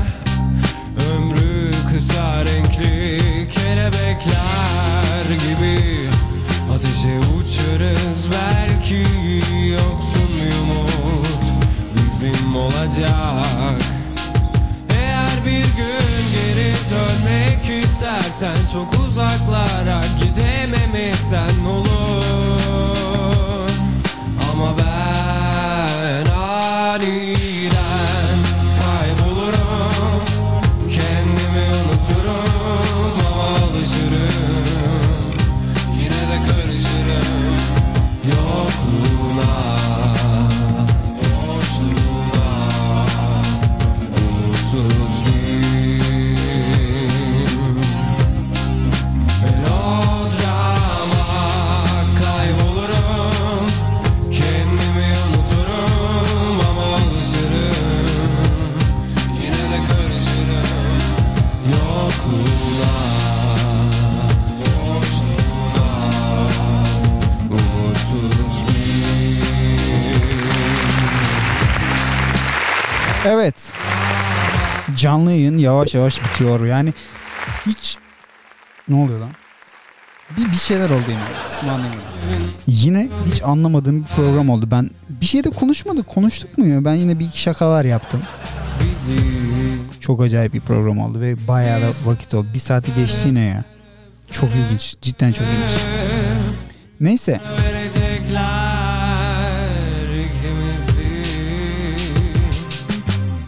Ömrü 1.13 1.71
kısa 1.93 2.45
renkli 2.45 3.19
kelebekler 3.49 5.25
gibi. 5.29 6.09
Ateşe 6.75 7.19
uçarız 7.19 8.29
belki 8.31 9.05
yoksun 9.71 10.29
bir 10.35 10.53
umut 10.61 11.41
bizim 11.95 12.55
olacak. 12.55 13.81
Eğer 14.89 15.45
bir 15.45 15.63
gün 15.63 16.00
geri 16.31 16.73
dönmek 16.91 17.85
istersen 17.85 18.55
çok 18.73 19.07
uzaklara 19.07 20.01
gidememesen 20.23 21.65
olur 21.65 22.20
yavaş 75.81 75.95
yavaş 75.95 76.23
bitiyor. 76.23 76.65
Yani 76.65 76.93
hiç 77.65 77.97
ne 78.89 78.95
oluyor 78.95 79.19
lan? 79.19 79.29
Bir 80.37 80.51
bir 80.51 80.57
şeyler 80.57 80.89
oldu 80.89 81.03
yine. 81.07 81.71
Anlayamadım. 81.71 82.01
Yine 82.67 83.09
hiç 83.31 83.43
anlamadığım 83.43 84.01
bir 84.01 84.07
program 84.07 84.49
oldu. 84.49 84.67
Ben 84.71 84.89
bir 85.09 85.25
şey 85.25 85.43
de 85.43 85.49
konuşmadık. 85.49 86.07
Konuştuk 86.07 86.57
mu 86.57 86.67
ya? 86.67 86.85
Ben 86.85 86.93
yine 86.93 87.19
bir 87.19 87.25
iki 87.25 87.41
şakalar 87.41 87.85
yaptım. 87.85 88.21
Çok 89.99 90.21
acayip 90.21 90.53
bir 90.53 90.61
program 90.61 90.99
oldu 90.99 91.21
ve 91.21 91.47
bayağı 91.47 91.81
da 91.81 91.91
vakit 92.05 92.33
oldu. 92.33 92.47
Bir 92.53 92.59
saati 92.59 92.95
geçti 92.95 93.27
yine 93.27 93.43
ya. 93.43 93.63
Çok 94.31 94.49
ilginç. 94.49 94.95
Cidden 95.01 95.31
çok 95.31 95.47
ilginç. 95.47 95.81
Neyse. 96.99 97.41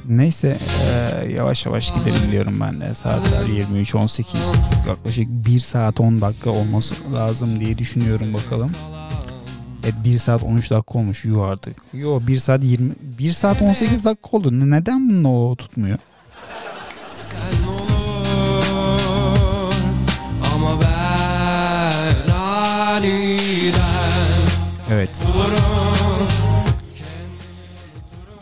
Neyse 0.07 0.57
eee, 1.23 1.33
yavaş 1.35 1.65
yavaş 1.65 1.91
gidelim 1.93 2.31
diyorum 2.31 2.59
ben 2.59 2.81
de. 2.81 2.93
Saatler 2.93 3.45
23.18 3.45 4.87
yaklaşık 4.87 5.27
1 5.29 5.59
saat 5.59 5.99
10 5.99 6.21
dakika 6.21 6.49
olması 6.49 6.95
lazım 7.13 7.59
diye 7.59 7.77
düşünüyorum 7.77 8.33
bakalım. 8.33 8.71
Evet 9.83 9.93
1 10.05 10.17
saat 10.17 10.43
13 10.43 10.71
dakika 10.71 10.99
olmuş 10.99 11.25
yuh 11.25 11.43
artık. 11.47 11.75
Yo 11.93 12.19
1 12.27 12.37
saat 12.37 12.63
20 12.63 12.93
1 13.19 13.31
saat 13.31 13.61
18 13.61 14.05
dakika 14.05 14.37
oldu. 14.37 14.59
Ne- 14.59 14.69
Neden 14.77 15.09
bunun 15.09 15.23
o 15.23 15.55
tutmuyor? 15.55 15.97
Evet. 24.91 25.09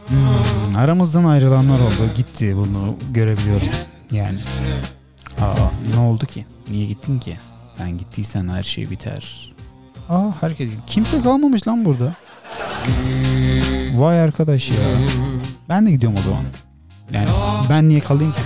Hmm, 0.08 0.41
aramızdan 0.82 1.24
ayrılanlar 1.24 1.80
oldu. 1.80 2.10
Gitti 2.16 2.58
bunu 2.58 2.98
görebiliyorum. 3.12 3.68
Yani. 4.12 4.38
Aa 5.42 5.56
ne 5.96 6.00
oldu 6.00 6.26
ki? 6.26 6.46
Niye 6.70 6.86
gittin 6.86 7.20
ki? 7.20 7.38
Sen 7.78 7.98
gittiysen 7.98 8.48
her 8.48 8.64
şey 8.64 8.90
biter. 8.90 9.54
Aa 10.10 10.30
herkes 10.42 10.72
kimse 10.88 11.22
kalmamış 11.22 11.68
lan 11.68 11.86
burada. 11.86 12.16
Vay 13.96 14.22
arkadaş 14.22 14.70
ya. 14.70 14.76
Ben 15.70 15.86
de 15.86 15.92
gidiyorum 15.92 16.18
o 16.20 16.22
zaman. 16.22 16.44
Yani 17.14 17.28
ben 17.70 17.90
niye 17.90 18.00
kalayım 18.00 18.32
ki? 18.32 18.40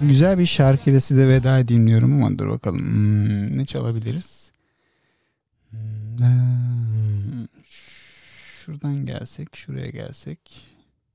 Güzel 0.00 0.38
bir 0.38 0.46
şarkıyla 0.46 1.00
size 1.00 1.28
veda 1.28 1.58
edeyim 1.58 2.04
ama 2.04 2.38
dur 2.38 2.48
bakalım. 2.48 2.80
Hmm, 2.80 3.58
ne 3.58 3.66
çalabiliriz? 3.66 4.52
Hmm, 5.70 7.46
şuradan 8.64 9.06
gelsek, 9.06 9.56
şuraya 9.56 9.90
gelsek. 9.90 10.66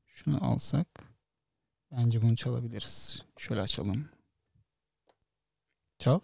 Şunu 0.07 0.45
alsak. 0.45 0.87
Bence 1.91 2.21
bunu 2.21 2.35
çalabiliriz. 2.35 3.23
Şöyle 3.37 3.61
açalım. 3.61 4.05
Çal. 5.99 6.19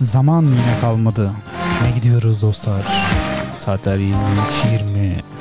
Zaman 0.00 0.42
yine 0.42 0.80
kalmadı. 0.80 1.32
Ne 1.82 1.90
gidiyoruz 1.90 2.42
dostlar? 2.42 2.86
Saatler 3.60 3.98
23.20. 3.98 5.33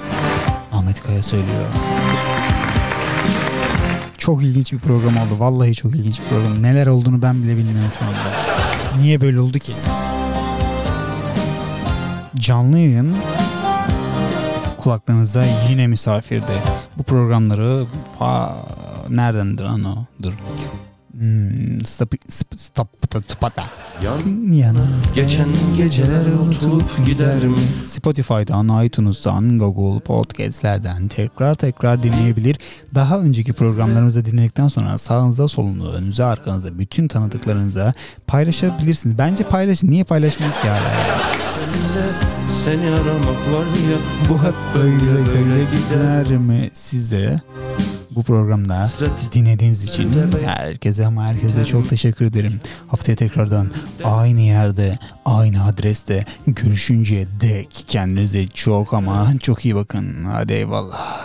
Ahmet 0.94 1.04
Kaya 1.04 1.24
söylüyor. 1.24 1.66
Çok 4.18 4.44
ilginç 4.44 4.74
bir 4.74 4.80
program 4.80 5.18
oldu. 5.18 5.40
Vallahi 5.40 5.76
çok 5.76 5.96
ilginç 5.96 6.20
bir 6.20 6.26
program. 6.26 6.64
Neler 6.64 6.88
olduğunu 6.88 7.22
ben 7.22 7.44
bile 7.44 7.58
bilmiyorum 7.58 7.92
şu 8.00 8.06
anda. 8.06 8.18
Niye 9.02 9.22
böyle 9.22 9.40
oldu 9.40 9.60
ki? 9.60 9.74
Canlı 12.36 12.78
yayın 12.78 13.16
kulaklarınızda 14.78 15.44
yine 15.70 15.88
misafirde. 15.88 16.54
Bu 16.98 17.04
programları 17.04 17.86
fa 18.20 18.58
neredendir 19.10 19.64
lan? 19.64 20.06
Dur. 20.24 20.34
Hmm, 21.18 21.86
stop, 21.86 22.14
stop. 22.58 22.88
Yana. 24.52 24.88
Geçen 25.16 25.48
geceler 25.78 26.26
unutulup 26.26 27.06
gider 27.06 27.44
mi? 27.46 27.58
Spotify'dan, 27.86 28.86
iTunes'tan, 28.86 29.60
Google 29.60 30.00
Podcast'lerden 30.00 31.08
tekrar 31.08 31.56
tekrar 31.56 32.04
dinleyebilir. 32.04 32.58
Daha 32.96 33.20
önceki 33.20 33.54
programlarımızı 33.54 34.26
dinledikten 34.26 34.68
sonra 34.68 34.98
sağınıza, 34.98 35.48
solunuza, 35.48 35.98
önünüze, 35.98 36.24
arkanıza, 36.24 36.80
bütün 36.80 37.08
tanıdıklarınıza 37.08 37.94
paylaşabilirsiniz. 38.28 39.18
Bence 39.18 39.44
paylaşın. 39.44 39.92
Niye 39.92 40.04
hala 40.68 40.90
ya? 40.90 41.34
Seni 42.64 42.90
aramak 42.90 43.54
var 43.54 43.66
ya 43.66 43.98
Bu 44.30 44.44
hep 44.44 44.54
böyle 44.76 45.26
böyle 45.28 45.64
gider 45.64 46.38
mi 46.38 46.70
size? 46.74 47.42
Bu 48.16 48.24
programda 48.24 48.88
dinlediğiniz 49.32 49.84
için 49.84 50.12
herkese 50.46 51.06
ama 51.06 51.24
herkese 51.26 51.66
çok 51.66 51.90
teşekkür 51.90 52.26
ederim. 52.26 52.60
Haftaya 52.88 53.16
tekrardan 53.16 53.72
aynı 54.04 54.40
yerde, 54.42 55.00
aynı 55.26 55.66
adreste 55.66 56.26
görüşünceye 56.48 57.28
dek 57.42 57.86
kendinize 57.88 58.48
çok 58.48 58.94
ama 58.94 59.28
çok 59.42 59.66
iyi 59.66 59.76
bakın. 59.76 60.26
Hadi 60.26 60.54
eyvallah. 60.54 61.24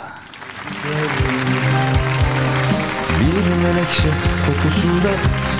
Bir 3.20 3.62
menekşe 3.62 4.08
kokusunda 4.46 5.10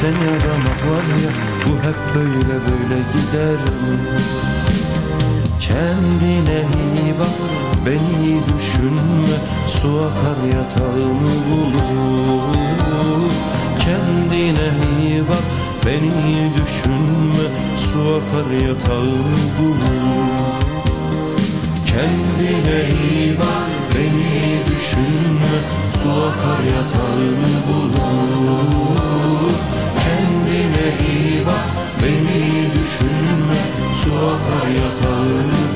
seni 0.01 0.29
aramak 0.31 0.87
var 0.87 1.03
ya 1.23 1.31
Bu 1.67 1.89
hep 1.89 1.97
böyle 2.15 2.49
böyle 2.49 3.03
gider 3.13 3.57
mi? 3.57 4.58
Kendine 5.61 6.59
iyi 6.79 7.15
bak 7.19 7.37
beni 7.87 8.41
düşünme. 8.49 9.37
Su 9.69 9.89
akar 9.89 10.41
yatağını 10.47 11.35
bulur. 11.51 12.53
Kendine 13.85 14.69
iyi 15.01 15.21
bak 15.29 15.47
beni 15.87 16.53
düşünme. 16.55 17.47
Su 17.79 17.99
akar 17.99 18.51
yatağını 18.69 19.39
bulur. 19.59 20.59
Kendine 21.87 22.79
iyi 23.03 23.39
bak 23.39 23.69
beni 23.95 24.61
düşünme. 24.69 25.55
Su 26.03 26.11
akar 26.11 26.63
yatağını 26.65 27.53
bulur. 27.69 29.53
Kendine 30.03 31.13
iyi 31.13 31.47
bak 31.47 31.65
beni 32.03 32.68
düşünme 34.09 34.21
Su 34.21 34.27
akar 34.27 34.69
yatağını 34.69 35.68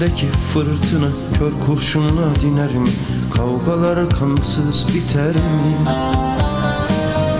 İçimdeki 0.00 0.26
fırtına 0.26 1.08
kör 1.38 1.52
kurşunla 1.66 2.34
diner 2.34 2.74
mi? 2.74 2.88
Kavgalar 3.34 4.10
kansız 4.10 4.86
biter 4.94 5.34
mi? 5.34 5.76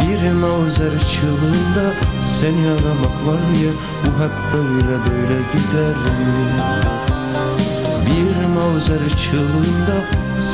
Bir 0.01 0.33
mavzer 0.33 0.99
çığlığında 0.99 1.95
seni 2.41 2.67
aramak 2.69 3.27
var 3.27 3.41
ya 3.65 3.73
Bu 4.03 4.23
hep 4.23 4.33
böyle 4.53 4.97
böyle 5.11 5.41
gider 5.53 5.97
mi? 5.97 6.61
Bir 8.07 8.47
mavzer 8.55 9.09
çığlığında 9.09 10.05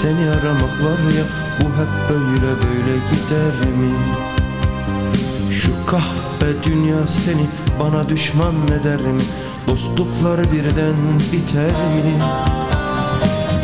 seni 0.03 0.31
aramak 0.31 0.83
var 0.83 0.99
ya 1.19 1.24
Bu 1.61 1.65
hep 1.65 2.11
böyle 2.11 2.53
böyle 2.53 2.97
gider 3.12 3.73
mi? 3.78 3.95
Şu 5.51 5.87
kahpe 5.87 6.65
dünya 6.65 7.07
seni 7.07 7.47
bana 7.81 8.09
düşman 8.09 8.55
eder 8.81 9.01
mi? 9.01 9.23
Dostluklar 9.66 10.52
birden 10.52 10.94
biter 11.32 11.70
mi? 11.70 12.14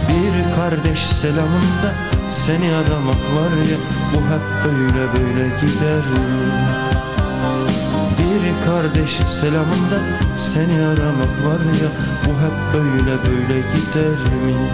Bir 0.09 0.57
kardeş 0.57 0.99
selamında 0.99 1.95
seni 2.31 2.75
aramak 2.75 3.23
var 3.37 3.53
ya 3.71 3.77
Bu 4.15 4.19
hep 4.19 4.65
böyle 4.65 5.07
böyle 5.13 5.49
gider 5.49 5.99
mi? 5.99 6.53
Bir 8.19 8.71
kardeş 8.71 9.11
selamında 9.41 9.99
seni 10.37 10.83
aramak 10.83 11.47
var 11.47 11.61
ya 11.83 11.89
Bu 12.25 12.31
hep 12.31 12.75
böyle 12.75 13.11
böyle 13.11 13.61
gider 13.61 14.19
mi? 14.45 14.71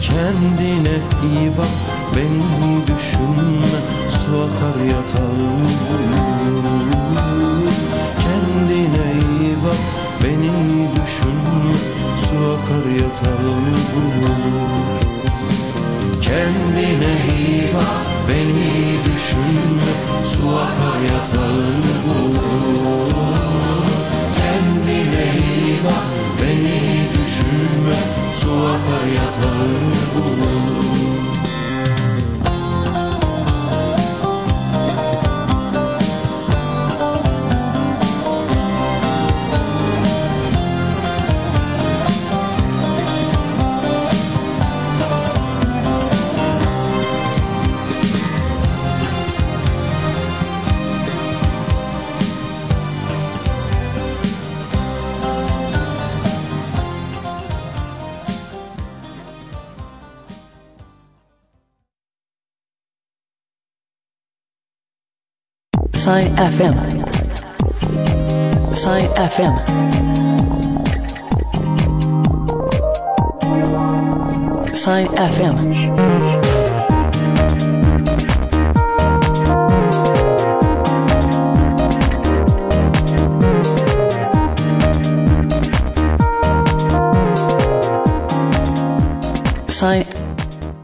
Kendine 0.00 0.98
iyi 1.24 1.50
bak 1.58 1.74
beni 2.16 2.86
düşünme 2.86 3.78
Su 4.10 4.42
akar 4.42 4.84
yatağım 4.84 5.64
beni 10.24 10.88
düşünme 10.96 11.74
Su 12.24 12.36
akar 12.54 12.86
yatağım 12.90 13.64
Kendine 16.20 17.14
iyi 17.38 17.74
bak 17.74 18.06
beni 18.28 18.96
düşünme 19.04 19.90
Su 20.32 20.48
akar 20.56 21.00
yatağım 21.12 21.82
Kendine 24.36 25.24
iyi 25.38 25.84
bak 25.84 26.04
beni 26.42 27.08
düşünme 27.14 27.96
Su 28.40 28.50
akar 28.52 29.06
yatağım 29.06 30.93
Sign 66.04 66.28
FM. 66.36 66.76
Sign 68.76 69.08
FM. 69.16 69.54
Sign 74.76 75.06
FM. 75.16 75.56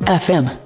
FM. 0.07 0.60